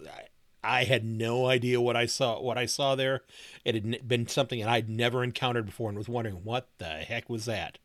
I 0.63 0.85
had 0.85 1.03
no 1.03 1.47
idea 1.47 1.81
what 1.81 1.97
I 1.97 2.05
saw. 2.05 2.41
What 2.41 2.57
I 2.57 2.65
saw 2.65 2.95
there, 2.95 3.23
it 3.65 3.75
had 3.75 4.07
been 4.07 4.27
something 4.27 4.59
that 4.59 4.69
I'd 4.69 4.89
never 4.89 5.23
encountered 5.23 5.65
before, 5.65 5.89
and 5.89 5.97
was 5.97 6.09
wondering 6.09 6.43
what 6.43 6.69
the 6.77 6.85
heck 6.85 7.29
was 7.29 7.45
that. 7.45 7.79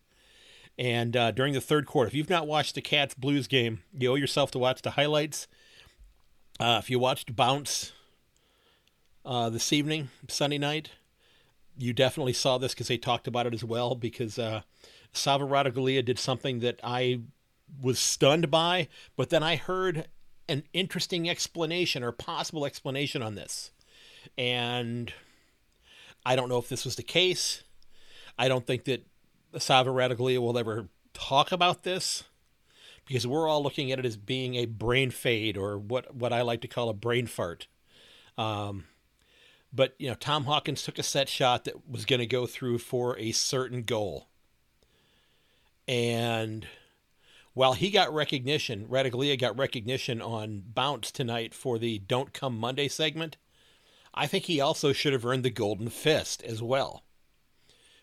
And 0.79 1.17
uh, 1.17 1.31
during 1.33 1.55
the 1.55 1.61
third 1.61 1.87
quarter, 1.87 2.09
if 2.09 2.15
you've 2.15 2.31
not 2.31 2.47
watched 2.47 2.77
the 2.77 2.83
Cats 2.83 3.15
Blues 3.15 3.49
game, 3.49 3.83
you 3.97 4.13
owe 4.13 4.17
yourself 4.17 4.53
to 4.53 4.59
watch 4.59 4.83
the 4.83 4.93
highlights. 4.93 5.49
Uh, 6.61 6.81
if 6.81 6.89
you 6.89 7.01
watched 7.01 7.35
Bounce 7.35 7.93
uh, 9.25 9.51
this 9.51 9.73
evening, 9.73 10.11
Sunday 10.29 10.59
night, 10.59 10.91
you 11.77 11.93
definitely 11.93 12.33
saw 12.33 12.59
this 12.59 12.75
because 12.75 12.89
they 12.89 12.99
talked 12.99 13.27
about 13.27 13.47
it 13.47 13.55
as 13.55 13.65
well. 13.65 13.95
Because 13.95 14.39
uh, 14.39 14.63
Sava 15.13 15.45
Ratugolea 15.45 16.05
did 16.05 16.19
something 16.19 16.61
that 16.61 16.81
I 16.83 17.21
was 17.81 17.99
stunned 17.99 18.51
by, 18.51 18.89
but 19.17 19.31
then 19.31 19.43
I 19.43 19.57
heard 19.57 20.09
an 20.49 20.65
interesting 20.73 21.29
explanation 21.29 22.03
or 22.03 22.13
possible 22.13 22.67
explanation 22.67 23.23
on 23.23 23.35
this. 23.35 23.71
And 24.37 25.13
I 26.25 26.37
don't 26.37 26.49
know 26.49 26.59
if 26.59 26.69
this 26.69 26.85
was 26.85 26.97
the 26.97 27.03
case. 27.03 27.63
I 28.39 28.49
don't 28.49 28.67
think 28.67 28.85
that 28.85 29.07
Sava 29.59 29.91
Ratugolea 29.91 30.39
will 30.39 30.59
ever 30.59 30.89
talk 31.13 31.53
about 31.53 31.83
this 31.85 32.25
because 33.07 33.27
we're 33.27 33.49
all 33.49 33.63
looking 33.63 33.93
at 33.93 33.99
it 33.99 34.05
as 34.05 34.17
being 34.17 34.55
a 34.57 34.67
brain 34.67 35.11
fade 35.11 35.57
or 35.57 35.79
what, 35.79 36.15
what 36.15 36.33
I 36.33 36.43
like 36.43 36.61
to 36.63 36.69
call 36.69 36.89
a 36.89 36.95
brain 36.95 37.27
fart. 37.27 37.69
Um, 38.37 38.85
but, 39.75 39.95
you 39.99 40.09
know, 40.09 40.15
Tom 40.15 40.45
Hawkins 40.45 40.83
took 40.83 40.99
a 40.99 41.03
set 41.03 41.29
shot 41.29 41.65
that 41.65 41.89
was 41.89 42.05
going 42.05 42.21
to 42.21 42.27
go 42.27 42.47
through 42.47 42.79
for 42.79 43.19
a 43.19 43.33
certain 43.33 43.83
goal. 43.83 44.29
And 45.89 46.67
while 47.55 47.75
he 47.75 47.91
got 47.91 48.15
recognition, 48.15 48.87
Ratugolea 48.87 49.39
got 49.39 49.59
recognition 49.59 50.23
on 50.23 50.63
Bounce 50.67 51.11
tonight 51.11 51.55
for 51.55 51.79
the 51.79 51.99
Don't 51.99 52.33
Come 52.33 52.59
Monday 52.59 52.89
segment, 52.89 53.37
I 54.15 54.27
think 54.27 54.45
he 54.45 54.61
also 54.61 54.93
should 54.93 55.13
have 55.13 55.27
earned 55.27 55.45
the 55.45 55.51
Golden 55.51 55.89
Fist 55.89 56.43
as 56.45 56.63
well. 56.63 57.05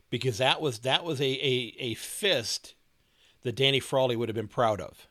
Because 0.09 0.39
that 0.39 0.61
was 0.61 0.79
that 0.79 1.05
was 1.05 1.21
a, 1.21 1.23
a, 1.23 1.73
a 1.79 1.93
fist 1.93 2.75
that 3.43 3.55
Danny 3.55 3.79
Frawley 3.79 4.17
would 4.17 4.27
have 4.27 4.35
been 4.35 4.49
proud 4.49 4.81
of. 4.81 5.07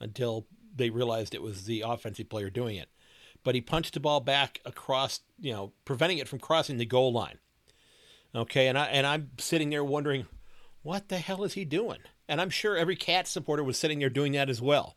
Until 0.00 0.46
they 0.74 0.90
realized 0.90 1.34
it 1.34 1.42
was 1.42 1.66
the 1.66 1.82
offensive 1.82 2.28
player 2.28 2.50
doing 2.50 2.76
it. 2.76 2.88
But 3.42 3.54
he 3.54 3.60
punched 3.60 3.94
the 3.94 4.00
ball 4.00 4.20
back 4.20 4.60
across, 4.64 5.20
you 5.38 5.52
know, 5.52 5.72
preventing 5.84 6.18
it 6.18 6.28
from 6.28 6.38
crossing 6.38 6.76
the 6.76 6.84
goal 6.84 7.12
line. 7.12 7.38
Okay, 8.34 8.68
and 8.68 8.78
I 8.78 8.86
and 8.86 9.06
I'm 9.06 9.30
sitting 9.38 9.70
there 9.70 9.84
wondering, 9.84 10.26
what 10.82 11.08
the 11.08 11.18
hell 11.18 11.44
is 11.44 11.54
he 11.54 11.64
doing? 11.64 12.00
And 12.28 12.40
I'm 12.40 12.50
sure 12.50 12.76
every 12.76 12.96
cat 12.96 13.26
supporter 13.26 13.64
was 13.64 13.76
sitting 13.76 13.98
there 13.98 14.10
doing 14.10 14.32
that 14.32 14.48
as 14.48 14.62
well. 14.62 14.96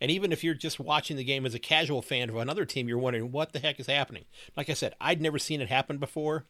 And 0.00 0.10
even 0.10 0.30
if 0.30 0.44
you're 0.44 0.54
just 0.54 0.78
watching 0.78 1.16
the 1.16 1.24
game 1.24 1.46
as 1.46 1.54
a 1.54 1.58
casual 1.58 2.02
fan 2.02 2.28
of 2.28 2.36
another 2.36 2.64
team, 2.64 2.88
you're 2.88 2.98
wondering 2.98 3.32
what 3.32 3.52
the 3.52 3.58
heck 3.58 3.80
is 3.80 3.86
happening. 3.86 4.24
Like 4.56 4.68
I 4.68 4.74
said, 4.74 4.94
I'd 5.00 5.22
never 5.22 5.38
seen 5.38 5.60
it 5.60 5.68
happen 5.68 5.98
before. 5.98 6.44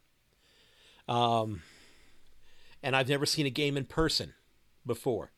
Um, 1.09 1.63
and 2.83 2.97
I've 2.97 3.09
never 3.09 3.25
seen 3.25 3.47
a 3.47 3.51
game 3.51 3.77
in 3.77 3.85
person 3.85 4.35
before. 4.85 5.31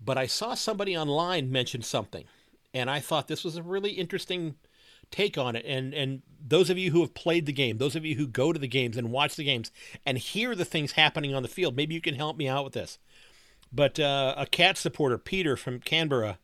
But 0.00 0.18
I 0.18 0.26
saw 0.26 0.54
somebody 0.54 0.96
online 0.96 1.50
mention 1.50 1.80
something, 1.82 2.26
and 2.74 2.90
I 2.90 3.00
thought 3.00 3.28
this 3.28 3.44
was 3.44 3.56
a 3.56 3.62
really 3.62 3.92
interesting 3.92 4.56
take 5.10 5.38
on 5.38 5.56
it. 5.56 5.64
And 5.66 5.94
and 5.94 6.22
those 6.46 6.68
of 6.68 6.76
you 6.76 6.90
who 6.90 7.00
have 7.00 7.14
played 7.14 7.46
the 7.46 7.52
game, 7.52 7.78
those 7.78 7.96
of 7.96 8.04
you 8.04 8.16
who 8.16 8.26
go 8.26 8.52
to 8.52 8.58
the 8.58 8.68
games 8.68 8.96
and 8.96 9.10
watch 9.10 9.36
the 9.36 9.44
games 9.44 9.70
and 10.04 10.18
hear 10.18 10.54
the 10.54 10.64
things 10.64 10.92
happening 10.92 11.34
on 11.34 11.42
the 11.42 11.48
field, 11.48 11.76
maybe 11.76 11.94
you 11.94 12.00
can 12.00 12.16
help 12.16 12.36
me 12.36 12.48
out 12.48 12.64
with 12.64 12.74
this. 12.74 12.98
But 13.72 13.98
uh, 13.98 14.34
a 14.36 14.46
cat 14.46 14.76
supporter, 14.76 15.18
Peter 15.18 15.56
from 15.56 15.80
Canberra, 15.80 16.38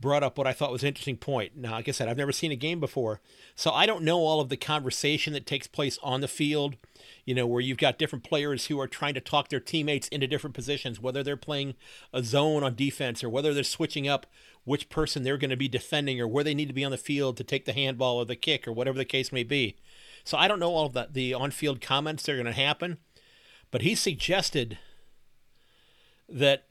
brought 0.00 0.22
up 0.22 0.38
what 0.38 0.46
I 0.46 0.52
thought 0.52 0.70
was 0.70 0.82
an 0.82 0.88
interesting 0.88 1.16
point. 1.16 1.56
Now, 1.56 1.72
like 1.72 1.88
I 1.88 1.92
said, 1.92 2.08
I've 2.08 2.16
never 2.16 2.30
seen 2.30 2.52
a 2.52 2.56
game 2.56 2.78
before, 2.78 3.20
so 3.56 3.72
I 3.72 3.84
don't 3.86 4.04
know 4.04 4.18
all 4.18 4.40
of 4.40 4.48
the 4.48 4.56
conversation 4.56 5.32
that 5.32 5.46
takes 5.46 5.66
place 5.66 5.98
on 6.02 6.20
the 6.20 6.28
field. 6.28 6.76
You 7.24 7.34
know, 7.34 7.46
where 7.46 7.60
you've 7.60 7.78
got 7.78 7.98
different 7.98 8.24
players 8.24 8.66
who 8.66 8.80
are 8.80 8.86
trying 8.86 9.14
to 9.14 9.20
talk 9.20 9.48
their 9.48 9.60
teammates 9.60 10.08
into 10.08 10.26
different 10.26 10.54
positions, 10.54 11.00
whether 11.00 11.22
they're 11.22 11.36
playing 11.36 11.74
a 12.12 12.22
zone 12.22 12.62
on 12.62 12.74
defense 12.74 13.22
or 13.22 13.28
whether 13.28 13.52
they're 13.52 13.64
switching 13.64 14.08
up 14.08 14.26
which 14.68 14.88
person 14.88 15.22
they're 15.22 15.38
going 15.38 15.50
to 15.50 15.56
be 15.56 15.68
defending 15.68 16.20
or 16.20 16.28
where 16.28 16.44
they 16.44 16.54
need 16.54 16.68
to 16.68 16.74
be 16.74 16.84
on 16.84 16.90
the 16.90 16.98
field 16.98 17.36
to 17.36 17.44
take 17.44 17.64
the 17.64 17.72
handball 17.72 18.16
or 18.18 18.24
the 18.24 18.36
kick 18.36 18.68
or 18.68 18.72
whatever 18.72 18.98
the 18.98 19.04
case 19.04 19.32
may 19.32 19.42
be. 19.42 19.76
So 20.24 20.36
I 20.36 20.46
don't 20.46 20.60
know 20.60 20.70
all 20.70 20.86
of 20.86 20.92
the, 20.92 21.08
the 21.10 21.34
on 21.34 21.50
field 21.50 21.80
comments 21.80 22.24
that 22.24 22.32
are 22.32 22.36
going 22.36 22.46
to 22.46 22.52
happen, 22.52 22.98
but 23.70 23.82
he 23.82 23.94
suggested 23.94 24.78
that 26.28 26.66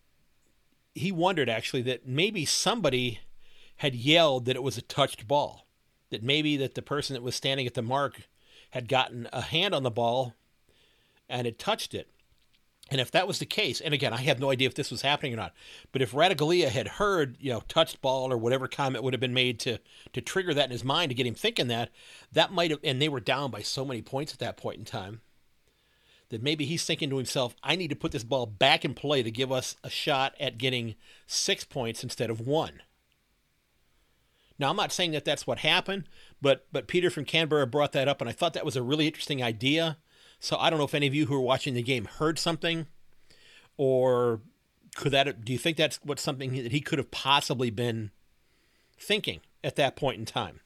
he 0.93 1.11
wondered 1.11 1.49
actually 1.49 1.81
that 1.83 2.07
maybe 2.07 2.45
somebody 2.45 3.19
had 3.77 3.95
yelled 3.95 4.45
that 4.45 4.55
it 4.55 4.63
was 4.63 4.77
a 4.77 4.81
touched 4.81 5.27
ball, 5.27 5.67
that 6.09 6.23
maybe 6.23 6.57
that 6.57 6.75
the 6.75 6.81
person 6.81 7.13
that 7.13 7.23
was 7.23 7.35
standing 7.35 7.67
at 7.67 7.73
the 7.73 7.81
mark 7.81 8.27
had 8.71 8.87
gotten 8.87 9.27
a 9.31 9.41
hand 9.41 9.73
on 9.73 9.83
the 9.83 9.91
ball 9.91 10.33
and 11.29 11.45
had 11.45 11.59
touched 11.59 11.93
it. 11.93 12.09
And 12.89 13.01
if 13.01 13.11
that 13.11 13.27
was 13.27 13.39
the 13.39 13.45
case, 13.45 13.81
and 13.81 13.93
again, 13.93 14.13
I 14.13 14.21
have 14.21 14.39
no 14.39 14.49
idea 14.49 14.67
if 14.67 14.75
this 14.75 14.91
was 14.91 15.01
happening 15.01 15.33
or 15.33 15.37
not, 15.37 15.53
but 15.91 16.01
if 16.01 16.13
Ratugolea 16.13 16.69
had 16.69 16.87
heard, 16.87 17.35
you 17.39 17.51
know, 17.51 17.61
touched 17.67 18.01
ball 18.01 18.31
or 18.31 18.37
whatever 18.37 18.67
comment 18.67 19.03
would 19.03 19.13
have 19.13 19.19
been 19.19 19.33
made 19.33 19.59
to 19.61 19.79
to 20.13 20.21
trigger 20.21 20.53
that 20.53 20.65
in 20.65 20.71
his 20.71 20.85
mind 20.85 21.09
to 21.09 21.15
get 21.15 21.27
him 21.27 21.35
thinking 21.35 21.67
that, 21.67 21.89
that 22.31 22.53
might 22.53 22.71
have, 22.71 22.79
and 22.83 23.01
they 23.01 23.09
were 23.09 23.19
down 23.19 23.51
by 23.51 23.61
so 23.61 23.83
many 23.83 24.01
points 24.01 24.31
at 24.31 24.39
that 24.39 24.55
point 24.55 24.79
in 24.79 24.85
time, 24.85 25.19
that 26.29 26.41
maybe 26.41 26.65
he's 26.65 26.85
thinking 26.85 27.09
to 27.09 27.17
himself, 27.17 27.55
I 27.61 27.75
need 27.75 27.89
to 27.89 27.95
put 27.95 28.13
this 28.13 28.23
ball 28.23 28.45
back 28.45 28.85
in 28.85 28.93
play 28.93 29.21
to 29.21 29.31
give 29.31 29.51
us 29.51 29.75
a 29.83 29.89
shot 29.89 30.33
at 30.39 30.57
getting 30.57 30.95
six 31.25 31.65
points 31.65 32.03
instead 32.03 32.29
of 32.29 32.39
one. 32.39 32.81
Now, 34.59 34.69
I'm 34.69 34.75
not 34.75 34.91
saying 34.91 35.11
that 35.11 35.25
that's 35.25 35.45
what 35.45 35.59
happened, 35.59 36.05
but 36.41 36.67
but 36.71 36.87
Peter 36.87 37.09
from 37.09 37.25
Canberra 37.25 37.67
brought 37.67 37.91
that 37.91 38.07
up, 38.07 38.21
and 38.21 38.29
I 38.29 38.33
thought 38.33 38.53
that 38.53 38.65
was 38.65 38.75
a 38.75 38.81
really 38.83 39.07
interesting 39.07 39.43
idea. 39.43 39.97
So 40.39 40.57
I 40.57 40.69
don't 40.69 40.79
know 40.79 40.85
if 40.85 40.95
any 40.95 41.07
of 41.07 41.15
you 41.15 41.25
who 41.25 41.35
are 41.35 41.41
watching 41.41 41.73
the 41.73 41.81
game 41.81 42.05
heard 42.05 42.37
something, 42.37 42.87
or 43.77 44.41
could 44.95 45.11
that? 45.11 45.43
Do 45.43 45.51
you 45.51 45.59
think 45.59 45.77
that's 45.77 45.99
what 46.03 46.19
something 46.19 46.53
that 46.63 46.71
he 46.71 46.81
could 46.81 46.99
have 46.99 47.11
possibly 47.11 47.69
been 47.69 48.11
thinking 48.99 49.41
at 49.63 49.75
that 49.75 49.95
point 49.95 50.19
in 50.19 50.25
time? 50.25 50.61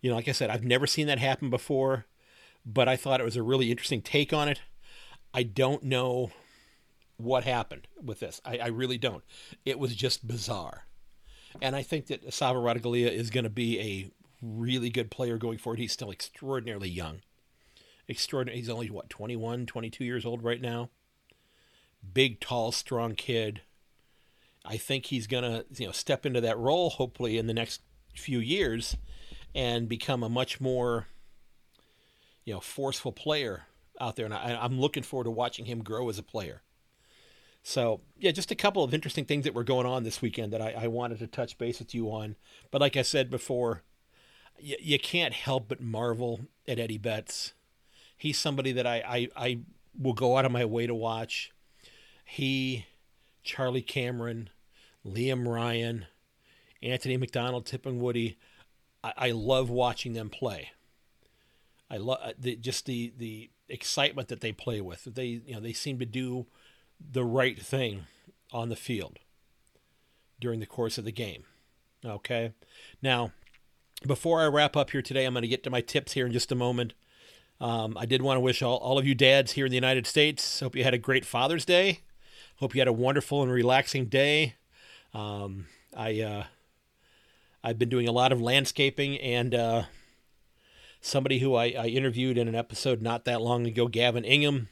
You 0.00 0.10
know, 0.10 0.16
like 0.16 0.28
I 0.28 0.32
said, 0.32 0.50
I've 0.50 0.64
never 0.64 0.86
seen 0.86 1.06
that 1.06 1.18
happen 1.18 1.50
before, 1.50 2.06
but 2.64 2.88
I 2.88 2.96
thought 2.96 3.20
it 3.20 3.24
was 3.24 3.36
a 3.36 3.42
really 3.42 3.70
interesting 3.70 4.02
take 4.02 4.32
on 4.32 4.48
it. 4.48 4.60
I 5.32 5.42
don't 5.42 5.82
know 5.82 6.30
what 7.16 7.44
happened 7.44 7.86
with 8.02 8.20
this. 8.20 8.40
I, 8.44 8.58
I 8.58 8.66
really 8.66 8.98
don't. 8.98 9.24
It 9.64 9.78
was 9.78 9.94
just 9.94 10.26
bizarre. 10.26 10.84
And 11.62 11.76
I 11.76 11.82
think 11.82 12.06
that 12.08 12.32
Sava 12.34 12.58
Ratugolea 12.58 13.10
is 13.10 13.30
going 13.30 13.44
to 13.44 13.50
be 13.50 13.80
a 13.80 14.10
really 14.42 14.90
good 14.90 15.10
player 15.10 15.38
going 15.38 15.58
forward. 15.58 15.78
He's 15.78 15.92
still 15.92 16.10
extraordinarily 16.10 16.88
young. 16.88 17.20
Extraordinary. 18.08 18.58
He's 18.58 18.68
only, 18.68 18.90
what, 18.90 19.08
21, 19.08 19.66
22 19.66 20.04
years 20.04 20.24
old 20.24 20.42
right 20.42 20.60
now? 20.60 20.90
Big, 22.12 22.40
tall, 22.40 22.72
strong 22.72 23.14
kid. 23.14 23.62
I 24.64 24.76
think 24.76 25.06
he's 25.06 25.26
going 25.26 25.44
to, 25.44 25.64
you 25.74 25.86
know, 25.86 25.92
step 25.92 26.24
into 26.24 26.40
that 26.40 26.58
role 26.58 26.90
hopefully 26.90 27.38
in 27.38 27.46
the 27.46 27.54
next 27.54 27.82
few 28.14 28.38
years 28.38 28.96
and 29.54 29.88
become 29.88 30.22
a 30.22 30.28
much 30.28 30.60
more, 30.60 31.06
you 32.44 32.54
know, 32.54 32.60
forceful 32.60 33.12
player 33.12 33.64
out 34.00 34.16
there, 34.16 34.24
and 34.24 34.34
I, 34.34 34.58
I'm 34.60 34.80
looking 34.80 35.02
forward 35.02 35.24
to 35.24 35.30
watching 35.30 35.66
him 35.66 35.82
grow 35.82 36.08
as 36.08 36.18
a 36.18 36.22
player. 36.22 36.62
So, 37.62 38.02
yeah, 38.18 38.30
just 38.30 38.50
a 38.50 38.56
couple 38.56 38.84
of 38.84 38.92
interesting 38.92 39.24
things 39.24 39.44
that 39.44 39.54
were 39.54 39.64
going 39.64 39.86
on 39.86 40.02
this 40.02 40.20
weekend 40.20 40.52
that 40.52 40.60
I, 40.60 40.72
I 40.72 40.86
wanted 40.88 41.18
to 41.20 41.26
touch 41.26 41.56
base 41.56 41.78
with 41.78 41.94
you 41.94 42.10
on. 42.10 42.36
But 42.70 42.80
like 42.80 42.96
I 42.96 43.02
said 43.02 43.30
before, 43.30 43.82
you, 44.58 44.76
you 44.80 44.98
can't 44.98 45.32
help 45.32 45.68
but 45.68 45.80
marvel 45.80 46.40
at 46.68 46.78
Eddie 46.78 46.98
Betts. 46.98 47.54
He's 48.16 48.38
somebody 48.38 48.72
that 48.72 48.86
I, 48.86 49.02
I, 49.06 49.28
I 49.36 49.58
will 49.98 50.12
go 50.12 50.36
out 50.36 50.44
of 50.44 50.52
my 50.52 50.64
way 50.64 50.86
to 50.86 50.94
watch. 50.94 51.52
He, 52.24 52.86
Charlie 53.42 53.82
Cameron, 53.82 54.50
Liam 55.06 55.46
Ryan, 55.46 56.06
Anthony 56.82 57.16
McDonald, 57.16 57.66
Tipungwuti, 57.66 58.36
I, 59.02 59.12
I 59.16 59.30
love 59.30 59.70
watching 59.70 60.14
them 60.14 60.30
play. 60.30 60.70
I 61.90 61.98
love 61.98 62.18
uh, 62.22 62.32
just 62.60 62.86
the 62.86 63.12
the 63.16 63.50
excitement 63.68 64.28
that 64.28 64.40
they 64.40 64.52
play 64.52 64.80
with. 64.80 65.04
They 65.04 65.42
you 65.46 65.54
know 65.54 65.60
they 65.60 65.72
seem 65.72 65.98
to 65.98 66.06
do 66.06 66.46
the 66.98 67.24
right 67.24 67.60
thing 67.60 68.04
on 68.52 68.68
the 68.68 68.76
field 68.76 69.18
during 70.40 70.60
the 70.60 70.66
course 70.66 70.98
of 70.98 71.04
the 71.04 71.12
game. 71.12 71.44
Okay, 72.04 72.52
now 73.02 73.32
before 74.06 74.42
I 74.42 74.46
wrap 74.46 74.76
up 74.76 74.90
here 74.90 75.02
today, 75.02 75.24
I'm 75.24 75.34
going 75.34 75.42
to 75.42 75.48
get 75.48 75.62
to 75.64 75.70
my 75.70 75.80
tips 75.80 76.12
here 76.12 76.26
in 76.26 76.32
just 76.32 76.52
a 76.52 76.56
moment. 76.56 76.94
Um, 77.64 77.96
I 77.98 78.04
did 78.04 78.20
want 78.20 78.36
to 78.36 78.40
wish 78.40 78.60
all, 78.60 78.76
all 78.76 78.98
of 78.98 79.06
you 79.06 79.14
dads 79.14 79.52
here 79.52 79.64
in 79.64 79.70
the 79.70 79.76
United 79.76 80.06
States, 80.06 80.60
hope 80.60 80.76
you 80.76 80.84
had 80.84 80.92
a 80.92 80.98
great 80.98 81.24
Father's 81.24 81.64
Day. 81.64 82.00
Hope 82.56 82.74
you 82.74 82.80
had 82.82 82.88
a 82.88 82.92
wonderful 82.92 83.42
and 83.42 83.50
relaxing 83.50 84.04
day. 84.04 84.56
Um, 85.14 85.64
I, 85.96 86.20
uh, 86.20 86.44
I've 87.62 87.78
been 87.78 87.88
doing 87.88 88.06
a 88.06 88.12
lot 88.12 88.32
of 88.32 88.42
landscaping 88.42 89.16
and 89.18 89.54
uh, 89.54 89.84
somebody 91.00 91.38
who 91.38 91.54
I, 91.54 91.68
I, 91.70 91.86
interviewed 91.86 92.36
in 92.36 92.48
an 92.48 92.54
episode 92.54 93.00
not 93.00 93.24
that 93.24 93.40
long 93.40 93.66
ago, 93.66 93.88
Gavin 93.88 94.26
Ingham. 94.26 94.68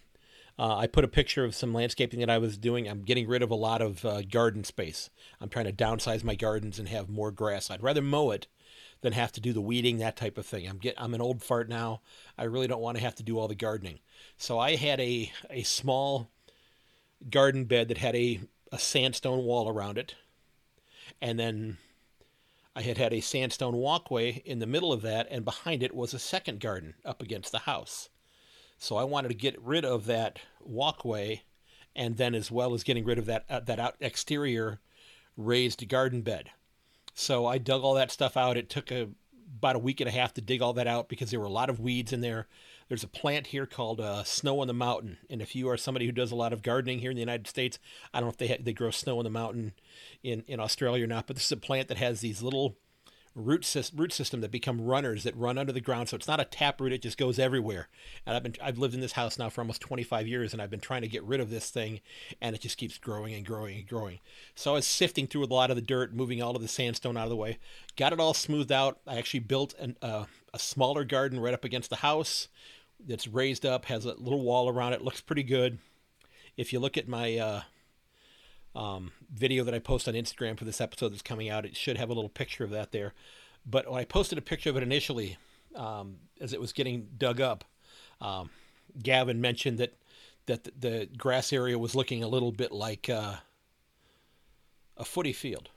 Uh, 0.63 0.77
I 0.77 0.87
put 0.87 1.03
a 1.03 1.09
picture 1.09 1.45
of 1.45 1.57
some 1.57 1.75
landscaping 1.75 2.21
that 2.21 2.31
I 2.31 2.39
was 2.39 2.57
doing. 2.57 2.87
I'm 2.87 3.03
getting 3.03 3.27
rid 3.27 3.43
of 3.43 3.51
a 3.51 3.57
lot 3.57 3.83
of 3.83 4.05
uh, 4.05 4.23
garden 4.23 4.63
space. 4.63 5.11
I'm 5.41 5.49
trying 5.49 5.65
to 5.65 5.73
downsize 5.73 6.23
my 6.23 6.37
gardens 6.37 6.79
and 6.79 6.89
have 6.89 7.09
more 7.09 7.33
grass. 7.33 7.69
I'd 7.69 7.83
rather 7.83 8.01
mow 8.01 8.31
it 8.31 8.47
than 9.01 9.13
have 9.13 9.33
to 9.33 9.41
do 9.41 9.53
the 9.53 9.61
weeding, 9.61 9.99
that 9.99 10.17
type 10.17 10.39
of 10.39 10.47
thing. 10.47 10.69
I'm 10.69 10.79
get 10.79 10.95
I'm 10.97 11.15
an 11.15 11.21
old 11.21 11.43
fart 11.43 11.69
now. 11.69 12.01
I 12.39 12.45
really 12.45 12.69
don't 12.69 12.81
want 12.81 12.97
to 12.97 13.03
have 13.03 13.17
to 13.17 13.25
do 13.25 13.41
all 13.41 13.49
the 13.49 13.57
gardening. 13.57 13.99
So 14.37 14.61
I 14.61 14.77
had 14.77 15.01
a 15.01 15.33
a 15.51 15.65
small 15.65 16.31
garden 17.29 17.65
bed 17.65 17.89
that 17.89 17.99
had 17.99 18.15
a, 18.15 18.39
a 18.71 18.79
sandstone 18.79 19.43
wall 19.43 19.69
around 19.69 19.99
it. 19.99 20.15
And 21.21 21.41
then 21.41 21.79
I 22.77 22.83
had 22.83 22.99
had 22.99 23.13
a 23.13 23.21
sandstone 23.21 23.75
walkway 23.75 24.43
in 24.45 24.61
the 24.61 24.67
middle 24.69 24.93
of 24.93 25.03
that, 25.03 25.27
and 25.29 25.45
behind 25.45 25.83
it 25.83 25.93
was 25.93 26.15
a 26.15 26.21
second 26.21 26.61
garden 26.61 26.95
up 27.05 27.21
against 27.21 27.51
the 27.51 27.59
house. 27.59 28.11
So 28.83 28.97
I 28.97 29.05
wanted 29.05 29.29
to 29.29 29.35
get 29.35 29.63
rid 29.63 29.85
of 29.85 30.07
that 30.07 30.41
walkway, 30.61 31.43
and 31.95 32.17
then 32.17 32.35
as 32.35 32.51
well 32.51 32.75
as 32.75 32.83
getting 32.83 33.05
rid 33.05 33.17
of 33.17 33.27
that 33.27 33.45
uh, 33.49 33.61
that 33.61 33.79
out 33.79 33.95
exterior 34.01 34.81
raised 35.37 35.89
garden 35.89 36.23
bed. 36.23 36.51
So 37.15 37.47
I 37.47 37.59
dug 37.59 37.85
all 37.85 37.95
that 37.95 38.11
stuff 38.11 38.37
out. 38.37 38.57
It 38.57 38.69
took 38.69 38.91
a, 38.91 39.11
about 39.57 39.77
a 39.77 39.79
week 39.79 40.01
and 40.01 40.09
a 40.09 40.13
half 40.13 40.35
to 40.35 40.41
dig 40.41 40.61
all 40.61 40.73
that 40.73 40.89
out 40.89 41.09
because 41.09 41.31
there 41.31 41.39
were 41.39 41.47
a 41.47 41.49
lot 41.49 41.71
of 41.71 41.79
weeds 41.79 42.13
in 42.13 42.23
there. 42.23 42.49
There's 42.89 43.05
a 43.05 43.09
plant 43.09 43.47
here 43.47 43.67
called 43.67 44.01
uh, 44.01 44.25
snow 44.25 44.59
on 44.59 44.67
the 44.67 44.75
mountain, 44.75 45.19
and 45.31 45.41
if 45.41 45.55
you 45.55 45.69
are 45.69 45.77
somebody 45.77 46.07
who 46.07 46.13
does 46.13 46.33
a 46.33 46.37
lot 46.37 46.53
of 46.53 46.65
gardening 46.65 46.99
here 46.99 47.13
in 47.13 47.17
the 47.17 47.23
United 47.23 47.47
States, 47.47 47.79
I 48.13 48.19
don't 48.19 48.27
know 48.27 48.33
if 48.33 48.39
they 48.39 48.49
ha- 48.49 48.61
they 48.61 48.73
grow 48.73 48.91
snow 48.91 49.19
on 49.19 49.25
the 49.25 49.31
mountain 49.31 49.75
in 50.25 50.43
in 50.49 50.59
Australia 50.59 51.05
or 51.05 51.07
not, 51.07 51.29
but 51.29 51.37
this 51.37 51.47
is 51.47 51.53
a 51.53 51.57
plant 51.57 51.87
that 51.87 51.99
has 51.99 52.21
these 52.21 52.43
little 52.43 52.77
root 53.35 53.65
system, 53.65 53.99
root 53.99 54.13
system 54.13 54.41
that 54.41 54.51
become 54.51 54.81
runners 54.81 55.25
that 55.25 55.37
run 55.37 55.59
under 55.59 55.73
the 55.73 55.81
ground. 55.81 56.09
So 56.09 56.17
it's 56.17 56.29
not 56.29 56.41
a 56.41 56.45
tap 56.45 56.81
root; 56.81 56.93
it 56.93 57.03
just 57.03 57.19
goes 57.19 57.39
everywhere. 57.39 57.89
And 58.27 58.37
I've 58.37 58.43
been 58.43 58.55
I've 58.63 58.79
lived 58.79 58.95
in 58.95 59.01
this 59.01 59.13
house 59.13 59.39
now 59.39 59.49
for 59.49 59.61
almost 59.61 59.81
25 59.81 60.27
years, 60.27 60.53
and 60.53 60.61
I've 60.61 60.71
been 60.71 60.81
trying 60.81 61.03
to 61.03 61.09
get 61.09 61.25
rid 61.25 61.41
of 61.41 61.51
this 61.51 61.71
thing, 61.71 62.01
and 62.41 62.55
it 62.55 62.61
just 62.61 62.79
keeps 62.79 62.99
growing 62.99 63.35
and 63.35 63.45
growing 63.45 63.79
and 63.79 63.89
growing. 63.89 64.21
So 64.55 64.73
I 64.73 64.75
was 64.75 64.87
sifting 64.87 65.27
through 65.27 65.45
a 65.45 65.47
lot 65.47 65.71
of 65.71 65.77
the 65.77 65.83
dirt, 65.83 66.15
moving 66.15 66.43
all 66.43 66.57
of 66.57 66.63
the 66.63 66.69
sandstone 66.69 67.17
out 67.17 67.25
of 67.25 67.31
the 67.31 67.37
way, 67.37 67.59
got 67.97 68.13
it 68.13 68.21
all 68.21 68.35
smoothed 68.35 68.73
out. 68.73 68.99
I 69.07 69.17
actually 69.17 69.41
built 69.41 69.75
an, 69.79 69.97
uh, 70.03 70.25
a 70.53 70.59
smaller 70.59 71.05
garden 71.05 71.41
right 71.41 71.55
up 71.55 71.65
against 71.65 71.91
the 71.91 71.97
house 71.97 72.49
that's 73.07 73.27
raised 73.27 73.67
up, 73.67 73.87
has 73.87 74.05
a 74.05 74.15
little 74.15 74.43
wall 74.43 74.69
around 74.69 74.93
it, 74.93 75.03
looks 75.03 75.21
pretty 75.21 75.43
good. 75.43 75.79
If 76.57 76.73
you 76.73 76.81
look 76.81 76.99
at 76.99 77.09
my 77.09 77.39
uh, 77.39 77.63
um, 78.75 79.13
video 79.33 79.65
that 79.65 79.75
I 79.75 79.79
post 79.79 80.09
on 80.09 80.15
Instagram 80.15 80.59
for 80.59 80.65
this 80.65 80.81
episode 80.81 81.13
that's 81.13 81.23
coming 81.23 81.49
out. 81.49 81.65
It 81.65 81.77
should 81.77 81.99
have 81.99 82.11
a 82.11 82.15
little 82.15 82.31
picture 82.31 82.65
of 82.65 82.71
that 82.71 82.93
there. 82.93 83.13
But 83.65 83.91
when 83.91 84.01
I 84.01 84.05
posted 84.05 84.39
a 84.39 84.43
picture 84.43 84.71
of 84.71 84.77
it 84.77 84.83
initially, 84.83 85.37
um, 85.75 86.17
as 86.41 86.53
it 86.53 86.61
was 86.61 86.73
getting 86.73 87.09
dug 87.17 87.41
up, 87.41 87.65
um, 88.21 88.51
Gavin 89.01 89.41
mentioned 89.41 89.79
that 89.79 89.95
that 90.47 90.65
the, 90.65 90.73
the, 90.79 91.09
grass 91.17 91.53
area 91.53 91.79
was 91.79 91.95
looking 91.95 92.25
a 92.25 92.29
little 92.29 92.51
bit 92.51 92.73
like 92.73 93.09
uh, 93.09 93.35
a 94.97 95.05
footy 95.05 95.33
field 95.33 95.71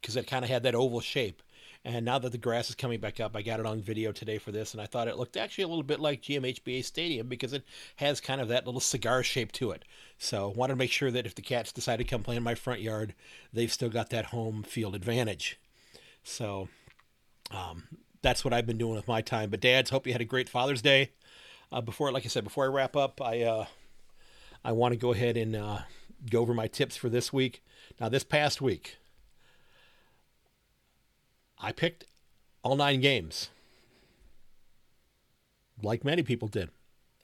because 0.00 0.16
it 0.16 0.26
kind 0.26 0.44
of 0.44 0.50
had 0.50 0.62
that 0.64 0.74
oval 0.74 1.00
shape. 1.00 1.42
And 1.86 2.04
now 2.04 2.18
that 2.18 2.32
the 2.32 2.38
grass 2.38 2.68
is 2.68 2.74
coming 2.74 2.98
back 2.98 3.20
up, 3.20 3.36
I 3.36 3.42
got 3.42 3.60
it 3.60 3.64
on 3.64 3.80
video 3.80 4.10
today 4.10 4.38
for 4.38 4.50
this, 4.50 4.72
and 4.72 4.82
I 4.82 4.86
thought 4.86 5.06
it 5.06 5.18
looked 5.18 5.36
actually 5.36 5.62
a 5.62 5.68
little 5.68 5.84
bit 5.84 6.00
like 6.00 6.20
GMHBA 6.20 6.84
Stadium 6.84 7.28
because 7.28 7.52
it 7.52 7.62
has 7.94 8.20
kind 8.20 8.40
of 8.40 8.48
that 8.48 8.66
little 8.66 8.80
cigar 8.80 9.22
shape 9.22 9.52
to 9.52 9.70
it. 9.70 9.84
So 10.18 10.48
wanted 10.48 10.72
to 10.72 10.78
make 10.78 10.90
sure 10.90 11.12
that 11.12 11.26
if 11.26 11.36
the 11.36 11.42
cats 11.42 11.70
decide 11.70 11.98
to 11.98 12.04
come 12.04 12.24
play 12.24 12.34
in 12.34 12.42
my 12.42 12.56
front 12.56 12.80
yard, 12.80 13.14
they've 13.52 13.72
still 13.72 13.88
got 13.88 14.10
that 14.10 14.26
home 14.26 14.64
field 14.64 14.96
advantage. 14.96 15.60
So 16.24 16.68
um, 17.52 17.84
that's 18.20 18.44
what 18.44 18.52
I've 18.52 18.66
been 18.66 18.78
doing 18.78 18.96
with 18.96 19.06
my 19.06 19.20
time. 19.20 19.50
But 19.50 19.60
dads, 19.60 19.90
hope 19.90 20.08
you 20.08 20.12
had 20.12 20.20
a 20.20 20.24
great 20.24 20.48
Father's 20.48 20.82
Day. 20.82 21.12
Uh, 21.70 21.82
before, 21.82 22.10
like 22.10 22.24
I 22.24 22.28
said, 22.28 22.42
before 22.42 22.64
I 22.64 22.68
wrap 22.68 22.96
up, 22.96 23.22
I 23.22 23.42
uh, 23.42 23.66
I 24.64 24.72
want 24.72 24.90
to 24.90 24.98
go 24.98 25.12
ahead 25.12 25.36
and 25.36 25.54
uh, 25.54 25.78
go 26.28 26.40
over 26.40 26.52
my 26.52 26.66
tips 26.66 26.96
for 26.96 27.08
this 27.08 27.32
week. 27.32 27.62
Now, 28.00 28.08
this 28.08 28.24
past 28.24 28.60
week, 28.60 28.96
I 31.58 31.72
picked 31.72 32.04
all 32.62 32.76
nine 32.76 33.00
games, 33.00 33.50
like 35.82 36.04
many 36.04 36.22
people 36.22 36.48
did. 36.48 36.70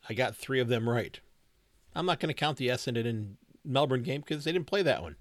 I 0.09 0.15
got 0.15 0.37
three 0.37 0.61
of 0.61 0.69
them 0.69 0.89
right. 0.89 1.21
I'm 1.95 2.07
not 2.07 2.21
going 2.21 2.29
to 2.29 2.35
count 2.35 2.59
the 2.59 2.69
Essendon 2.69 3.07
and 3.07 3.37
Melbourne 3.65 4.03
game 4.03 4.23
because 4.23 4.45
they 4.45 4.53
didn't 4.53 4.67
play 4.67 4.83
that 4.83 5.03
one. 5.03 5.17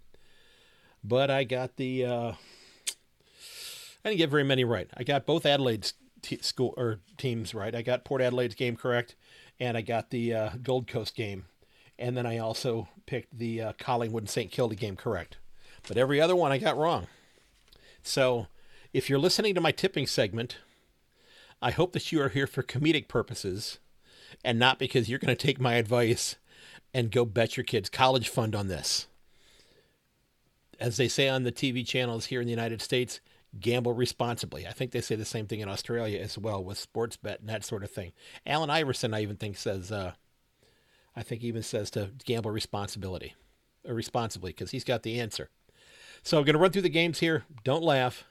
But 1.04 1.30
I 1.30 1.44
got 1.44 1.78
the. 1.78 2.06
Uh, 2.06 2.32
I 4.04 4.10
didn't 4.10 4.18
get 4.18 4.30
very 4.30 4.44
many 4.44 4.64
right. 4.64 4.90
I 4.96 5.04
got 5.04 5.26
both 5.26 5.46
Adelaide's 5.46 5.94
t- 6.22 6.40
school 6.42 6.74
or 6.78 7.00
teams 7.18 7.54
right. 7.54 7.76
I 7.76 7.82
got 7.82 8.06
Port 8.06 8.22
Adelaide's 8.22 8.56
game 8.56 8.76
correct, 8.76 9.16
and 9.60 9.78
I 9.78 9.82
got 9.82 10.10
the 10.10 10.34
uh, 10.34 10.50
Gold 10.62 10.88
Coast 10.88 11.16
game, 11.16 11.46
and 12.00 12.16
then 12.18 12.26
I 12.26 12.38
also 12.38 12.88
picked 13.06 13.38
the 13.38 13.62
uh, 13.62 13.74
Collingwood 13.78 14.24
and 14.24 14.30
St 14.30 14.52
Kilda 14.52 14.76
game 14.76 14.96
correct. 14.96 15.38
But 15.88 15.98
every 15.98 16.22
other 16.22 16.36
one 16.36 16.52
I 16.52 16.58
got 16.58 16.78
wrong. 16.78 17.08
So 18.04 18.48
if 18.94 19.10
you're 19.10 19.20
listening 19.20 19.56
to 19.56 19.62
my 19.62 19.72
tipping 19.72 20.08
segment, 20.08 20.58
I 21.62 21.72
hope 21.72 21.94
that 21.94 22.12
you 22.12 22.22
are 22.22 22.30
here 22.30 22.48
for 22.48 22.64
comedic 22.64 23.08
purposes 23.08 23.80
and 24.44 24.60
not 24.60 24.80
because 24.80 25.10
you're 25.10 25.20
going 25.20 25.36
to 25.36 25.48
take 25.48 25.60
my 25.60 25.76
advice 25.76 26.36
and 26.94 27.12
go 27.12 27.24
bet 27.24 27.56
your 27.56 27.64
kids' 27.64 27.90
college 27.90 28.30
fund 28.30 28.56
on 28.56 28.68
this. 28.68 29.08
As 30.80 30.98
they 30.98 31.08
say 31.08 31.30
on 31.30 31.44
the 31.44 31.52
TV 31.52 31.86
channels 31.86 32.26
here 32.26 32.42
in 32.42 32.48
the 32.48 32.52
United 32.52 32.82
States, 32.82 33.22
gamble 33.60 33.94
responsibly. 33.94 34.66
I 34.66 34.72
think 34.72 34.92
they 34.92 35.02
say 35.02 35.16
the 35.16 35.26
same 35.26 35.46
thing 35.46 35.60
in 35.60 35.70
Australia 35.70 36.20
as 36.20 36.38
well 36.38 36.64
with 36.64 36.78
sports 36.78 37.18
bet 37.18 37.40
and 37.40 37.50
that 37.50 37.64
sort 37.64 37.84
of 37.84 37.92
thing. 37.92 38.14
Allen 38.46 38.70
Iverson, 38.70 39.14
I 39.14 39.22
even 39.22 39.36
think 39.36 39.58
says, 39.58 39.92
uh, 39.92 40.14
I 41.16 41.24
think 41.24 41.44
even 41.44 41.62
says 41.62 41.92
to 41.92 42.12
gamble 42.26 42.52
responsibility 42.52 43.36
or 43.88 43.94
responsibly 43.94 44.52
because 44.52 44.72
he's 44.72 44.84
got 44.84 45.04
the 45.04 45.20
answer. 45.20 45.50
So 46.24 46.38
I'm 46.38 46.46
going 46.46 46.54
to 46.54 46.60
run 46.60 46.72
through 46.72 46.84
the 46.84 46.90
games 46.90 47.20
here. 47.20 47.46
Don't 47.64 47.84
laugh. 47.84 48.26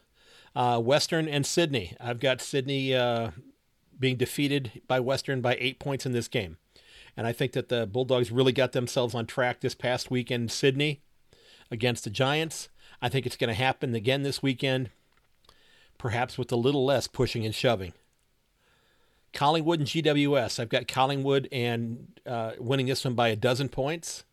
Uh, 0.55 0.81
Western 0.81 1.29
and 1.29 1.47
Sydney. 1.47 1.97
I've 2.01 2.21
got 2.21 2.41
Sydney 2.41 2.95
uh, 2.95 3.31
being 3.99 4.17
defeated 4.17 4.83
by 4.89 5.01
Western 5.01 5.41
by 5.41 5.57
eight 5.61 5.79
points 5.79 6.07
in 6.07 6.13
this 6.13 6.29
game. 6.29 6.57
And 7.17 7.27
I 7.27 7.33
think 7.33 7.53
that 7.53 7.69
the 7.69 7.87
Bulldogs 7.87 8.33
really 8.33 8.53
got 8.53 8.73
themselves 8.73 9.15
on 9.15 9.27
track 9.27 9.61
this 9.61 9.75
past 9.75 10.11
weekend 10.11 10.45
in 10.45 10.49
Sydney 10.49 11.03
against 11.71 12.05
the 12.05 12.11
Giants. 12.11 12.69
I 13.03 13.09
think 13.09 13.27
it's 13.27 13.37
going 13.37 13.49
to 13.49 13.55
happen 13.55 13.95
again 13.95 14.23
this 14.23 14.43
weekend, 14.43 14.91
perhaps 15.99 16.37
with 16.39 16.51
a 16.53 16.57
little 16.57 16.85
less 16.85 17.07
pushing 17.07 17.45
and 17.45 17.55
shoving. 17.55 17.93
Collingwood 19.33 19.81
and 19.81 19.89
GWS. 19.89 20.59
I've 20.59 20.69
got 20.69 20.89
Collingwood 20.89 21.49
and 21.53 22.09
uh, 22.27 22.53
winning 22.59 22.87
this 22.87 23.05
one 23.05 23.15
by 23.15 23.29
a 23.29 23.37
dozen 23.37 23.69
points. 23.69 24.25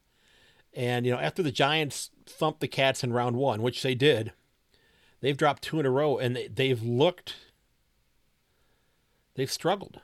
And, 0.73 1.05
you 1.05 1.11
know, 1.11 1.19
after 1.19 1.43
the 1.43 1.51
Giants 1.51 2.09
thumped 2.25 2.61
the 2.61 2.67
Cats 2.67 3.03
in 3.03 3.13
round 3.13 3.35
one, 3.35 3.61
which 3.61 3.83
they 3.83 3.95
did, 3.95 4.33
They've 5.21 5.37
dropped 5.37 5.63
two 5.63 5.79
in 5.79 5.85
a 5.85 5.89
row 5.89 6.17
and 6.17 6.37
they've 6.53 6.81
looked, 6.81 7.35
they've 9.35 9.51
struggled. 9.51 9.99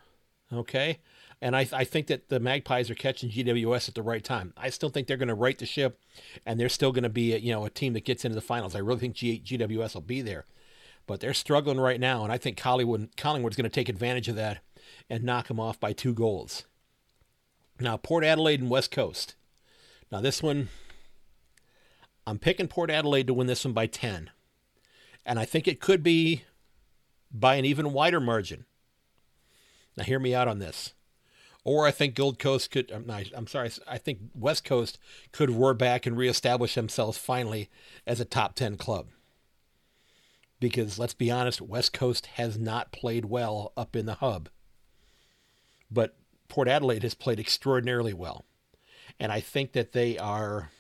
Okay. 0.52 1.00
And 1.42 1.58
I, 1.58 1.68
I 1.74 1.84
think 1.84 2.08
that 2.08 2.30
the 2.30 2.40
Magpies 2.40 2.90
are 2.90 2.96
catching 2.96 3.30
GWS 3.30 3.90
at 3.90 3.96
the 3.96 4.02
right 4.02 4.24
time. 4.24 4.54
I 4.56 4.70
still 4.70 4.88
think 4.88 5.08
they're 5.08 5.18
going 5.18 5.28
to 5.28 5.36
right 5.36 5.58
the 5.58 5.66
ship, 5.66 6.00
and 6.46 6.58
they're 6.58 6.70
still 6.70 6.94
going 6.94 7.04
to 7.04 7.10
be 7.10 7.34
a, 7.34 7.38
you 7.38 7.52
know 7.52 7.66
a 7.66 7.70
team 7.70 7.92
that 7.94 8.06
gets 8.06 8.24
into 8.24 8.36
the 8.36 8.42
finals. 8.42 8.76
I 8.76 8.80
really 8.80 9.02
think 9.02 9.16
G, 9.16 9.42
GWS 9.46 9.94
will 9.94 10.02
be 10.02 10.22
there, 10.22 10.46
but 11.06 11.20
they're 11.20 11.34
struggling 11.34 11.82
right 11.82 12.00
now, 12.00 12.24
and 12.24 12.32
I 12.32 12.38
think 12.38 12.56
Collingwood 12.56 13.18
Collingwood's 13.18 13.58
going 13.58 13.70
to 13.70 13.70
take 13.70 13.90
advantage 13.90 14.30
of 14.30 14.38
that 14.38 14.60
and 15.10 15.26
knock 15.26 15.50
them 15.50 15.60
off 15.60 15.82
by 15.82 15.92
two 15.92 16.14
goals. 16.14 16.64
Now 17.78 17.98
Port 17.98 18.24
Adelaide 18.24 18.62
and 18.62 18.70
West 18.70 18.92
Coast. 18.92 19.36
Now 20.14 20.22
this 20.22 20.42
one, 20.42 20.70
I'm 22.26 22.40
picking 22.40 22.70
Port 22.70 22.90
Adelaide 22.90 23.28
to 23.28 23.34
win 23.34 23.48
this 23.48 23.66
one 23.66 23.74
by 23.74 23.88
ten. 23.88 24.30
And 25.26 25.40
I 25.40 25.46
think 25.46 25.68
it 25.68 25.80
could 25.80 26.04
be 26.04 26.44
by 27.32 27.56
an 27.56 27.66
even 27.66 27.94
wider 27.94 28.20
margin. 28.20 28.66
Now, 29.96 30.04
hear 30.04 30.20
me 30.20 30.34
out 30.36 30.48
on 30.48 30.60
this. 30.60 30.94
Or 31.64 31.88
I 31.88 31.92
think 31.92 32.16
Gold 32.16 32.40
Coast 32.40 32.72
could, 32.72 32.92
I'm, 32.92 33.06
not, 33.06 33.24
I'm 33.34 33.48
sorry, 33.48 33.72
I 33.88 33.98
think 33.98 34.20
West 34.36 34.66
Coast 34.66 35.00
could 35.32 35.50
roar 35.50 35.74
back 35.74 36.06
and 36.06 36.18
reestablish 36.18 36.76
themselves 36.76 37.18
finally 37.18 37.70
as 38.06 38.20
a 38.20 38.26
top 38.26 38.56
10 38.56 38.76
club. 38.76 39.08
Because 40.60 41.00
let's 41.00 41.14
be 41.14 41.32
honest, 41.32 41.62
West 41.62 41.94
Coast 41.94 42.26
has 42.36 42.58
not 42.58 42.92
played 42.92 43.26
well 43.26 43.72
up 43.78 43.96
in 43.96 44.06
the 44.06 44.16
hub. 44.16 44.50
But 45.90 46.18
Port 46.50 46.68
Adelaide 46.68 47.04
has 47.04 47.14
played 47.14 47.40
extraordinarily 47.40 48.14
well. 48.14 48.46
And 49.20 49.32
I 49.32 49.40
think 49.40 49.72
that 49.74 49.94
they 49.94 50.18
are 50.18 50.72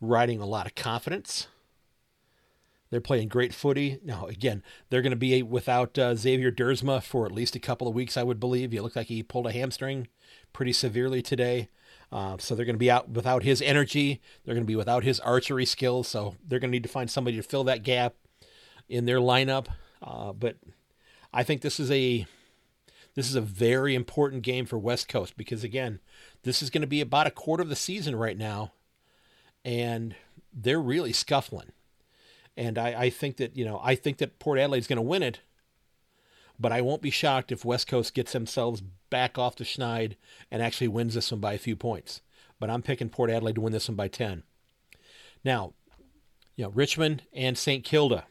riding 0.00 0.40
a 0.40 0.46
lot 0.46 0.66
of 0.66 0.74
confidence. 0.74 1.46
They're 2.90 3.00
playing 3.00 3.28
great 3.28 3.54
footy. 3.54 4.00
Now, 4.04 4.26
again, 4.26 4.62
they're 4.88 5.02
going 5.02 5.10
to 5.10 5.16
be 5.16 5.42
without 5.42 5.96
uh, 5.96 6.16
Xavier 6.16 6.50
Duursma 6.50 7.02
for 7.02 7.24
at 7.24 7.32
least 7.32 7.54
a 7.54 7.60
couple 7.60 7.86
of 7.86 7.94
weeks, 7.94 8.16
I 8.16 8.24
would 8.24 8.40
believe. 8.40 8.72
He 8.72 8.80
looked 8.80 8.96
like 8.96 9.06
he 9.06 9.22
pulled 9.22 9.46
a 9.46 9.52
hamstring 9.52 10.08
pretty 10.52 10.72
severely 10.72 11.22
today. 11.22 11.68
Uh, 12.10 12.36
so 12.38 12.54
they're 12.54 12.64
going 12.64 12.74
to 12.74 12.80
be 12.80 12.90
out 12.90 13.08
without 13.08 13.44
his 13.44 13.62
energy. 13.62 14.20
They're 14.44 14.54
going 14.54 14.64
to 14.64 14.70
be 14.70 14.76
without 14.76 15.04
his 15.04 15.20
archery 15.20 15.64
skills. 15.64 16.08
So 16.08 16.34
they're 16.46 16.58
going 16.58 16.70
to 16.70 16.76
need 16.76 16.82
to 16.82 16.88
find 16.88 17.08
somebody 17.08 17.36
to 17.36 17.42
fill 17.44 17.62
that 17.64 17.84
gap 17.84 18.14
in 18.88 19.04
their 19.06 19.18
lineup. 19.18 19.66
Uh, 20.02 20.32
but 20.32 20.56
I 21.32 21.44
think 21.44 21.60
this 21.60 21.78
is 21.78 21.90
a 21.90 22.26
this 23.14 23.28
is 23.28 23.34
a 23.34 23.40
very 23.40 23.94
important 23.94 24.42
game 24.42 24.66
for 24.66 24.78
West 24.78 25.08
Coast 25.08 25.36
because 25.36 25.62
again, 25.62 26.00
this 26.42 26.62
is 26.62 26.70
going 26.70 26.82
to 26.82 26.88
be 26.88 27.00
about 27.00 27.26
a 27.26 27.30
quarter 27.30 27.62
of 27.62 27.68
the 27.68 27.76
season 27.76 28.16
right 28.16 28.36
now, 28.36 28.72
and 29.64 30.14
they're 30.52 30.80
really 30.80 31.12
scuffling. 31.12 31.72
And 32.60 32.76
I, 32.76 33.04
I 33.04 33.10
think 33.10 33.38
that 33.38 33.56
you 33.56 33.64
know 33.64 33.80
I 33.82 33.94
think 33.94 34.18
that 34.18 34.38
Port 34.38 34.58
Adelaide's 34.58 34.86
going 34.86 34.98
to 34.98 35.02
win 35.02 35.22
it, 35.22 35.40
but 36.58 36.72
I 36.72 36.82
won't 36.82 37.00
be 37.00 37.10
shocked 37.10 37.50
if 37.50 37.64
West 37.64 37.86
Coast 37.86 38.12
gets 38.12 38.32
themselves 38.32 38.82
back 39.08 39.38
off 39.38 39.56
the 39.56 39.64
schneid 39.64 40.16
and 40.50 40.62
actually 40.62 40.88
wins 40.88 41.14
this 41.14 41.32
one 41.32 41.40
by 41.40 41.54
a 41.54 41.58
few 41.58 41.74
points. 41.74 42.20
But 42.60 42.68
I'm 42.68 42.82
picking 42.82 43.08
Port 43.08 43.30
Adelaide 43.30 43.54
to 43.54 43.62
win 43.62 43.72
this 43.72 43.88
one 43.88 43.96
by 43.96 44.08
ten. 44.08 44.42
Now, 45.42 45.72
you 46.54 46.64
know 46.64 46.70
Richmond 46.70 47.22
and 47.32 47.56
St 47.56 47.82
Kilda. 47.82 48.24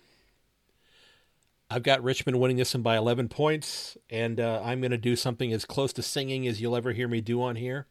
I've 1.71 1.81
got 1.81 2.03
Richmond 2.03 2.39
winning 2.39 2.57
this 2.57 2.73
one 2.73 2.81
by 2.81 2.97
11 2.97 3.29
points, 3.29 3.95
and 4.09 4.39
uh, 4.39 4.59
I'm 4.63 4.81
going 4.81 4.89
to 4.89 4.97
do 4.97 5.15
something 5.15 5.53
as 5.53 5.65
close 5.65 5.93
to 5.93 6.01
singing 6.01 6.47
as 6.47 6.59
you'll 6.59 6.75
ever 6.75 6.93
hear 6.93 7.07
me 7.07 7.21
do 7.21 7.43
on 7.43 7.57
here. 7.57 7.85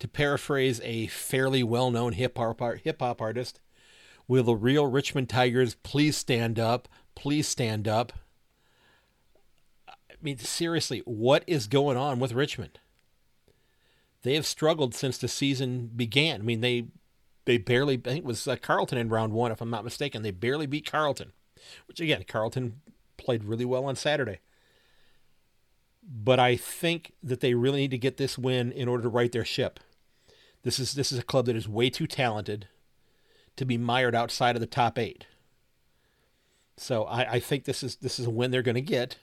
To 0.00 0.08
paraphrase 0.08 0.82
a 0.84 1.06
fairly 1.06 1.62
well 1.62 1.90
known 1.90 2.12
hip 2.12 2.36
hop 2.36 2.60
artist, 2.60 3.60
will 4.28 4.44
the 4.44 4.54
real 4.54 4.86
Richmond 4.86 5.28
Tigers 5.28 5.74
please 5.82 6.16
stand 6.16 6.58
up? 6.58 6.88
Please 7.14 7.46
stand 7.46 7.86
up. 7.86 8.12
I 9.88 10.14
mean, 10.22 10.38
seriously, 10.38 11.02
what 11.04 11.44
is 11.46 11.66
going 11.66 11.96
on 11.96 12.18
with 12.18 12.32
Richmond? 12.32 12.78
They 14.22 14.34
have 14.34 14.46
struggled 14.46 14.94
since 14.94 15.18
the 15.18 15.28
season 15.28 15.90
began. 15.94 16.40
I 16.40 16.44
mean, 16.44 16.60
they 16.60 16.88
they 17.44 17.58
barely, 17.58 17.94
I 17.94 18.08
think 18.08 18.18
it 18.18 18.24
was 18.24 18.48
uh, 18.48 18.56
Carlton 18.56 18.98
in 18.98 19.08
round 19.08 19.32
one, 19.32 19.52
if 19.52 19.60
I'm 19.60 19.70
not 19.70 19.84
mistaken. 19.84 20.22
They 20.22 20.32
barely 20.32 20.66
beat 20.66 20.90
Carlton, 20.90 21.32
which 21.86 22.00
again, 22.00 22.24
Carlton 22.26 22.80
played 23.16 23.44
really 23.44 23.64
well 23.64 23.84
on 23.84 23.94
Saturday. 23.94 24.40
But 26.02 26.40
I 26.40 26.56
think 26.56 27.12
that 27.22 27.40
they 27.40 27.54
really 27.54 27.82
need 27.82 27.92
to 27.92 27.98
get 27.98 28.16
this 28.16 28.36
win 28.36 28.72
in 28.72 28.88
order 28.88 29.04
to 29.04 29.08
right 29.08 29.30
their 29.30 29.44
ship. 29.44 29.78
This 30.62 30.80
is 30.80 30.94
this 30.94 31.12
is 31.12 31.18
a 31.18 31.24
club 31.24 31.46
that 31.46 31.56
is 31.56 31.68
way 31.68 31.88
too 31.88 32.08
talented 32.08 32.66
to 33.56 33.64
be 33.64 33.78
mired 33.78 34.14
outside 34.14 34.56
of 34.56 34.60
the 34.60 34.66
top 34.66 34.98
eight. 34.98 35.26
So 36.76 37.04
I, 37.04 37.34
I 37.34 37.40
think 37.40 37.64
this 37.64 37.82
is 37.82 37.96
this 37.96 38.18
is 38.18 38.26
a 38.26 38.30
win 38.30 38.50
they're 38.50 38.62
going 38.62 38.74
to 38.74 38.80
get. 38.80 39.16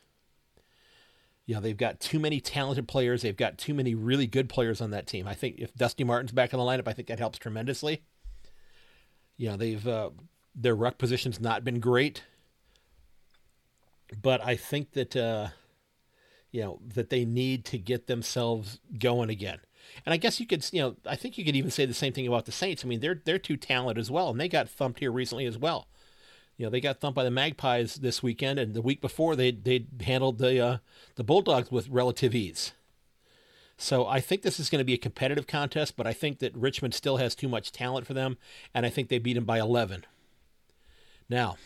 You 1.45 1.55
know, 1.55 1.61
they've 1.61 1.75
got 1.75 1.99
too 1.99 2.19
many 2.19 2.39
talented 2.39 2.87
players. 2.87 3.21
They've 3.21 3.35
got 3.35 3.57
too 3.57 3.73
many 3.73 3.95
really 3.95 4.27
good 4.27 4.47
players 4.47 4.79
on 4.79 4.91
that 4.91 5.07
team. 5.07 5.27
I 5.27 5.33
think 5.33 5.57
if 5.59 5.73
Dusty 5.75 6.03
Martin's 6.03 6.31
back 6.31 6.53
in 6.53 6.59
the 6.59 6.65
lineup, 6.65 6.87
I 6.87 6.93
think 6.93 7.09
that 7.09 7.19
helps 7.19 7.37
tremendously. 7.37 8.01
You 9.35 9.49
know, 9.49 9.57
they've 9.57 9.85
uh, 9.85 10.11
their 10.55 10.75
ruck 10.75 10.97
position's 10.97 11.39
not 11.39 11.63
been 11.63 11.79
great 11.79 12.23
but 14.21 14.43
I 14.43 14.55
think 14.55 14.91
that 14.91 15.15
uh, 15.15 15.49
you 16.51 16.61
know 16.61 16.79
that 16.93 17.09
they 17.09 17.25
need 17.25 17.65
to 17.65 17.77
get 17.77 18.07
themselves 18.07 18.79
going 18.97 19.29
again. 19.29 19.59
And 20.05 20.13
I 20.13 20.17
guess 20.17 20.39
you 20.39 20.45
could, 20.45 20.67
you 20.71 20.81
know, 20.81 20.95
I 21.05 21.15
think 21.15 21.37
you 21.37 21.45
could 21.45 21.55
even 21.55 21.71
say 21.71 21.85
the 21.85 21.93
same 21.93 22.13
thing 22.13 22.27
about 22.27 22.45
the 22.45 22.51
Saints. 22.51 22.83
I 22.83 22.87
mean, 22.87 22.99
they're 22.99 23.21
they're 23.23 23.39
too 23.39 23.57
talented 23.57 23.99
as 23.99 24.11
well, 24.11 24.29
and 24.29 24.39
they 24.39 24.47
got 24.47 24.69
thumped 24.69 24.99
here 24.99 25.11
recently 25.11 25.45
as 25.45 25.57
well. 25.57 25.87
You 26.57 26.65
know, 26.65 26.69
they 26.69 26.81
got 26.81 26.99
thumped 26.99 27.15
by 27.15 27.23
the 27.23 27.31
Magpies 27.31 27.95
this 27.95 28.21
weekend, 28.21 28.59
and 28.59 28.73
the 28.73 28.81
week 28.81 29.01
before 29.01 29.35
they 29.35 29.51
they 29.51 29.85
handled 30.01 30.37
the 30.37 30.59
uh, 30.59 30.77
the 31.15 31.23
Bulldogs 31.23 31.71
with 31.71 31.89
relative 31.89 32.35
ease. 32.35 32.73
So 33.77 34.05
I 34.05 34.19
think 34.19 34.41
this 34.41 34.59
is 34.59 34.69
going 34.69 34.79
to 34.79 34.85
be 34.85 34.93
a 34.93 34.99
competitive 34.99 35.47
contest, 35.47 35.97
but 35.97 36.07
I 36.07 36.13
think 36.13 36.39
that 36.39 36.55
Richmond 36.55 36.93
still 36.93 37.17
has 37.17 37.35
too 37.35 37.49
much 37.49 37.71
talent 37.71 38.05
for 38.05 38.13
them, 38.13 38.37
and 38.73 38.85
I 38.85 38.89
think 38.89 39.09
they 39.09 39.19
beat 39.19 39.33
them 39.33 39.45
by 39.45 39.59
11. 39.59 40.05
Now, 41.27 41.57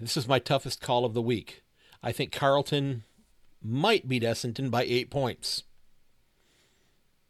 this 0.00 0.16
is 0.16 0.28
my 0.28 0.38
toughest 0.38 0.80
call 0.80 1.04
of 1.04 1.14
the 1.14 1.22
week. 1.22 1.62
I 2.02 2.12
think 2.12 2.32
Carlton 2.32 3.04
might 3.62 4.08
beat 4.08 4.22
Essendon 4.22 4.70
by 4.70 4.82
eight 4.82 5.10
points. 5.10 5.62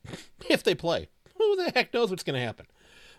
if 0.49 0.63
they 0.63 0.75
play. 0.75 1.09
Who 1.37 1.57
the 1.57 1.73
heck 1.75 1.93
knows 1.93 2.11
what's 2.11 2.23
going 2.23 2.39
to 2.39 2.47
happen? 2.47 2.67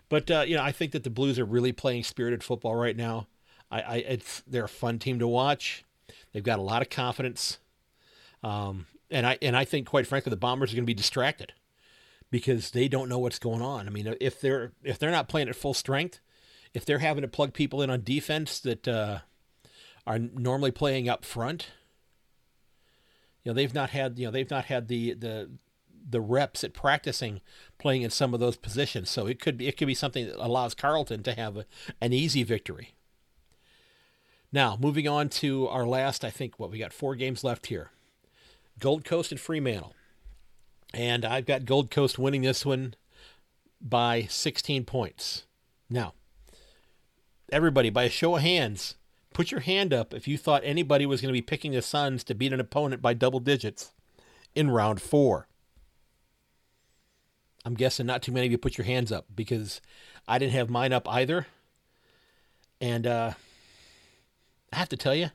But, 0.08 0.30
uh, 0.30 0.44
you 0.46 0.56
know, 0.56 0.62
I 0.62 0.72
think 0.72 0.92
that 0.92 1.04
the 1.04 1.10
Blues 1.10 1.38
are 1.38 1.44
really 1.44 1.72
playing 1.72 2.04
spirited 2.04 2.42
football 2.42 2.74
right 2.74 2.96
now. 2.96 3.26
I, 3.70 3.80
I 3.80 3.96
it's 3.96 4.42
they're 4.46 4.64
a 4.64 4.68
fun 4.68 4.98
team 4.98 5.18
to 5.18 5.28
watch. 5.28 5.84
They've 6.32 6.42
got 6.42 6.58
a 6.58 6.62
lot 6.62 6.82
of 6.82 6.90
confidence. 6.90 7.58
Um, 8.42 8.86
and 9.10 9.26
I 9.26 9.38
and 9.42 9.56
I 9.56 9.64
think 9.64 9.86
quite 9.86 10.06
frankly 10.06 10.30
the 10.30 10.36
Bombers 10.36 10.72
are 10.72 10.76
going 10.76 10.84
to 10.84 10.86
be 10.86 10.94
distracted 10.94 11.52
because 12.30 12.70
they 12.70 12.88
don't 12.88 13.08
know 13.08 13.18
what's 13.18 13.38
going 13.38 13.62
on. 13.62 13.86
I 13.86 13.90
mean, 13.90 14.14
if 14.20 14.40
they're 14.40 14.72
if 14.82 14.98
they're 14.98 15.10
not 15.10 15.28
playing 15.28 15.48
at 15.48 15.56
full 15.56 15.74
strength, 15.74 16.20
if 16.74 16.84
they're 16.84 16.98
having 16.98 17.22
to 17.22 17.28
plug 17.28 17.52
people 17.52 17.82
in 17.82 17.90
on 17.90 18.02
defense 18.02 18.60
that 18.60 18.86
uh, 18.86 19.18
are 20.06 20.18
normally 20.18 20.70
playing 20.70 21.08
up 21.08 21.24
front. 21.24 21.68
You 23.44 23.50
know, 23.50 23.54
they've 23.54 23.74
not 23.74 23.90
had 23.90 24.18
you 24.18 24.26
know 24.26 24.30
they've 24.30 24.50
not 24.50 24.66
had 24.66 24.88
the 24.88 25.14
the 25.14 25.50
the 26.08 26.20
reps 26.20 26.64
at 26.64 26.72
practicing 26.72 27.40
playing 27.78 28.02
in 28.02 28.10
some 28.10 28.34
of 28.34 28.40
those 28.40 28.56
positions. 28.56 29.10
So 29.10 29.26
it 29.26 29.40
could 29.40 29.58
be 29.58 29.68
it 29.68 29.76
could 29.76 29.86
be 29.86 29.94
something 29.94 30.26
that 30.26 30.44
allows 30.44 30.74
Carlton 30.74 31.22
to 31.24 31.34
have 31.34 31.56
a, 31.56 31.66
an 32.00 32.12
easy 32.12 32.42
victory. 32.42 32.94
Now, 34.50 34.78
moving 34.80 35.06
on 35.06 35.28
to 35.30 35.68
our 35.68 35.86
last, 35.86 36.24
I 36.24 36.30
think 36.30 36.58
what 36.58 36.70
we 36.70 36.78
got 36.78 36.92
four 36.92 37.14
games 37.14 37.44
left 37.44 37.66
here. 37.66 37.90
Gold 38.78 39.04
Coast 39.04 39.30
and 39.30 39.40
Fremantle. 39.40 39.94
And 40.94 41.24
I've 41.26 41.44
got 41.44 41.66
Gold 41.66 41.90
Coast 41.90 42.18
winning 42.18 42.40
this 42.42 42.64
one 42.64 42.94
by 43.78 44.22
16 44.30 44.86
points. 44.86 45.44
Now, 45.90 46.14
everybody, 47.52 47.90
by 47.90 48.04
a 48.04 48.10
show 48.10 48.36
of 48.36 48.42
hands, 48.42 48.94
Put 49.38 49.50
your 49.50 49.60
hand 49.60 49.92
up 49.92 50.14
if 50.14 50.26
you 50.26 50.36
thought 50.36 50.62
anybody 50.64 51.06
was 51.06 51.20
going 51.20 51.32
to 51.32 51.38
be 51.38 51.42
picking 51.42 51.72
the 51.72 51.82
Suns 51.82 52.24
to 52.24 52.34
beat 52.34 52.52
an 52.52 52.60
opponent 52.60 53.02
by 53.02 53.14
double 53.14 53.40
digits 53.40 53.92
in 54.54 54.70
round 54.70 55.00
four. 55.00 55.47
I'm 57.68 57.74
guessing 57.74 58.06
not 58.06 58.22
too 58.22 58.32
many 58.32 58.46
of 58.46 58.52
you 58.52 58.56
put 58.56 58.78
your 58.78 58.86
hands 58.86 59.12
up 59.12 59.26
because 59.36 59.82
I 60.26 60.38
didn't 60.38 60.54
have 60.54 60.70
mine 60.70 60.90
up 60.90 61.06
either. 61.06 61.46
And 62.80 63.06
uh, 63.06 63.32
I 64.72 64.76
have 64.76 64.88
to 64.88 64.96
tell 64.96 65.14
you, 65.14 65.32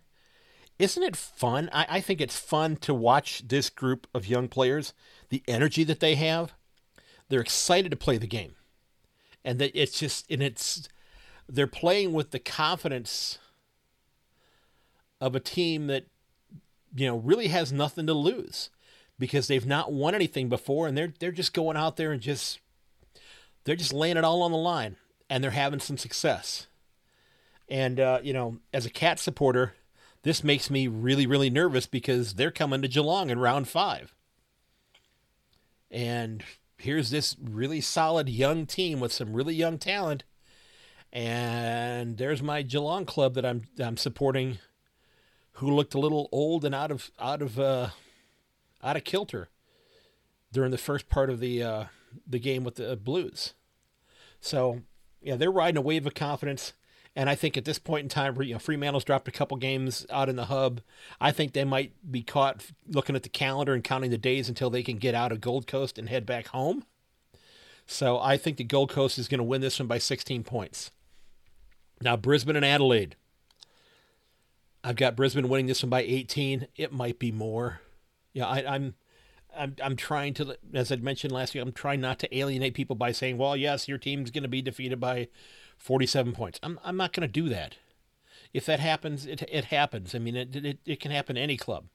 isn't 0.80 1.04
it 1.04 1.15
fun? 1.15 1.69
I, 1.72 1.86
I 1.88 2.02
think 2.02 2.19
it's 2.19 2.39
fun 2.39 2.78
to 2.78 2.91
watch 2.91 3.48
this 3.48 3.69
group 3.69 4.08
of 4.15 4.26
young 4.26 4.48
players, 4.48 4.93
the 5.30 5.43
energy 5.48 5.84
that 5.84 6.00
they 6.00 6.15
have. 6.15 6.56
They're 7.30 7.39
excited 7.39 7.91
to 7.91 7.98
play 7.98 8.17
the 8.17 8.26
game. 8.26 8.56
And 9.46 9.60
that 9.60 9.80
it's 9.80 10.00
just, 10.00 10.26
and 10.32 10.41
it's, 10.41 10.89
they're 11.48 11.67
playing 11.67 12.13
with 12.13 12.32
the 12.32 12.39
confidence 12.39 13.38
of 15.22 15.36
a 15.36 15.39
team 15.39 15.86
that 15.86 16.08
you 16.96 17.06
know 17.06 17.17
really 17.17 17.50
has 17.50 17.72
nothing 17.72 18.08
to 18.08 18.13
lose 18.15 18.72
because 19.19 19.47
they've 19.47 19.65
not 19.65 19.91
won 19.91 20.15
anything 20.15 20.49
before 20.49 20.88
and 20.88 20.97
they're 20.97 21.13
they're 21.19 21.32
just 21.32 21.54
going 21.54 21.78
out 21.78 21.97
there 21.97 22.12
and 22.12 22.21
just 22.21 22.60
they're 23.63 23.76
just 23.76 23.93
laying 23.93 24.17
it 24.17 24.23
all 24.23 24.41
on 24.41 24.52
the 24.52 24.58
line 24.58 24.97
and 25.30 25.43
they're 25.43 25.52
having 25.52 25.80
some 25.80 25.97
success. 25.97 26.67
And 27.69 27.99
uh, 27.99 28.19
you 28.23 28.34
know, 28.34 28.58
as 28.73 28.86
a 28.86 28.89
cat 28.89 29.19
supporter, 29.19 29.73
this 30.23 30.43
makes 30.43 30.69
me 30.69 30.88
really 30.88 31.26
really 31.26 31.49
nervous 31.49 31.86
because 31.86 32.34
they're 32.34 32.52
coming 32.52 32.82
to 32.82 32.88
Geelong 32.88 33.30
in 33.30 33.39
round 33.39 33.67
5. 33.67 34.13
And 35.92 36.44
here's 36.77 37.12
this 37.12 37.35
really 37.42 37.81
solid 37.81 38.27
young 38.27 38.65
team 38.65 39.00
with 39.00 39.13
some 39.13 39.33
really 39.33 39.56
young 39.56 39.77
talent. 39.77 40.23
And 41.12 42.17
there's 42.17 42.42
my 42.42 42.63
Geelong 42.63 43.06
club 43.06 43.35
that 43.35 43.46
I'm 43.46 43.63
I'm 43.79 43.98
supporting 43.98 44.58
who 45.54 45.69
looked 45.69 45.94
a 45.94 46.00
little 46.00 46.27
old 46.31 46.65
and 46.65 46.73
out 46.73 46.92
of 46.92 47.12
out 47.19 47.42
of 47.42 47.60
uh, 47.60 47.90
out 48.84 48.98
of 48.98 49.04
kilter 49.04 49.50
during 50.52 50.71
the 50.71 50.77
first 50.77 51.10
part 51.10 51.29
of 51.29 51.40
the 51.40 51.63
uh, 51.63 51.86
the 52.27 52.40
game 52.40 52.63
with 52.63 52.75
the 52.75 52.96
Blues. 52.96 53.54
So 54.40 54.81
yeah, 55.21 55.36
they're 55.36 55.52
riding 55.52 55.77
a 55.77 55.81
wave 55.81 56.06
of 56.06 56.13
confidence. 56.13 56.73
And 57.15 57.29
I 57.29 57.36
think 57.36 57.58
at 57.58 57.65
this 57.65 57.77
point 57.77 58.04
in 58.04 58.10
time, 58.10 58.42
you 58.42 58.54
know, 58.54 58.60
Fremantle's 58.60 59.04
dropped 59.04 59.27
a 59.27 59.31
couple 59.31 59.56
games 59.58 60.06
out 60.10 60.29
in 60.29 60.36
the 60.36 60.46
hub. 60.46 60.81
I 61.21 61.31
think 61.31 61.54
they 61.54 61.63
might 61.63 61.94
be 62.10 62.23
caught 62.23 62.65
looking 62.88 63.15
at 63.15 63.21
the 63.21 63.29
calendar 63.29 63.73
and 63.73 63.84
counting 63.84 64.10
the 64.10 64.17
days 64.17 64.50
until 64.50 64.71
they 64.71 64.81
can 64.81 64.98
get 64.98 65.13
out 65.13 65.31
of 65.31 65.40
Gold 65.40 65.67
Coast 65.67 66.00
and 66.00 66.10
head 66.10 66.25
back 66.25 66.48
home. 66.48 66.86
So 67.86 68.19
I 68.19 68.38
think 68.38 68.58
the 68.58 68.63
Gold 68.63 68.90
Coast 68.90 69.19
is 69.19 69.27
going 69.27 69.40
to 69.40 69.44
win 69.44 69.62
this 69.62 69.79
one 69.79 69.88
by 69.88 70.00
16 70.00 70.44
points. 70.44 70.90
Now 72.02 72.15
Brisbane 72.15 72.56
and 72.56 72.65
Adelaide. 72.65 73.15
I've 74.84 74.96
got 74.96 75.15
Brisbane 75.15 75.48
winning 75.48 75.67
this 75.67 75.84
one 75.84 75.92
by 75.92 76.02
18. 76.02 76.67
It 76.75 76.92
might 76.92 77.19
be 77.19 77.31
more. 77.31 77.81
Yeah, 78.34 78.48
I, 78.48 78.75
am 78.75 78.96
I'm 79.56 79.75
I'm 79.84 79.96
trying 79.96 80.34
to, 80.36 80.58
as 80.73 80.92
I 80.92 80.96
mentioned 80.98 81.31
last 81.31 81.54
week, 81.54 81.63
I'm 81.63 81.71
trying 81.71 82.02
not 82.02 82.19
to 82.19 82.38
alienate 82.38 82.73
people 82.73 82.96
by 82.96 83.12
saying, 83.12 83.38
well, 83.38 83.56
yes, 83.56 83.88
your 83.88 83.98
team's 83.98 84.31
going 84.31 84.44
to 84.44 84.50
be 84.50 84.62
defeated 84.62 85.00
by 85.00 85.27
47 85.77 86.34
points. 86.34 86.60
I'm 86.63 86.79
I'm 86.84 86.98
not 86.98 87.13
going 87.13 87.27
to 87.27 87.31
do 87.31 87.50
that. 87.50 87.77
If 88.54 88.65
that 88.65 88.79
happens, 88.79 89.25
it 89.25 89.42
it 89.44 89.65
happens. 89.65 90.15
I 90.15 90.19
mean, 90.19 90.36
it 90.36 90.56
it, 90.56 90.79
it 90.86 91.00
can 91.00 91.12
happen 91.12 91.36
to 91.36 91.42
any 91.42 91.58
club. 91.58 91.86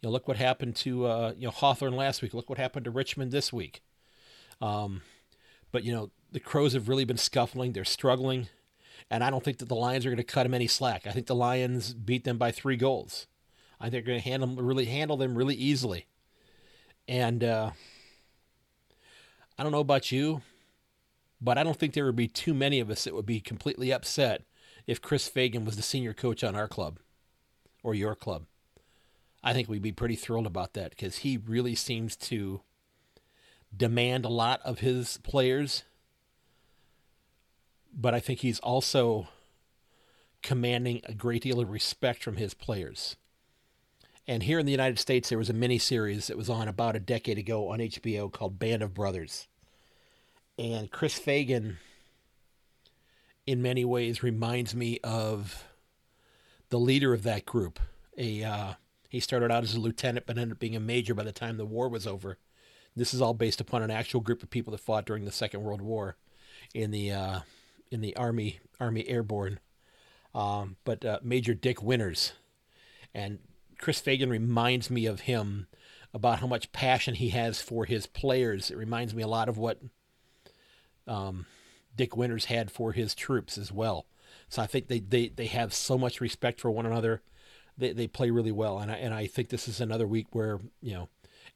You 0.00 0.08
know, 0.08 0.10
look 0.10 0.28
what 0.28 0.36
happened 0.36 0.76
to 0.76 1.06
uh, 1.06 1.32
you 1.36 1.46
know 1.46 1.52
Hawthorn 1.52 1.94
last 1.94 2.22
week. 2.22 2.34
Look 2.34 2.48
what 2.48 2.58
happened 2.58 2.84
to 2.84 2.90
Richmond 2.90 3.32
this 3.32 3.52
week. 3.52 3.82
Um, 4.60 5.02
but 5.72 5.84
you 5.84 5.92
know 5.92 6.10
the 6.32 6.40
Crows 6.40 6.72
have 6.74 6.88
really 6.88 7.04
been 7.04 7.16
scuffling. 7.16 7.72
They're 7.72 7.84
struggling, 7.84 8.48
and 9.10 9.22
I 9.22 9.30
don't 9.30 9.44
think 9.44 9.58
that 9.58 9.68
the 9.68 9.74
Lions 9.76 10.04
are 10.04 10.10
going 10.10 10.16
to 10.16 10.24
cut 10.24 10.42
them 10.42 10.54
any 10.54 10.66
slack. 10.66 11.06
I 11.06 11.12
think 11.12 11.26
the 11.26 11.34
Lions 11.34 11.94
beat 11.94 12.24
them 12.24 12.38
by 12.38 12.50
three 12.50 12.76
goals. 12.76 13.26
I 13.80 13.84
think 13.84 13.92
they're 13.92 14.02
going 14.02 14.22
to 14.22 14.28
handle 14.28 14.48
really 14.56 14.86
handle 14.86 15.16
them 15.16 15.36
really 15.36 15.54
easily. 15.54 16.06
And 17.08 17.44
uh, 17.44 17.70
I 19.58 19.62
don't 19.62 19.72
know 19.72 19.80
about 19.80 20.10
you, 20.10 20.42
but 21.40 21.58
I 21.58 21.62
don't 21.62 21.78
think 21.78 21.94
there 21.94 22.06
would 22.06 22.16
be 22.16 22.28
too 22.28 22.54
many 22.54 22.80
of 22.80 22.90
us 22.90 23.04
that 23.04 23.14
would 23.14 23.26
be 23.26 23.40
completely 23.40 23.92
upset 23.92 24.42
if 24.86 25.02
Chris 25.02 25.28
Fagan 25.28 25.64
was 25.64 25.76
the 25.76 25.82
senior 25.82 26.12
coach 26.12 26.42
on 26.42 26.54
our 26.54 26.68
club 26.68 26.98
or 27.82 27.94
your 27.94 28.14
club. 28.14 28.46
I 29.42 29.52
think 29.52 29.68
we'd 29.68 29.82
be 29.82 29.92
pretty 29.92 30.16
thrilled 30.16 30.46
about 30.46 30.74
that 30.74 30.90
because 30.90 31.18
he 31.18 31.36
really 31.36 31.74
seems 31.74 32.16
to 32.16 32.62
demand 33.74 34.24
a 34.24 34.30
lot 34.30 34.60
of 34.64 34.80
his 34.80 35.18
players. 35.18 35.84
But 37.94 38.14
I 38.14 38.20
think 38.20 38.40
he's 38.40 38.58
also 38.60 39.28
commanding 40.42 41.00
a 41.04 41.14
great 41.14 41.42
deal 41.42 41.60
of 41.60 41.70
respect 41.70 42.22
from 42.22 42.36
his 42.36 42.54
players. 42.54 43.16
And 44.28 44.42
here 44.42 44.58
in 44.58 44.66
the 44.66 44.72
United 44.72 44.98
States, 44.98 45.28
there 45.28 45.38
was 45.38 45.50
a 45.50 45.54
mini 45.54 45.78
series 45.78 46.26
that 46.26 46.36
was 46.36 46.50
on 46.50 46.66
about 46.66 46.96
a 46.96 47.00
decade 47.00 47.38
ago 47.38 47.70
on 47.70 47.78
HBO 47.78 48.32
called 48.32 48.58
Band 48.58 48.82
of 48.82 48.92
Brothers. 48.92 49.46
And 50.58 50.90
Chris 50.90 51.14
Fagan, 51.14 51.78
in 53.46 53.62
many 53.62 53.84
ways, 53.84 54.22
reminds 54.22 54.74
me 54.74 54.98
of 55.04 55.64
the 56.70 56.78
leader 56.78 57.14
of 57.14 57.22
that 57.22 57.46
group. 57.46 57.78
A 58.18 58.42
uh, 58.42 58.72
he 59.08 59.20
started 59.20 59.52
out 59.52 59.62
as 59.62 59.74
a 59.74 59.80
lieutenant, 59.80 60.26
but 60.26 60.36
ended 60.36 60.52
up 60.52 60.58
being 60.58 60.74
a 60.74 60.80
major 60.80 61.14
by 61.14 61.22
the 61.22 61.32
time 61.32 61.56
the 61.56 61.64
war 61.64 61.88
was 61.88 62.06
over. 62.06 62.38
This 62.96 63.14
is 63.14 63.20
all 63.20 63.34
based 63.34 63.60
upon 63.60 63.82
an 63.82 63.90
actual 63.90 64.20
group 64.20 64.42
of 64.42 64.50
people 64.50 64.72
that 64.72 64.80
fought 64.80 65.04
during 65.04 65.24
the 65.24 65.32
Second 65.32 65.62
World 65.62 65.82
War 65.82 66.16
in 66.74 66.90
the 66.90 67.12
uh, 67.12 67.40
in 67.92 68.00
the 68.00 68.16
Army 68.16 68.58
Army 68.80 69.06
Airborne. 69.08 69.60
Um, 70.34 70.76
but 70.84 71.04
uh, 71.04 71.18
Major 71.22 71.54
Dick 71.54 71.82
Winters, 71.82 72.32
and 73.14 73.38
Chris 73.78 74.00
Fagan 74.00 74.30
reminds 74.30 74.90
me 74.90 75.06
of 75.06 75.20
him 75.20 75.66
about 76.14 76.40
how 76.40 76.46
much 76.46 76.72
passion 76.72 77.14
he 77.14 77.30
has 77.30 77.60
for 77.60 77.84
his 77.84 78.06
players. 78.06 78.70
It 78.70 78.76
reminds 78.76 79.14
me 79.14 79.22
a 79.22 79.28
lot 79.28 79.48
of 79.48 79.58
what 79.58 79.80
um, 81.06 81.46
Dick 81.94 82.16
Winters 82.16 82.46
had 82.46 82.70
for 82.70 82.92
his 82.92 83.14
troops 83.14 83.58
as 83.58 83.72
well. 83.72 84.06
So 84.48 84.62
I 84.62 84.66
think 84.66 84.88
they, 84.88 85.00
they, 85.00 85.28
they 85.28 85.46
have 85.46 85.74
so 85.74 85.98
much 85.98 86.20
respect 86.20 86.60
for 86.60 86.70
one 86.70 86.86
another. 86.86 87.22
They, 87.76 87.92
they 87.92 88.06
play 88.06 88.30
really 88.30 88.52
well, 88.52 88.78
and 88.78 88.90
I, 88.90 88.94
and 88.94 89.12
I 89.12 89.26
think 89.26 89.50
this 89.50 89.68
is 89.68 89.80
another 89.80 90.06
week 90.06 90.28
where 90.32 90.60
you 90.80 90.94
know 90.94 91.08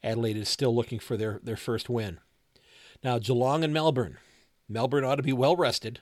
Adelaide 0.04 0.36
is 0.36 0.48
still 0.48 0.74
looking 0.74 0.98
for 0.98 1.16
their, 1.16 1.40
their 1.42 1.56
first 1.56 1.88
win. 1.88 2.18
Now 3.02 3.18
Geelong 3.18 3.64
and 3.64 3.72
Melbourne. 3.72 4.18
Melbourne 4.68 5.04
ought 5.04 5.16
to 5.16 5.22
be 5.22 5.32
well 5.32 5.56
rested, 5.56 6.00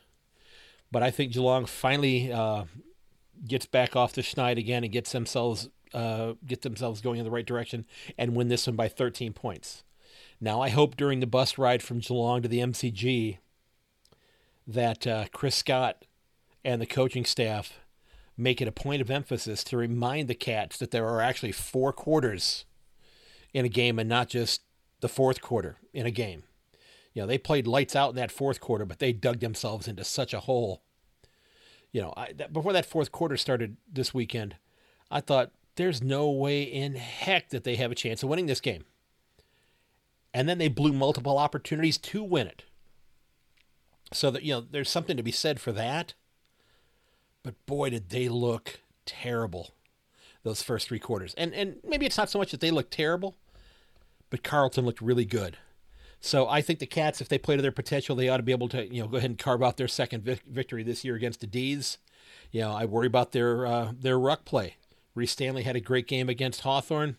but 0.91 1.05
I 1.05 1.13
think 1.13 1.33
Geelong 1.33 1.67
finally 1.67 2.33
uh, 2.33 2.65
gets 3.47 3.67
back 3.67 3.95
off 3.95 4.13
the 4.13 4.23
schneid 4.23 4.59
again 4.59 4.83
and 4.83 4.93
gets 4.93 5.13
themselves 5.13 5.69
uh, 5.95 6.35
get 6.47 6.63
themselves 6.63 7.01
going 7.01 7.19
in 7.19 7.25
the 7.25 7.31
right 7.31 7.47
direction 7.47 7.87
and 8.17 8.35
win 8.35 8.49
this 8.49 8.67
one 8.67 8.77
by 8.77 8.89
13 8.89 9.33
points. 9.33 9.83
Now, 10.41 10.61
I 10.61 10.69
hope 10.69 10.97
during 10.97 11.21
the 11.21 11.27
bus 11.27 11.59
ride 11.59 11.83
from 11.83 11.99
Geelong 11.99 12.43
to 12.43 12.49
the 12.49 12.61
MCG 12.61 13.39
that 14.67 15.07
uh, 15.07 15.25
Chris 15.33 15.57
Scott 15.57 16.05
and 16.65 16.81
the 16.81 16.87
coaching 16.87 17.25
staff 17.25 17.81
make 18.37 18.63
it 18.63 18.69
a 18.69 18.73
point 18.73 19.03
of 19.03 19.11
emphasis 19.11 19.65
to 19.65 19.77
remind 19.77 20.29
the 20.29 20.35
Cats 20.35 20.79
that 20.79 20.93
there 20.93 21.07
are 21.07 21.21
actually 21.21 21.53
four 21.53 21.93
quarters 21.93 22.65
in 23.53 23.65
a 23.65 23.69
game 23.69 23.99
and 23.99 24.09
not 24.09 24.29
just 24.29 24.63
the 25.01 25.09
fourth 25.09 25.41
quarter 25.41 25.79
in 25.93 26.07
a 26.07 26.11
game. 26.11 26.45
You 27.15 27.23
know, 27.23 27.27
they 27.27 27.39
played 27.39 27.67
lights 27.67 27.97
out 27.97 28.11
in 28.11 28.17
that 28.17 28.31
fourth 28.31 28.61
quarter, 28.61 28.85
but 28.85 29.01
they 29.01 29.13
dug 29.13 29.41
themselves 29.41 29.89
into 29.89 30.05
such 30.05 30.33
a 30.33 30.41
hole. 30.41 30.83
You 31.91 32.03
know, 32.03 32.15
I, 32.17 32.33
that, 32.35 32.53
before 32.53 32.73
that 32.73 32.87
fourth 32.87 33.11
quarter 33.11 33.37
started 33.37 33.77
this 33.91 34.15
weekend, 34.15 34.57
I 35.11 35.21
thought 35.21 35.51
there's 35.79 36.03
no 36.03 36.29
way 36.29 36.63
in 36.63 36.97
heck 36.97 37.49
that 37.51 37.65
they 37.65 37.77
have 37.77 37.91
a 37.91 37.95
chance 37.95 38.23
of 38.23 38.29
winning 38.29 38.47
this 38.47 38.61
game. 38.61 38.85
And 40.35 40.49
then 40.49 40.59
they 40.59 40.69
blew 40.69 40.93
multiple 40.93 41.39
opportunities 41.39 41.97
to 41.99 42.23
win 42.23 42.49
it. 42.49 42.65
So 44.13 44.31
that 44.31 44.43
you 44.43 44.53
know, 44.53 44.61
there's 44.61 44.91
something 44.91 45.17
to 45.17 45.23
be 45.23 45.33
said 45.33 45.61
for 45.61 45.73
that. 45.73 46.15
But 47.43 47.55
boy, 47.65 47.91
did 47.91 48.11
they 48.11 48.29
look 48.29 48.81
terrible 49.07 49.71
those 50.43 50.63
first 50.63 50.89
three 50.89 50.99
quarters. 50.99 51.35
And 51.37 51.55
and 51.55 51.77
maybe 51.85 52.07
it's 52.07 52.19
not 52.19 52.31
so 52.31 52.39
much 52.39 52.51
that 52.51 52.61
they 52.61 52.71
look 52.71 52.91
terrible, 52.91 53.37
but 54.31 54.43
Carlton 54.43 54.85
looked 54.85 55.01
really 55.01 55.25
good. 55.25 55.57
So 56.21 56.49
I 56.49 56.63
think 56.63 56.81
the 56.81 56.87
Cats, 56.87 57.21
if 57.21 57.29
they 57.29 57.39
play 57.39 57.55
to 57.55 57.63
their 57.63 57.71
potential, 57.71 58.17
they 58.17 58.29
ought 58.29 58.39
to 58.39 58.43
be 58.43 58.53
able 58.53 58.69
to 58.71 58.93
you 58.93 59.03
know 59.03 59.09
go 59.09 59.19
ahead 59.19 59.31
and 59.31 59.39
carve 59.39 59.63
out 59.63 59.77
their 59.77 59.89
second 59.89 60.25
victory 60.25 60.83
this 60.83 61.05
year 61.05 61.15
against 61.15 61.41
the 61.41 61.47
D's. 61.47 61.99
You 62.51 62.63
know, 62.63 62.73
I 62.73 62.85
worry 62.85 63.07
about 63.07 63.33
their 63.33 63.67
uh, 63.67 63.93
their 63.99 64.19
ruck 64.19 64.45
play. 64.45 64.77
Rhys 65.19 65.33
Stanley 65.33 65.65
had 65.65 65.77
a 65.77 65.81
great 65.81 66.07
game 66.07 66.29
against 66.29 66.61
Hawthorn. 66.61 67.17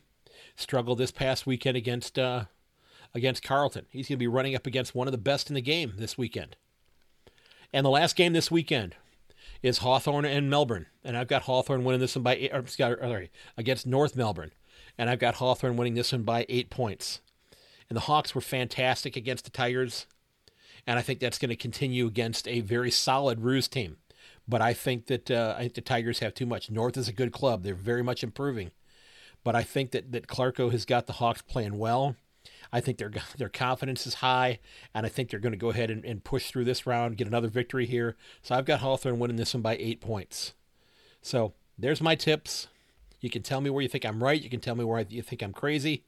Struggled 0.56 0.98
this 0.98 1.12
past 1.12 1.46
weekend 1.46 1.76
against 1.76 2.18
uh, 2.18 2.46
against 3.14 3.44
Carlton. 3.44 3.86
He's 3.90 4.08
going 4.08 4.16
to 4.16 4.20
be 4.20 4.28
running 4.28 4.56
up 4.56 4.66
against 4.66 4.96
one 4.96 5.08
of 5.08 5.12
the 5.12 5.18
best 5.18 5.50
in 5.50 5.54
the 5.54 5.62
game 5.62 5.94
this 5.98 6.18
weekend. 6.18 6.56
And 7.74 7.86
the 7.86 7.90
last 7.90 8.16
game 8.16 8.34
this 8.34 8.50
weekend 8.50 8.96
is 9.62 9.80
Hawthorn 9.80 10.26
and 10.26 10.50
Melbourne. 10.50 10.88
And 11.04 11.18
I've 11.18 11.28
got 11.28 11.44
Hawthorn 11.44 11.84
winning 11.84 12.02
this 12.02 12.16
one 12.16 12.24
by 12.24 12.36
eight, 12.36 12.52
or, 12.54 12.66
sorry, 12.68 13.32
against 13.58 13.86
North 13.86 14.16
Melbourne. 14.16 14.52
And 14.98 15.10
I've 15.10 15.20
got 15.20 15.36
Hawthorn 15.36 15.78
winning 15.78 15.96
this 15.96 16.12
one 16.12 16.24
by 16.24 16.46
eight 16.50 16.70
points. 16.70 17.20
And 17.90 17.96
the 17.98 18.02
Hawks 18.02 18.34
were 18.34 18.42
fantastic 18.42 19.16
against 19.16 19.46
the 19.46 19.52
Tigers. 19.52 20.08
And 20.88 20.98
I 20.98 21.02
think 21.02 21.20
that's 21.20 21.38
going 21.38 21.50
to 21.50 21.56
continue 21.56 22.08
against 22.08 22.48
a 22.48 22.62
very 22.62 22.92
solid 22.92 23.42
Roos 23.42 23.68
team. 23.68 23.98
But 24.50 24.64
I 24.64 24.74
think 24.74 25.06
that 25.06 25.30
uh, 25.30 25.54
I 25.56 25.62
think 25.62 25.76
the 25.76 25.82
Tigers 25.82 26.20
have 26.20 26.34
too 26.34 26.48
much. 26.48 26.72
North 26.72 26.98
is 26.98 27.08
a 27.08 27.14
good 27.14 27.32
club; 27.32 27.64
they're 27.64 27.76
very 27.76 28.02
much 28.02 28.24
improving. 28.24 28.72
But 29.44 29.56
I 29.56 29.62
think 29.62 29.92
that 29.92 30.12
that 30.12 30.28
Clarko 30.28 30.72
has 30.72 30.86
got 30.86 31.06
the 31.06 31.14
Hawks 31.14 31.44
playing 31.44 31.78
well. 31.78 32.16
I 32.74 32.82
think 32.82 32.98
their 32.98 33.12
their 33.38 33.50
confidence 33.50 34.08
is 34.08 34.16
high, 34.16 34.58
and 34.94 35.06
I 35.06 35.10
think 35.10 35.30
they're 35.30 35.40
going 35.40 35.54
to 35.54 35.58
go 35.58 35.70
ahead 35.70 35.92
and, 35.92 36.04
and 36.04 36.24
push 36.24 36.50
through 36.50 36.66
this 36.66 36.88
round, 36.88 37.18
get 37.18 37.28
another 37.28 37.48
victory 37.48 37.86
here. 37.86 38.16
So 38.42 38.56
I've 38.56 38.66
got 38.66 38.80
Hawthorn 38.80 39.20
winning 39.20 39.38
this 39.38 39.54
one 39.54 39.62
by 39.62 39.78
eight 39.78 40.02
points. 40.02 40.54
So 41.22 41.54
there's 41.78 42.02
my 42.02 42.16
tips. 42.16 42.68
You 43.22 43.30
can 43.30 43.44
tell 43.44 43.62
me 43.62 43.70
where 43.70 43.84
you 43.84 43.90
think 43.90 44.06
I'm 44.06 44.24
right. 44.24 44.42
You 44.42 44.50
can 44.50 44.62
tell 44.62 44.76
me 44.76 44.84
where 44.84 45.06
you 45.08 45.22
think 45.22 45.44
I'm 45.44 45.54
crazy. 45.54 46.06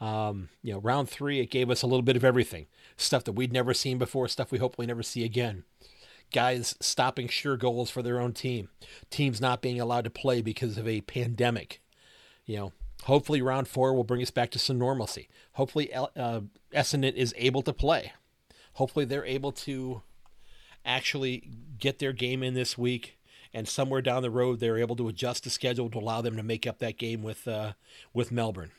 Um, 0.00 0.48
you 0.62 0.72
know, 0.72 0.80
round 0.80 1.08
three, 1.08 1.38
it 1.38 1.50
gave 1.50 1.70
us 1.70 1.82
a 1.82 1.86
little 1.86 2.02
bit 2.02 2.16
of 2.16 2.24
everything 2.24 2.66
stuff 2.96 3.24
that 3.24 3.32
we'd 3.32 3.52
never 3.52 3.72
seen 3.72 3.98
before, 3.98 4.26
stuff 4.26 4.50
we 4.50 4.58
hopefully 4.58 4.86
never 4.86 5.02
see 5.02 5.22
again 5.22 5.64
guys 6.32 6.74
stopping 6.80 7.28
sure 7.28 7.56
goals 7.56 7.90
for 7.90 8.02
their 8.02 8.20
own 8.20 8.32
team, 8.32 8.68
teams 9.10 9.40
not 9.40 9.62
being 9.62 9.80
allowed 9.80 10.04
to 10.04 10.10
play 10.10 10.42
because 10.42 10.76
of 10.76 10.86
a 10.86 11.00
pandemic. 11.02 11.80
You 12.44 12.56
know, 12.56 12.72
hopefully 13.04 13.42
round 13.42 13.68
four 13.68 13.94
will 13.94 14.04
bring 14.04 14.22
us 14.22 14.30
back 14.30 14.50
to 14.52 14.58
some 14.58 14.78
normalcy. 14.78 15.28
Hopefully, 15.52 15.92
uh, 15.92 16.40
Essendon 16.74 17.14
is 17.14 17.34
able 17.36 17.62
to 17.62 17.72
play. 17.72 18.12
Hopefully, 18.74 19.04
they're 19.04 19.24
able 19.24 19.52
to 19.52 20.02
actually 20.84 21.48
get 21.78 21.98
their 21.98 22.12
game 22.12 22.42
in 22.42 22.54
this 22.54 22.76
week, 22.76 23.18
and 23.52 23.66
somewhere 23.68 24.02
down 24.02 24.22
the 24.22 24.30
road, 24.30 24.60
they're 24.60 24.78
able 24.78 24.96
to 24.96 25.08
adjust 25.08 25.44
the 25.44 25.50
schedule 25.50 25.90
to 25.90 25.98
allow 25.98 26.20
them 26.20 26.36
to 26.36 26.42
make 26.42 26.66
up 26.66 26.78
that 26.78 26.98
game 26.98 27.22
with 27.22 27.48
uh, 27.48 27.72
with 28.12 28.32
Melbourne. 28.32 28.72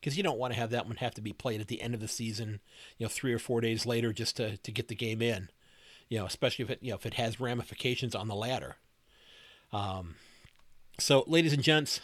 Because 0.00 0.16
you 0.16 0.22
don't 0.22 0.38
want 0.38 0.52
to 0.52 0.58
have 0.58 0.70
that 0.70 0.86
one 0.86 0.96
have 0.96 1.14
to 1.14 1.20
be 1.20 1.32
played 1.32 1.60
at 1.60 1.66
the 1.66 1.82
end 1.82 1.92
of 1.92 2.00
the 2.00 2.06
season, 2.06 2.60
you 2.98 3.04
know, 3.04 3.10
three 3.10 3.32
or 3.32 3.38
four 3.40 3.60
days 3.60 3.84
later 3.84 4.12
just 4.12 4.36
to, 4.36 4.56
to 4.58 4.70
get 4.70 4.86
the 4.86 4.94
game 4.94 5.20
in 5.20 5.50
you 6.08 6.18
know, 6.18 6.26
especially 6.26 6.64
if 6.64 6.70
it 6.70 6.78
you 6.82 6.90
know 6.90 6.96
if 6.96 7.06
it 7.06 7.14
has 7.14 7.40
ramifications 7.40 8.14
on 8.14 8.28
the 8.28 8.34
ladder. 8.34 8.76
Um, 9.72 10.16
so, 10.98 11.24
ladies 11.26 11.52
and 11.52 11.62
gents, 11.62 12.00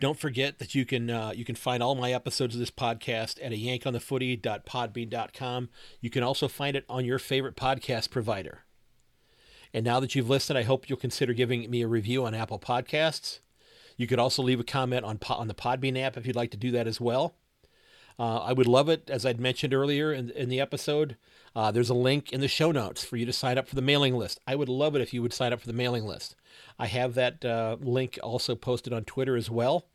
don't 0.00 0.18
forget 0.18 0.58
that 0.58 0.74
you 0.74 0.84
can 0.84 1.08
uh, 1.10 1.32
you 1.34 1.44
can 1.44 1.54
find 1.54 1.82
all 1.82 1.94
my 1.94 2.12
episodes 2.12 2.54
of 2.54 2.60
this 2.60 2.70
podcast 2.70 3.38
at 3.42 3.52
a 3.52 3.56
yankonthefooty.podbean.com. 3.56 5.68
You 6.00 6.10
can 6.10 6.22
also 6.22 6.48
find 6.48 6.76
it 6.76 6.84
on 6.88 7.04
your 7.04 7.18
favorite 7.18 7.56
podcast 7.56 8.10
provider. 8.10 8.60
And 9.72 9.84
now 9.84 10.00
that 10.00 10.16
you've 10.16 10.28
listened, 10.28 10.58
I 10.58 10.64
hope 10.64 10.88
you'll 10.88 10.98
consider 10.98 11.32
giving 11.32 11.70
me 11.70 11.82
a 11.82 11.88
review 11.88 12.24
on 12.24 12.34
Apple 12.34 12.58
Podcasts. 12.58 13.38
You 13.96 14.06
could 14.06 14.18
also 14.18 14.42
leave 14.42 14.58
a 14.58 14.64
comment 14.64 15.04
on 15.04 15.18
on 15.28 15.48
the 15.48 15.54
Podbean 15.54 16.00
app 16.00 16.16
if 16.16 16.26
you'd 16.26 16.34
like 16.34 16.50
to 16.52 16.56
do 16.56 16.70
that 16.72 16.86
as 16.86 17.00
well. 17.00 17.36
Uh, 18.18 18.38
I 18.38 18.52
would 18.52 18.66
love 18.66 18.88
it, 18.88 19.08
as 19.08 19.24
I'd 19.24 19.40
mentioned 19.40 19.72
earlier 19.72 20.12
in, 20.12 20.30
in 20.30 20.48
the 20.48 20.60
episode. 20.60 21.16
Uh, 21.54 21.70
there's 21.70 21.90
a 21.90 21.94
link 21.94 22.32
in 22.32 22.40
the 22.40 22.48
show 22.48 22.70
notes 22.70 23.04
for 23.04 23.16
you 23.16 23.26
to 23.26 23.32
sign 23.32 23.58
up 23.58 23.68
for 23.68 23.74
the 23.74 23.82
mailing 23.82 24.14
list. 24.16 24.40
I 24.46 24.54
would 24.54 24.68
love 24.68 24.94
it 24.94 25.02
if 25.02 25.12
you 25.12 25.22
would 25.22 25.32
sign 25.32 25.52
up 25.52 25.60
for 25.60 25.66
the 25.66 25.72
mailing 25.72 26.04
list. 26.04 26.36
I 26.78 26.86
have 26.86 27.14
that 27.14 27.44
uh, 27.44 27.76
link 27.80 28.18
also 28.22 28.54
posted 28.54 28.92
on 28.92 29.04
Twitter 29.04 29.36
as 29.36 29.50
well. 29.50 29.86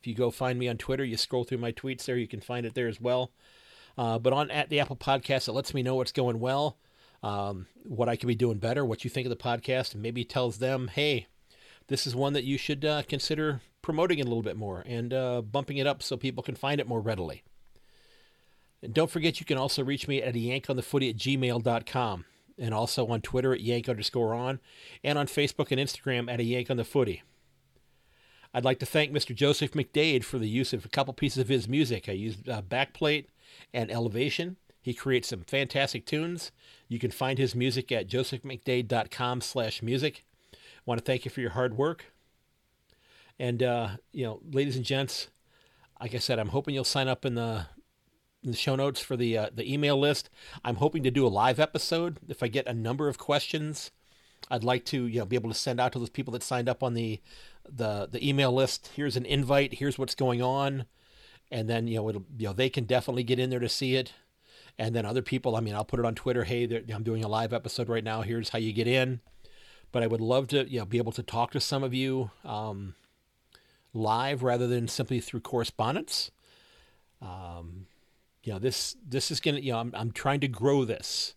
If 0.00 0.06
you 0.06 0.14
go 0.14 0.30
find 0.30 0.58
me 0.58 0.68
on 0.68 0.78
Twitter, 0.78 1.04
you 1.04 1.16
scroll 1.16 1.44
through 1.44 1.58
my 1.58 1.72
tweets 1.72 2.04
there, 2.04 2.16
you 2.16 2.28
can 2.28 2.40
find 2.40 2.64
it 2.64 2.74
there 2.74 2.88
as 2.88 3.00
well. 3.00 3.32
Uh, 3.98 4.18
but 4.18 4.32
on 4.32 4.50
at 4.50 4.70
the 4.70 4.80
Apple 4.80 4.96
Podcast, 4.96 5.48
it 5.48 5.52
lets 5.52 5.74
me 5.74 5.82
know 5.82 5.96
what's 5.96 6.12
going 6.12 6.38
well, 6.38 6.78
um, 7.22 7.66
what 7.82 8.08
I 8.08 8.16
could 8.16 8.28
be 8.28 8.34
doing 8.34 8.58
better, 8.58 8.84
what 8.84 9.04
you 9.04 9.10
think 9.10 9.26
of 9.26 9.30
the 9.30 9.36
podcast, 9.36 9.92
and 9.92 10.02
maybe 10.02 10.24
tells 10.24 10.58
them, 10.58 10.88
hey, 10.88 11.26
this 11.88 12.06
is 12.06 12.14
one 12.14 12.32
that 12.34 12.44
you 12.44 12.56
should 12.56 12.84
uh, 12.84 13.02
consider 13.02 13.60
promoting 13.82 14.18
it 14.20 14.26
a 14.26 14.28
little 14.28 14.42
bit 14.42 14.56
more 14.56 14.82
and 14.86 15.12
uh, 15.12 15.42
bumping 15.42 15.76
it 15.76 15.86
up 15.86 16.02
so 16.02 16.16
people 16.16 16.42
can 16.42 16.54
find 16.54 16.80
it 16.80 16.86
more 16.86 17.00
readily. 17.00 17.42
And 18.82 18.94
don't 18.94 19.10
forget, 19.10 19.40
you 19.40 19.46
can 19.46 19.58
also 19.58 19.84
reach 19.84 20.08
me 20.08 20.22
at 20.22 20.34
yankonthefooty 20.34 21.10
at 21.10 21.16
gmail.com 21.16 22.24
and 22.58 22.74
also 22.74 23.06
on 23.06 23.20
Twitter 23.20 23.52
at 23.52 23.60
yank 23.60 23.88
underscore 23.88 24.34
on 24.34 24.60
and 25.02 25.18
on 25.18 25.26
Facebook 25.26 25.70
and 25.70 25.80
Instagram 25.80 26.30
at 26.30 26.40
a 26.40 26.44
yank 26.44 26.70
on 26.70 26.76
the 26.76 26.84
footy. 26.84 27.22
I'd 28.52 28.64
like 28.64 28.80
to 28.80 28.86
thank 28.86 29.12
Mr. 29.12 29.34
Joseph 29.34 29.72
McDade 29.72 30.24
for 30.24 30.38
the 30.38 30.48
use 30.48 30.72
of 30.72 30.84
a 30.84 30.88
couple 30.88 31.14
pieces 31.14 31.38
of 31.38 31.48
his 31.48 31.68
music. 31.68 32.08
I 32.08 32.12
used 32.12 32.48
uh, 32.48 32.62
Backplate 32.62 33.26
and 33.72 33.90
Elevation. 33.90 34.56
He 34.82 34.92
creates 34.92 35.28
some 35.28 35.42
fantastic 35.42 36.04
tunes. 36.04 36.50
You 36.88 36.98
can 36.98 37.10
find 37.10 37.38
his 37.38 37.54
music 37.54 37.92
at 37.92 38.08
josephmcdade.com 38.08 39.40
slash 39.42 39.82
music. 39.82 40.24
Want 40.84 40.98
to 40.98 41.04
thank 41.04 41.24
you 41.24 41.30
for 41.30 41.40
your 41.40 41.50
hard 41.50 41.76
work. 41.76 42.06
And, 43.38 43.62
uh, 43.62 43.88
you 44.12 44.24
know, 44.24 44.40
ladies 44.50 44.76
and 44.76 44.84
gents, 44.84 45.28
like 46.00 46.14
I 46.14 46.18
said, 46.18 46.38
I'm 46.38 46.48
hoping 46.48 46.74
you'll 46.74 46.84
sign 46.84 47.08
up 47.08 47.24
in 47.24 47.34
the 47.34 47.66
the 48.42 48.54
show 48.54 48.76
notes 48.76 49.00
for 49.00 49.16
the 49.16 49.36
uh, 49.36 49.50
the 49.54 49.70
email 49.72 49.98
list. 49.98 50.30
I'm 50.64 50.76
hoping 50.76 51.02
to 51.02 51.10
do 51.10 51.26
a 51.26 51.28
live 51.28 51.60
episode 51.60 52.18
if 52.28 52.42
I 52.42 52.48
get 52.48 52.66
a 52.66 52.74
number 52.74 53.08
of 53.08 53.18
questions. 53.18 53.90
I'd 54.50 54.64
like 54.64 54.84
to 54.86 55.06
you 55.06 55.20
know 55.20 55.26
be 55.26 55.36
able 55.36 55.50
to 55.50 55.56
send 55.56 55.80
out 55.80 55.92
to 55.92 55.98
those 55.98 56.10
people 56.10 56.32
that 56.32 56.42
signed 56.42 56.68
up 56.68 56.82
on 56.82 56.94
the 56.94 57.20
the 57.68 58.08
the 58.10 58.26
email 58.26 58.52
list. 58.52 58.90
Here's 58.96 59.16
an 59.16 59.26
invite. 59.26 59.74
Here's 59.74 59.98
what's 59.98 60.14
going 60.14 60.42
on, 60.42 60.86
and 61.50 61.68
then 61.68 61.86
you 61.86 61.96
know 61.96 62.08
it'll 62.08 62.24
you 62.38 62.48
know 62.48 62.52
they 62.52 62.70
can 62.70 62.84
definitely 62.84 63.24
get 63.24 63.38
in 63.38 63.50
there 63.50 63.60
to 63.60 63.68
see 63.68 63.96
it. 63.96 64.12
And 64.78 64.94
then 64.94 65.04
other 65.04 65.20
people, 65.20 65.56
I 65.56 65.60
mean, 65.60 65.74
I'll 65.74 65.84
put 65.84 66.00
it 66.00 66.06
on 66.06 66.14
Twitter. 66.14 66.44
Hey, 66.44 66.64
I'm 66.94 67.02
doing 67.02 67.22
a 67.22 67.28
live 67.28 67.52
episode 67.52 67.88
right 67.90 68.04
now. 68.04 68.22
Here's 68.22 68.50
how 68.50 68.58
you 68.58 68.72
get 68.72 68.86
in. 68.86 69.20
But 69.92 70.02
I 70.02 70.06
would 70.06 70.20
love 70.20 70.48
to 70.48 70.68
you 70.70 70.78
know 70.78 70.86
be 70.86 70.98
able 70.98 71.12
to 71.12 71.22
talk 71.22 71.50
to 71.52 71.60
some 71.60 71.82
of 71.82 71.92
you 71.92 72.30
um, 72.44 72.94
live 73.92 74.42
rather 74.42 74.66
than 74.66 74.88
simply 74.88 75.20
through 75.20 75.40
correspondence. 75.40 76.30
Um, 77.20 77.86
you 78.42 78.52
know 78.52 78.58
this 78.58 78.96
this 79.06 79.30
is 79.30 79.40
gonna 79.40 79.60
you 79.60 79.72
know 79.72 79.78
I'm 79.78 79.92
I'm 79.94 80.12
trying 80.12 80.40
to 80.40 80.48
grow 80.48 80.84
this, 80.84 81.34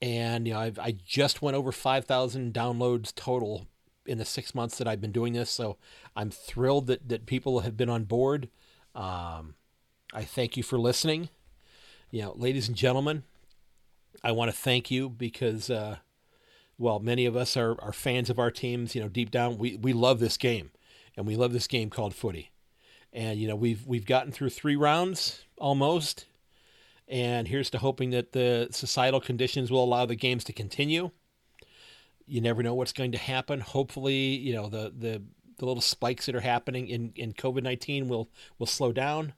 and 0.00 0.46
you 0.46 0.54
know 0.54 0.60
I've 0.60 0.78
I 0.78 0.92
just 1.04 1.42
went 1.42 1.56
over 1.56 1.72
five 1.72 2.04
thousand 2.04 2.54
downloads 2.54 3.14
total 3.14 3.66
in 4.06 4.18
the 4.18 4.24
six 4.24 4.54
months 4.54 4.78
that 4.78 4.88
I've 4.88 5.00
been 5.00 5.12
doing 5.12 5.32
this, 5.32 5.50
so 5.50 5.76
I'm 6.14 6.30
thrilled 6.30 6.86
that 6.86 7.08
that 7.08 7.26
people 7.26 7.60
have 7.60 7.76
been 7.76 7.90
on 7.90 8.04
board. 8.04 8.48
Um, 8.94 9.54
I 10.12 10.22
thank 10.24 10.56
you 10.56 10.62
for 10.62 10.78
listening. 10.78 11.28
You 12.10 12.22
know, 12.22 12.32
ladies 12.36 12.66
and 12.66 12.76
gentlemen, 12.76 13.22
I 14.24 14.32
want 14.32 14.50
to 14.50 14.56
thank 14.56 14.90
you 14.90 15.08
because, 15.08 15.70
uh, 15.70 15.96
well, 16.76 16.98
many 16.98 17.24
of 17.24 17.36
us 17.36 17.56
are, 17.56 17.80
are 17.80 17.92
fans 17.92 18.28
of 18.30 18.38
our 18.38 18.50
teams. 18.50 18.94
You 18.94 19.02
know, 19.02 19.08
deep 19.08 19.30
down, 19.30 19.58
we, 19.58 19.76
we 19.76 19.92
love 19.92 20.18
this 20.18 20.36
game, 20.36 20.70
and 21.16 21.26
we 21.26 21.36
love 21.36 21.52
this 21.52 21.68
game 21.68 21.90
called 21.90 22.14
footy. 22.14 22.50
And 23.12 23.38
you 23.38 23.48
know, 23.48 23.56
we've 23.56 23.86
we've 23.86 24.06
gotten 24.06 24.32
through 24.32 24.50
three 24.50 24.76
rounds 24.76 25.44
almost. 25.60 26.26
And 27.08 27.48
here's 27.48 27.70
to 27.70 27.78
hoping 27.78 28.10
that 28.10 28.32
the 28.32 28.68
societal 28.70 29.20
conditions 29.20 29.70
will 29.70 29.84
allow 29.84 30.06
the 30.06 30.16
games 30.16 30.44
to 30.44 30.52
continue. 30.52 31.10
You 32.26 32.40
never 32.40 32.62
know 32.62 32.74
what's 32.74 32.92
going 32.92 33.12
to 33.12 33.18
happen. 33.18 33.60
Hopefully, 33.60 34.36
you 34.36 34.54
know, 34.54 34.68
the, 34.68 34.92
the, 34.96 35.22
the 35.58 35.66
little 35.66 35.80
spikes 35.80 36.26
that 36.26 36.36
are 36.36 36.40
happening 36.40 36.86
in, 36.86 37.12
in 37.16 37.32
COVID 37.32 37.62
19 37.62 38.08
will, 38.08 38.30
will 38.58 38.66
slow 38.66 38.92
down. 38.92 39.34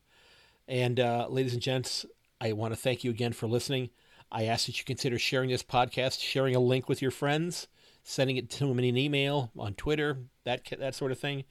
And 0.68 1.00
uh, 1.00 1.26
ladies 1.28 1.54
and 1.54 1.62
gents, 1.62 2.04
I 2.40 2.52
want 2.52 2.74
to 2.74 2.80
thank 2.80 3.04
you 3.04 3.10
again 3.10 3.32
for 3.32 3.46
listening. 3.46 3.90
I 4.30 4.44
ask 4.44 4.66
that 4.66 4.78
you 4.78 4.84
consider 4.84 5.18
sharing 5.18 5.50
this 5.50 5.62
podcast, 5.62 6.20
sharing 6.20 6.54
a 6.54 6.60
link 6.60 6.88
with 6.88 7.02
your 7.02 7.10
friends, 7.10 7.68
sending 8.02 8.36
it 8.36 8.50
to 8.50 8.66
them 8.66 8.78
in 8.78 8.84
an 8.84 8.96
email, 8.96 9.50
on 9.56 9.74
Twitter, 9.74 10.18
that, 10.44 10.62
that 10.78 10.94
sort 10.94 11.12
of 11.12 11.18
thing. 11.18 11.44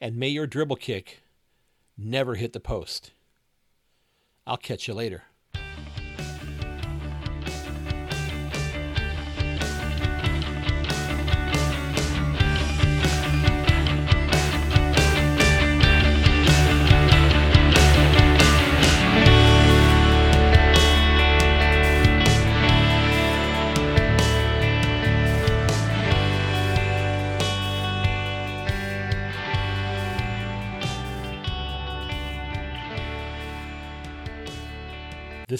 And 0.00 0.16
may 0.16 0.28
your 0.28 0.46
dribble 0.46 0.76
kick 0.76 1.22
never 1.96 2.34
hit 2.34 2.52
the 2.52 2.60
post. 2.60 3.12
I'll 4.46 4.56
catch 4.56 4.86
you 4.86 4.94
later. 4.94 5.25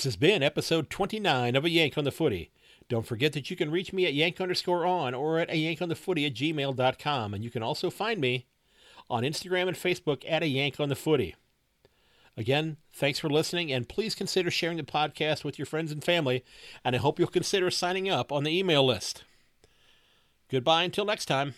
Has 0.06 0.16
been 0.16 0.42
episode 0.42 0.88
29 0.88 1.54
of 1.54 1.64
A 1.64 1.68
Yank 1.68 1.98
on 1.98 2.04
the 2.04 2.10
Footy. 2.10 2.50
Don't 2.88 3.06
forget 3.06 3.32
that 3.32 3.50
you 3.50 3.56
can 3.56 3.70
reach 3.70 3.92
me 3.92 4.06
at 4.06 4.14
yank 4.14 4.40
underscore 4.40 4.86
on 4.86 5.14
or 5.14 5.38
at 5.38 5.50
a 5.50 5.56
yank 5.56 5.82
on 5.82 5.88
the 5.88 5.96
footy 5.96 6.24
at 6.24 6.34
gmail.com. 6.34 7.34
And 7.34 7.42
you 7.42 7.50
can 7.50 7.62
also 7.62 7.90
find 7.90 8.20
me 8.20 8.46
on 9.10 9.24
Instagram 9.24 9.66
and 9.66 9.76
Facebook 9.76 10.22
at 10.28 10.44
a 10.44 10.46
yank 10.46 10.78
on 10.78 10.88
the 10.88 10.94
footy. 10.94 11.34
Again, 12.36 12.76
thanks 12.92 13.18
for 13.18 13.28
listening, 13.28 13.72
and 13.72 13.88
please 13.88 14.14
consider 14.14 14.50
sharing 14.50 14.76
the 14.76 14.82
podcast 14.82 15.42
with 15.42 15.58
your 15.58 15.66
friends 15.66 15.90
and 15.90 16.04
family. 16.04 16.44
And 16.84 16.94
I 16.94 16.98
hope 16.98 17.18
you'll 17.18 17.28
consider 17.28 17.70
signing 17.70 18.08
up 18.08 18.30
on 18.30 18.44
the 18.44 18.56
email 18.56 18.86
list. 18.86 19.24
Goodbye 20.48 20.84
until 20.84 21.04
next 21.04 21.26
time. 21.26 21.54